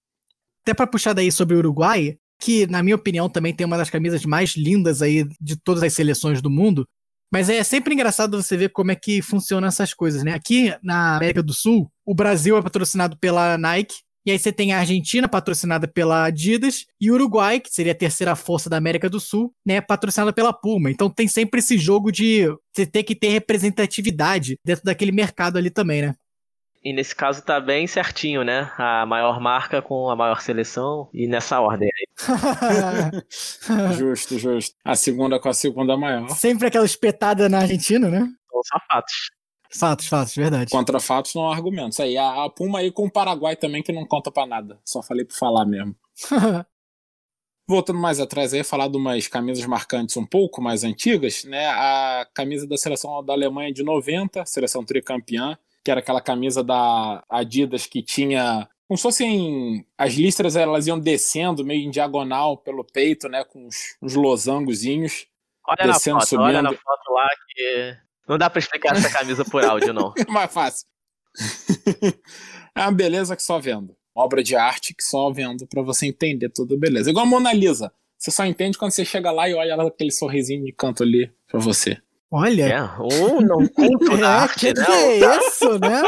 Até 0.63 0.73
para 0.73 0.87
puxar 0.87 1.13
daí 1.13 1.31
sobre 1.31 1.55
o 1.55 1.59
Uruguai, 1.59 2.17
que 2.39 2.65
na 2.65 2.81
minha 2.81 2.95
opinião 2.95 3.29
também 3.29 3.53
tem 3.53 3.67
uma 3.67 3.77
das 3.77 3.91
camisas 3.91 4.25
mais 4.25 4.55
lindas 4.55 5.03
aí 5.03 5.27
de 5.39 5.55
todas 5.55 5.83
as 5.83 5.93
seleções 5.93 6.41
do 6.41 6.49
mundo. 6.49 6.87
Mas 7.36 7.49
é 7.49 7.61
sempre 7.65 7.93
engraçado 7.93 8.41
você 8.41 8.55
ver 8.55 8.69
como 8.69 8.91
é 8.91 8.95
que 8.95 9.21
funcionam 9.21 9.67
essas 9.67 9.93
coisas, 9.93 10.23
né? 10.23 10.31
Aqui 10.31 10.73
na 10.81 11.17
América 11.17 11.43
do 11.43 11.53
Sul, 11.53 11.91
o 12.05 12.15
Brasil 12.15 12.55
é 12.55 12.61
patrocinado 12.61 13.17
pela 13.17 13.57
Nike, 13.57 13.93
e 14.25 14.31
aí 14.31 14.39
você 14.39 14.53
tem 14.53 14.71
a 14.71 14.79
Argentina, 14.79 15.27
patrocinada 15.27 15.86
pela 15.86 16.23
Adidas, 16.23 16.86
e 16.99 17.11
o 17.11 17.15
Uruguai, 17.15 17.59
que 17.59 17.69
seria 17.69 17.91
a 17.91 17.95
terceira 17.95 18.38
força 18.38 18.69
da 18.69 18.77
América 18.77 19.09
do 19.09 19.19
Sul, 19.19 19.53
né, 19.65 19.81
patrocinada 19.81 20.31
pela 20.31 20.53
Puma. 20.53 20.89
Então 20.89 21.09
tem 21.09 21.27
sempre 21.27 21.59
esse 21.59 21.77
jogo 21.77 22.09
de 22.09 22.47
você 22.73 22.86
ter 22.86 23.03
que 23.03 23.13
ter 23.13 23.27
representatividade 23.27 24.57
dentro 24.65 24.86
daquele 24.86 25.11
mercado 25.11 25.57
ali 25.57 25.69
também, 25.69 26.03
né? 26.03 26.15
E 26.86 26.93
nesse 26.93 27.15
caso 27.15 27.41
tá 27.41 27.59
bem 27.59 27.88
certinho, 27.88 28.43
né? 28.43 28.71
A 28.77 29.07
maior 29.07 29.39
marca 29.39 29.81
com 29.81 30.07
a 30.07 30.15
maior 30.15 30.39
seleção 30.39 31.09
e 31.11 31.25
nessa 31.27 31.59
ordem 31.59 31.89
aí. 31.89 32.07
justo, 33.97 34.38
justo. 34.38 34.75
A 34.86 34.95
segunda 34.95 35.39
com 35.39 35.49
a 35.49 35.53
segunda 35.53 35.97
maior. 35.97 36.29
Sempre 36.29 36.67
aquela 36.67 36.86
espetada 36.86 37.49
na 37.49 37.61
Argentina, 37.61 38.07
né? 38.07 38.31
São 38.51 38.61
sapatos. 38.65 39.31
Fatos, 39.71 40.07
fatos, 40.07 40.36
verdade. 40.36 40.69
Contra 40.69 40.99
fatos 40.99 41.33
não 41.33 41.49
há 41.49 41.55
argumentos. 41.55 41.99
Aí 41.99 42.15
a, 42.19 42.43
a 42.43 42.49
Puma 42.51 42.77
aí 42.77 42.91
com 42.91 43.07
o 43.07 43.11
Paraguai 43.11 43.55
também 43.55 43.81
que 43.81 43.91
não 43.91 44.05
conta 44.05 44.29
para 44.29 44.45
nada. 44.45 44.79
Só 44.86 45.01
falei 45.01 45.25
por 45.25 45.36
falar 45.36 45.65
mesmo. 45.65 45.95
Voltando 47.67 47.97
mais 47.97 48.19
atrás 48.19 48.53
aí, 48.53 48.63
falar 48.63 48.89
de 48.89 48.95
umas 48.95 49.27
camisas 49.27 49.65
marcantes 49.65 50.15
um 50.17 50.25
pouco 50.25 50.61
mais 50.61 50.83
antigas, 50.83 51.45
né? 51.45 51.65
A 51.65 52.27
camisa 52.31 52.67
da 52.67 52.77
seleção 52.77 53.25
da 53.25 53.33
Alemanha 53.33 53.73
de 53.73 53.81
90, 53.81 54.45
seleção 54.45 54.86
tricampeã, 54.86 55.57
que 55.86 55.91
era 55.91 55.99
aquela 55.99 56.19
camisa 56.19 56.63
da 56.63 57.23
Adidas 57.29 57.86
que 57.86 58.01
tinha 58.01 58.67
como 58.88 58.97
se 58.97 59.03
fossem 59.03 59.86
as 59.97 60.13
listras 60.13 60.55
elas 60.55 60.88
iam 60.88 60.99
descendo 60.99 61.63
meio 61.65 61.86
em 61.86 61.89
diagonal 61.89 62.57
pelo 62.57 62.83
peito, 62.83 63.27
né, 63.29 63.43
com 63.43 63.65
uns, 63.65 63.95
uns 64.01 64.13
losangozinhos. 64.13 65.27
Olha 65.67 65.91
descendo, 65.91 66.15
na 66.15 66.19
foto, 66.21 66.29
subindo. 66.29 66.45
olha 66.45 66.61
na 66.61 66.69
foto 66.71 67.11
lá 67.11 67.27
que 67.47 67.97
não 68.27 68.38
dá 68.38 68.49
para 68.49 68.59
explicar 68.59 68.95
essa 68.95 69.09
camisa 69.11 69.43
por 69.45 69.63
áudio 69.63 69.93
não. 69.93 70.13
é 70.17 70.25
mais 70.31 70.51
fácil. 70.51 70.88
é 72.75 72.81
uma 72.81 72.91
beleza 72.91 73.36
que 73.36 73.41
só 73.41 73.59
vendo. 73.59 73.95
Obra 74.13 74.43
de 74.43 74.55
arte 74.55 74.93
que 74.93 75.03
só 75.03 75.31
vendo 75.31 75.67
para 75.67 75.81
você 75.81 76.07
entender 76.07 76.49
tudo 76.49 76.77
beleza. 76.77 77.09
Igual 77.09 77.25
a 77.25 77.29
Mona 77.29 77.53
Lisa. 77.53 77.91
Você 78.17 78.31
só 78.31 78.45
entende 78.45 78.77
quando 78.77 78.91
você 78.91 79.03
chega 79.03 79.31
lá 79.31 79.49
e 79.49 79.53
olha 79.53 79.73
ela 79.73 79.88
aquele 79.88 80.11
sorrisinho 80.11 80.63
de 80.63 80.71
canto 80.71 81.03
ali 81.03 81.31
para 81.47 81.59
você. 81.59 82.01
Olha. 82.32 82.63
É, 82.63 82.82
ou 82.99 83.41
não 83.41 83.67
tem 83.67 83.91
toda 83.97 84.26
é, 84.26 84.30
arte, 84.30 84.73
que 84.73 84.80
né? 84.80 84.86
Que 84.86 84.91
é 84.91 85.38
isso, 85.38 85.80
né? 85.80 86.01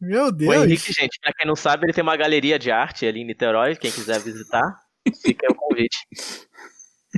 Meu 0.00 0.30
Deus. 0.32 0.56
O 0.56 0.64
Henrique, 0.64 0.92
gente, 0.92 1.18
pra 1.20 1.32
quem 1.32 1.46
não 1.46 1.56
sabe, 1.56 1.86
ele 1.86 1.92
tem 1.92 2.02
uma 2.02 2.16
galeria 2.16 2.58
de 2.58 2.70
arte 2.70 3.06
ali 3.06 3.20
em 3.20 3.26
Niterói. 3.26 3.76
Quem 3.76 3.90
quiser 3.90 4.20
visitar, 4.20 4.78
fica 5.22 5.46
aí 5.46 5.52
o 5.52 5.56
convite. 5.56 5.98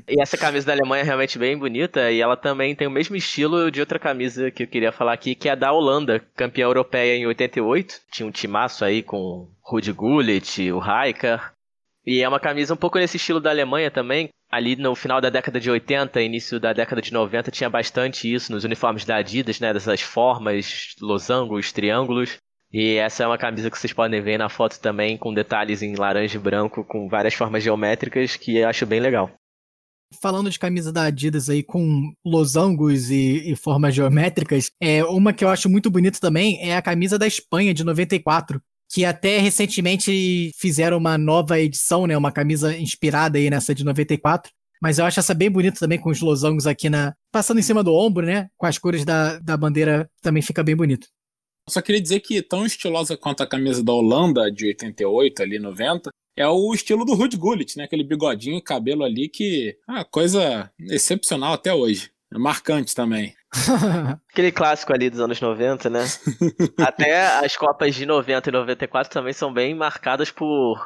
E 0.08 0.20
essa 0.20 0.38
camisa 0.38 0.66
da 0.66 0.72
Alemanha 0.72 1.02
é 1.02 1.04
realmente 1.04 1.38
bem 1.38 1.58
bonita 1.58 2.10
e 2.10 2.20
ela 2.20 2.36
também 2.36 2.74
tem 2.76 2.86
o 2.86 2.90
mesmo 2.90 3.16
estilo 3.16 3.70
de 3.70 3.80
outra 3.80 3.98
camisa 3.98 4.50
que 4.50 4.62
eu 4.62 4.68
queria 4.68 4.92
falar 4.92 5.12
aqui, 5.12 5.34
que 5.34 5.48
é 5.48 5.52
a 5.52 5.56
da 5.56 5.72
Holanda, 5.72 6.20
campeã 6.36 6.64
europeia 6.64 7.16
em 7.16 7.26
88. 7.26 8.00
Tinha 8.10 8.26
um 8.26 8.30
timaço 8.30 8.84
aí 8.84 9.02
com 9.02 9.50
Rudi 9.60 9.92
Gullit, 9.92 10.70
o 10.70 10.78
Rijkaard. 10.78 11.52
E 12.06 12.22
é 12.22 12.28
uma 12.28 12.40
camisa 12.40 12.72
um 12.72 12.76
pouco 12.76 12.98
nesse 12.98 13.16
estilo 13.16 13.40
da 13.40 13.50
Alemanha 13.50 13.90
também. 13.90 14.30
Ali 14.50 14.74
no 14.74 14.96
final 14.96 15.20
da 15.20 15.30
década 15.30 15.60
de 15.60 15.70
80, 15.70 16.20
início 16.20 16.58
da 16.58 16.72
década 16.72 17.00
de 17.00 17.12
90, 17.12 17.52
tinha 17.52 17.70
bastante 17.70 18.32
isso 18.32 18.50
nos 18.50 18.64
uniformes 18.64 19.04
da 19.04 19.16
Adidas, 19.16 19.60
né? 19.60 19.72
Dessas 19.72 20.00
formas, 20.00 20.96
losangos, 21.00 21.70
triângulos. 21.70 22.38
E 22.72 22.96
essa 22.96 23.22
é 23.22 23.26
uma 23.26 23.38
camisa 23.38 23.70
que 23.70 23.78
vocês 23.78 23.92
podem 23.92 24.20
ver 24.20 24.38
na 24.38 24.48
foto 24.48 24.80
também, 24.80 25.16
com 25.16 25.32
detalhes 25.32 25.82
em 25.82 25.94
laranja 25.94 26.36
e 26.36 26.40
branco, 26.40 26.84
com 26.84 27.08
várias 27.08 27.34
formas 27.34 27.62
geométricas, 27.62 28.36
que 28.36 28.56
eu 28.56 28.68
acho 28.68 28.86
bem 28.86 29.00
legal. 29.00 29.30
Falando 30.20 30.50
de 30.50 30.58
camisa 30.58 30.92
da 30.92 31.04
Adidas 31.04 31.48
aí 31.48 31.62
com 31.62 32.12
losangos 32.24 33.10
e, 33.10 33.52
e, 33.52 33.56
formas 33.56 33.94
geométricas, 33.94 34.70
é 34.80 35.04
uma 35.04 35.32
que 35.32 35.44
eu 35.44 35.48
acho 35.48 35.68
muito 35.68 35.88
bonita 35.88 36.18
também 36.20 36.60
é 36.60 36.76
a 36.76 36.82
camisa 36.82 37.16
da 37.16 37.26
Espanha 37.26 37.72
de 37.72 37.84
94, 37.84 38.60
que 38.90 39.04
até 39.04 39.38
recentemente 39.38 40.50
fizeram 40.58 40.98
uma 40.98 41.16
nova 41.16 41.60
edição, 41.60 42.06
né, 42.06 42.16
uma 42.16 42.32
camisa 42.32 42.76
inspirada 42.76 43.38
aí 43.38 43.48
nessa 43.48 43.74
de 43.74 43.84
94. 43.84 44.52
Mas 44.82 44.98
eu 44.98 45.04
acho 45.04 45.20
essa 45.20 45.34
bem 45.34 45.50
bonita 45.50 45.78
também 45.78 45.98
com 45.98 46.10
os 46.10 46.20
losangos 46.20 46.66
aqui 46.66 46.90
na 46.90 47.14
passando 47.30 47.60
em 47.60 47.62
cima 47.62 47.84
do 47.84 47.94
ombro, 47.94 48.26
né, 48.26 48.48
com 48.56 48.66
as 48.66 48.78
cores 48.78 49.04
da, 49.04 49.38
da 49.38 49.56
bandeira 49.56 50.10
também 50.20 50.42
fica 50.42 50.64
bem 50.64 50.74
bonito. 50.74 51.06
Só 51.68 51.80
queria 51.80 52.00
dizer 52.00 52.20
que 52.20 52.42
tão 52.42 52.66
estilosa 52.66 53.16
quanto 53.16 53.42
a 53.42 53.46
camisa 53.46 53.84
da 53.84 53.92
Holanda 53.92 54.50
de 54.50 54.66
88 54.66 55.42
ali 55.42 55.58
90, 55.58 56.10
é 56.36 56.48
o 56.48 56.74
estilo 56.74 57.04
do 57.04 57.14
Rudy 57.14 57.36
Gullit, 57.36 57.76
né? 57.76 57.84
Aquele 57.84 58.02
bigodinho 58.02 58.56
e 58.56 58.62
cabelo 58.62 59.04
ali 59.04 59.28
que 59.28 59.76
é 59.88 59.92
uma 59.92 60.04
coisa 60.04 60.72
excepcional 60.88 61.52
até 61.52 61.72
hoje. 61.72 62.10
É 62.32 62.38
marcante 62.38 62.94
também. 62.94 63.34
Aquele 64.30 64.52
clássico 64.52 64.92
ali 64.92 65.10
dos 65.10 65.20
anos 65.20 65.40
90, 65.40 65.90
né? 65.90 66.04
Até 66.78 67.26
as 67.44 67.56
Copas 67.56 67.94
de 67.94 68.06
90 68.06 68.48
e 68.48 68.52
94 68.52 69.12
também 69.12 69.32
são 69.32 69.52
bem 69.52 69.74
marcadas 69.74 70.30
por 70.30 70.78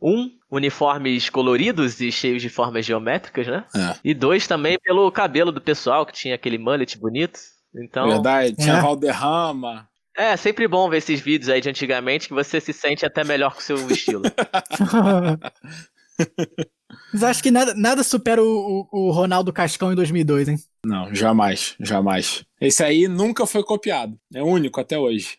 um, 0.00 0.30
uniformes 0.50 1.28
coloridos 1.30 2.00
e 2.00 2.10
cheios 2.12 2.42
de 2.42 2.48
formas 2.48 2.84
geométricas, 2.84 3.46
né? 3.46 3.64
É. 3.74 3.96
E 4.04 4.14
dois, 4.14 4.46
também 4.46 4.78
pelo 4.82 5.10
cabelo 5.10 5.52
do 5.52 5.60
pessoal, 5.60 6.04
que 6.06 6.12
tinha 6.12 6.34
aquele 6.34 6.58
mullet 6.58 6.98
bonito. 6.98 7.38
Então... 7.74 8.08
Verdade, 8.08 8.54
tinha 8.54 8.76
é. 8.76 8.80
Valderrama. 8.80 9.88
É, 10.16 10.34
sempre 10.36 10.66
bom 10.66 10.88
ver 10.88 10.98
esses 10.98 11.20
vídeos 11.20 11.50
aí 11.50 11.60
de 11.60 11.68
antigamente 11.68 12.28
que 12.28 12.34
você 12.34 12.58
se 12.58 12.72
sente 12.72 13.04
até 13.04 13.22
melhor 13.22 13.52
com 13.52 13.60
o 13.60 13.62
seu 13.62 13.76
estilo. 13.90 14.22
Mas 17.12 17.22
acho 17.22 17.42
que 17.42 17.50
nada, 17.50 17.74
nada 17.74 18.02
supera 18.02 18.42
o, 18.42 18.88
o, 18.92 19.08
o, 19.08 19.10
Ronaldo 19.10 19.52
Cascão 19.52 19.92
em 19.92 19.96
2002, 19.96 20.48
hein? 20.48 20.56
Não, 20.84 21.14
jamais, 21.14 21.74
jamais. 21.80 22.44
Esse 22.60 22.82
aí 22.82 23.08
nunca 23.08 23.46
foi 23.46 23.62
copiado. 23.62 24.18
É 24.32 24.42
único 24.42 24.80
até 24.80 24.98
hoje. 24.98 25.38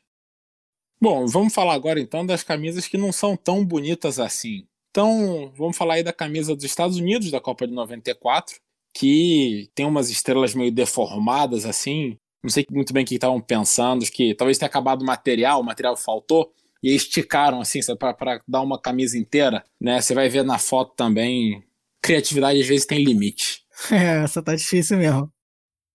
Bom, 0.99 1.27
vamos 1.27 1.53
falar 1.53 1.73
agora 1.73 1.99
então 1.99 2.25
das 2.25 2.43
camisas 2.43 2.87
que 2.87 2.97
não 2.97 3.11
são 3.11 3.37
tão 3.37 3.63
bonitas 3.63 4.19
assim. 4.19 4.67
Então, 4.89 5.51
vamos 5.55 5.77
falar 5.77 5.95
aí 5.95 6.03
da 6.03 6.11
camisa 6.11 6.55
dos 6.55 6.65
Estados 6.65 6.97
Unidos 6.97 7.29
da 7.29 7.39
Copa 7.39 7.67
de 7.67 7.73
94, 7.73 8.59
que 8.93 9.69
tem 9.75 9.85
umas 9.85 10.09
estrelas 10.09 10.55
meio 10.55 10.71
deformadas 10.71 11.65
assim, 11.65 12.17
não 12.43 12.49
sei 12.49 12.65
muito 12.71 12.93
bem 12.93 13.03
o 13.03 13.05
que 13.05 13.13
estavam 13.13 13.39
pensando, 13.39 14.03
que 14.05 14.33
talvez 14.33 14.57
tenha 14.57 14.67
acabado 14.67 15.03
o 15.03 15.05
material, 15.05 15.61
o 15.61 15.63
material 15.63 15.95
faltou, 15.95 16.51
e 16.83 16.95
esticaram 16.95 17.61
assim, 17.61 17.79
para 17.97 18.41
dar 18.47 18.61
uma 18.61 18.79
camisa 18.79 19.17
inteira, 19.17 19.63
né? 19.79 20.01
Você 20.01 20.13
vai 20.13 20.29
ver 20.29 20.43
na 20.43 20.57
foto 20.57 20.93
também, 20.95 21.63
criatividade 22.01 22.59
às 22.59 22.67
vezes 22.67 22.85
tem 22.85 23.03
limite. 23.03 23.65
É, 23.91 24.23
essa 24.23 24.41
tá 24.41 24.55
difícil 24.55 24.97
mesmo. 24.97 25.31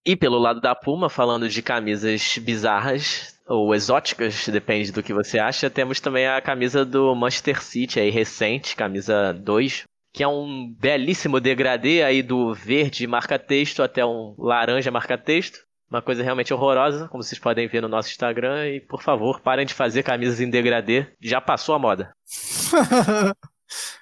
E 0.06 0.14
pelo 0.14 0.38
lado 0.38 0.60
da 0.60 0.74
Puma, 0.74 1.08
falando 1.10 1.48
de 1.48 1.62
camisas 1.62 2.38
bizarras 2.38 3.36
ou 3.46 3.74
exóticas, 3.74 4.48
depende 4.48 4.92
do 4.92 5.02
que 5.02 5.12
você 5.12 5.38
acha, 5.38 5.68
temos 5.68 6.00
também 6.00 6.26
a 6.26 6.40
camisa 6.40 6.84
do 6.84 7.14
Manchester 7.14 7.62
City 7.62 8.00
aí 8.00 8.10
recente, 8.10 8.76
camisa 8.76 9.32
2, 9.32 9.84
que 10.12 10.22
é 10.22 10.28
um 10.28 10.72
belíssimo 10.78 11.40
degradê 11.40 12.02
aí 12.02 12.22
do 12.22 12.54
verde 12.54 13.06
marca-texto 13.06 13.82
até 13.82 14.04
um 14.04 14.34
laranja 14.38 14.90
marca-texto. 14.90 15.60
Uma 15.92 16.00
coisa 16.00 16.22
realmente 16.22 16.54
horrorosa, 16.54 17.06
como 17.08 17.22
vocês 17.22 17.38
podem 17.38 17.68
ver 17.68 17.82
no 17.82 17.88
nosso 17.88 18.08
Instagram. 18.08 18.66
E, 18.66 18.80
por 18.80 19.02
favor, 19.02 19.40
parem 19.40 19.66
de 19.66 19.74
fazer 19.74 20.02
camisas 20.02 20.40
em 20.40 20.48
degradê. 20.48 21.06
Já 21.20 21.38
passou 21.38 21.74
a 21.74 21.78
moda. 21.78 22.16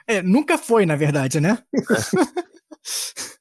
é, 0.07 0.23
nunca 0.23 0.57
foi, 0.57 0.87
na 0.87 0.95
verdade, 0.95 1.41
né? 1.41 1.59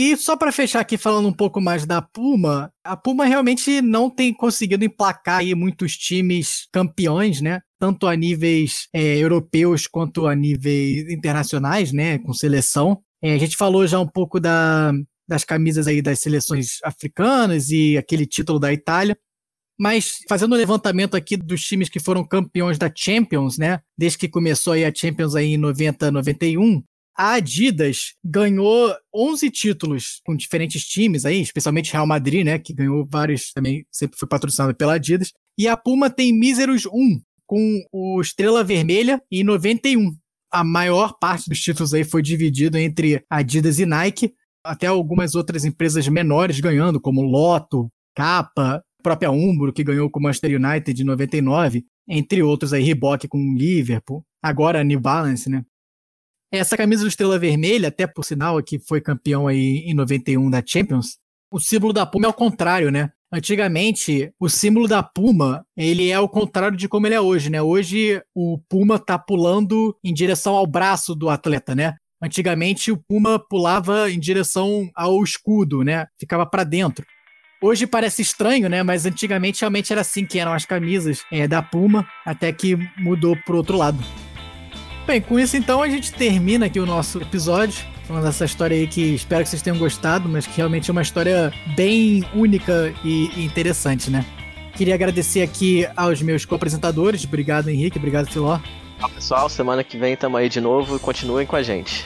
E 0.00 0.16
só 0.16 0.36
para 0.36 0.52
fechar 0.52 0.78
aqui 0.78 0.96
falando 0.96 1.26
um 1.26 1.32
pouco 1.32 1.60
mais 1.60 1.84
da 1.84 2.00
Puma, 2.00 2.72
a 2.84 2.96
Puma 2.96 3.24
realmente 3.24 3.82
não 3.82 4.08
tem 4.08 4.32
conseguido 4.32 4.84
emplacar 4.84 5.38
aí 5.38 5.56
muitos 5.56 5.96
times 5.96 6.68
campeões, 6.72 7.40
né? 7.40 7.62
Tanto 7.80 8.06
a 8.06 8.14
níveis 8.14 8.86
é, 8.92 9.16
europeus 9.16 9.88
quanto 9.88 10.28
a 10.28 10.36
níveis 10.36 11.10
internacionais, 11.10 11.92
né? 11.92 12.16
Com 12.18 12.32
seleção. 12.32 13.02
É, 13.20 13.34
a 13.34 13.38
gente 13.38 13.56
falou 13.56 13.84
já 13.88 13.98
um 13.98 14.06
pouco 14.06 14.38
da, 14.38 14.92
das 15.28 15.44
camisas 15.44 15.86
aí 15.86 16.00
das 16.00 16.20
seleções 16.20 16.78
africanas 16.82 17.70
e 17.70 17.96
aquele 17.96 18.26
título 18.26 18.58
da 18.58 18.72
Itália. 18.72 19.16
Mas 19.78 20.18
fazendo 20.28 20.52
o 20.52 20.54
um 20.54 20.58
levantamento 20.58 21.16
aqui 21.16 21.36
dos 21.36 21.62
times 21.62 21.88
que 21.88 22.00
foram 22.00 22.26
campeões 22.26 22.78
da 22.78 22.90
Champions, 22.92 23.58
né? 23.58 23.80
Desde 23.96 24.18
que 24.18 24.28
começou 24.28 24.72
aí 24.72 24.84
a 24.84 24.92
Champions 24.92 25.36
aí 25.36 25.54
em 25.54 25.58
90, 25.58 26.10
91, 26.10 26.82
a 27.18 27.32
Adidas 27.32 28.14
ganhou 28.24 28.94
11 29.12 29.50
títulos 29.50 30.20
com 30.24 30.36
diferentes 30.36 30.84
times 30.84 31.26
aí, 31.26 31.40
especialmente 31.40 31.92
Real 31.92 32.06
Madrid, 32.06 32.44
né, 32.44 32.60
que 32.60 32.72
ganhou 32.72 33.04
vários 33.10 33.52
também, 33.52 33.84
sempre 33.90 34.16
foi 34.16 34.28
patrocinado 34.28 34.72
pela 34.72 34.94
Adidas. 34.94 35.32
E 35.58 35.66
a 35.66 35.76
Puma 35.76 36.08
tem 36.08 36.32
míseros 36.32 36.86
1 36.86 37.20
com 37.44 37.84
o 37.90 38.20
Estrela 38.20 38.62
Vermelha 38.62 39.20
em 39.32 39.42
91. 39.42 40.16
A 40.52 40.62
maior 40.62 41.18
parte 41.18 41.48
dos 41.48 41.60
títulos 41.60 41.92
aí 41.92 42.04
foi 42.04 42.22
dividido 42.22 42.78
entre 42.78 43.24
Adidas 43.28 43.80
e 43.80 43.86
Nike, 43.86 44.32
até 44.64 44.86
algumas 44.86 45.34
outras 45.34 45.64
empresas 45.64 46.06
menores 46.08 46.60
ganhando, 46.60 47.00
como 47.00 47.22
Lotto, 47.22 47.88
Kappa, 48.14 48.82
própria 49.02 49.30
Umbro, 49.30 49.72
que 49.72 49.84
ganhou 49.84 50.10
com 50.10 50.18
o 50.18 50.22
Manchester 50.22 50.60
United 50.60 51.00
em 51.00 51.04
99, 51.04 51.84
entre 52.08 52.42
outros 52.42 52.72
aí, 52.72 52.82
Reebok 52.82 53.28
com 53.28 53.54
Liverpool, 53.54 54.24
agora 54.42 54.84
New 54.84 55.00
Balance, 55.00 55.48
né? 55.48 55.64
Essa 56.50 56.76
camisa 56.76 57.02
do 57.02 57.08
Estrela 57.08 57.38
Vermelha, 57.38 57.88
até 57.88 58.06
por 58.06 58.24
sinal, 58.24 58.62
que 58.62 58.78
foi 58.78 59.00
campeão 59.00 59.46
aí 59.46 59.84
em 59.86 59.94
91 59.94 60.48
da 60.50 60.62
Champions, 60.64 61.18
o 61.50 61.60
símbolo 61.60 61.92
da 61.92 62.06
Puma 62.06 62.26
é 62.26 62.28
o 62.28 62.34
contrário, 62.34 62.90
né? 62.90 63.10
Antigamente, 63.30 64.32
o 64.40 64.48
símbolo 64.48 64.88
da 64.88 65.02
Puma, 65.02 65.64
ele 65.76 66.10
é 66.10 66.18
o 66.18 66.28
contrário 66.28 66.76
de 66.76 66.88
como 66.88 67.06
ele 67.06 67.14
é 67.14 67.20
hoje, 67.20 67.50
né? 67.50 67.60
Hoje, 67.60 68.22
o 68.34 68.58
Puma 68.68 68.98
tá 68.98 69.18
pulando 69.18 69.94
em 70.02 70.14
direção 70.14 70.54
ao 70.54 70.66
braço 70.66 71.14
do 71.14 71.28
atleta, 71.28 71.74
né? 71.74 71.96
Antigamente, 72.20 72.90
o 72.90 72.96
Puma 72.96 73.38
pulava 73.38 74.10
em 74.10 74.18
direção 74.18 74.90
ao 74.94 75.22
escudo, 75.22 75.84
né? 75.84 76.06
Ficava 76.18 76.44
para 76.44 76.64
dentro. 76.64 77.06
Hoje 77.60 77.86
parece 77.86 78.22
estranho, 78.22 78.68
né? 78.68 78.82
Mas 78.82 79.06
antigamente 79.06 79.60
realmente 79.60 79.92
era 79.92 80.02
assim 80.02 80.24
que 80.24 80.38
eram 80.38 80.52
as 80.52 80.64
camisas 80.64 81.24
é, 81.30 81.46
da 81.46 81.62
Puma, 81.62 82.06
até 82.24 82.52
que 82.52 82.76
mudou 82.96 83.36
pro 83.44 83.56
outro 83.56 83.76
lado. 83.76 83.98
Bem, 85.06 85.20
com 85.20 85.38
isso 85.38 85.56
então 85.56 85.82
a 85.82 85.88
gente 85.88 86.12
termina 86.12 86.66
aqui 86.66 86.78
o 86.78 86.86
nosso 86.86 87.20
episódio. 87.20 87.84
Falando 88.06 88.24
dessa 88.24 88.44
história 88.44 88.76
aí 88.76 88.86
que 88.86 89.14
espero 89.14 89.42
que 89.42 89.50
vocês 89.50 89.62
tenham 89.62 89.78
gostado, 89.78 90.28
mas 90.28 90.46
que 90.46 90.56
realmente 90.56 90.90
é 90.90 90.92
uma 90.92 91.02
história 91.02 91.52
bem 91.76 92.24
única 92.34 92.94
e 93.04 93.44
interessante, 93.44 94.10
né? 94.10 94.24
Queria 94.74 94.94
agradecer 94.94 95.42
aqui 95.42 95.86
aos 95.96 96.22
meus 96.22 96.44
co-apresentadores. 96.44 97.24
Obrigado, 97.24 97.68
Henrique. 97.68 97.98
Obrigado, 97.98 98.30
Filó. 98.30 98.60
Tchau, 98.98 99.08
pessoal. 99.10 99.48
Semana 99.48 99.84
que 99.84 99.96
vem 99.96 100.16
tamo 100.16 100.36
aí 100.36 100.48
de 100.48 100.60
novo 100.60 100.96
e 100.96 100.98
continuem 100.98 101.46
com 101.46 101.54
a 101.54 101.62
gente. 101.62 102.04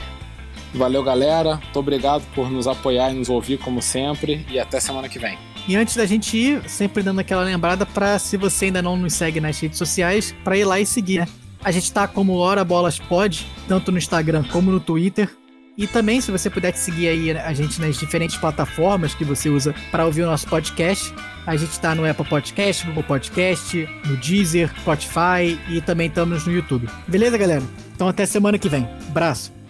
Valeu, 0.73 1.03
galera. 1.03 1.55
Muito 1.57 1.79
obrigado 1.79 2.23
por 2.35 2.51
nos 2.51 2.67
apoiar 2.67 3.11
e 3.11 3.15
nos 3.15 3.29
ouvir, 3.29 3.57
como 3.57 3.81
sempre. 3.81 4.45
E 4.49 4.59
até 4.59 4.79
semana 4.79 5.09
que 5.09 5.17
vem. 5.17 5.37
E 5.67 5.75
antes 5.75 5.95
da 5.95 6.05
gente 6.05 6.37
ir, 6.37 6.69
sempre 6.69 7.01
dando 7.01 7.19
aquela 7.19 7.41
lembrada 7.41 7.85
para 7.85 8.19
se 8.19 8.37
você 8.37 8.65
ainda 8.65 8.81
não 8.81 8.95
nos 8.95 9.13
segue 9.13 9.39
nas 9.39 9.59
redes 9.59 9.77
sociais, 9.77 10.35
para 10.43 10.57
ir 10.57 10.65
lá 10.65 10.79
e 10.79 10.85
seguir, 10.85 11.19
né? 11.19 11.27
A 11.63 11.71
gente 11.71 11.91
tá 11.91 12.07
como 12.07 12.35
Hora 12.35 12.63
Bolas 12.63 12.99
Pod, 12.99 13.47
tanto 13.67 13.91
no 13.91 13.97
Instagram 13.97 14.43
como 14.51 14.69
no 14.69 14.79
Twitter. 14.79 15.29
E 15.77 15.87
também, 15.87 16.21
se 16.21 16.31
você 16.31 16.49
puder 16.49 16.75
seguir 16.75 17.07
aí 17.07 17.31
a 17.31 17.53
gente 17.53 17.81
nas 17.81 17.97
diferentes 17.97 18.37
plataformas 18.37 19.15
que 19.15 19.23
você 19.23 19.49
usa 19.49 19.73
para 19.89 20.05
ouvir 20.05 20.23
o 20.23 20.25
nosso 20.27 20.47
podcast, 20.47 21.13
a 21.45 21.55
gente 21.55 21.71
está 21.71 21.93
no 21.95 22.09
Apple 22.09 22.25
Podcast, 22.25 22.85
Google 22.85 23.03
Podcast, 23.03 23.89
no 24.05 24.17
Deezer, 24.17 24.69
Spotify 24.79 25.59
e 25.69 25.81
também 25.81 26.07
estamos 26.07 26.45
no 26.45 26.53
YouTube. 26.53 26.87
Beleza, 27.07 27.37
galera? 27.37 27.63
Então 27.95 28.07
até 28.07 28.25
semana 28.25 28.57
que 28.57 28.69
vem. 28.69 28.87
Abraço! 29.09 29.62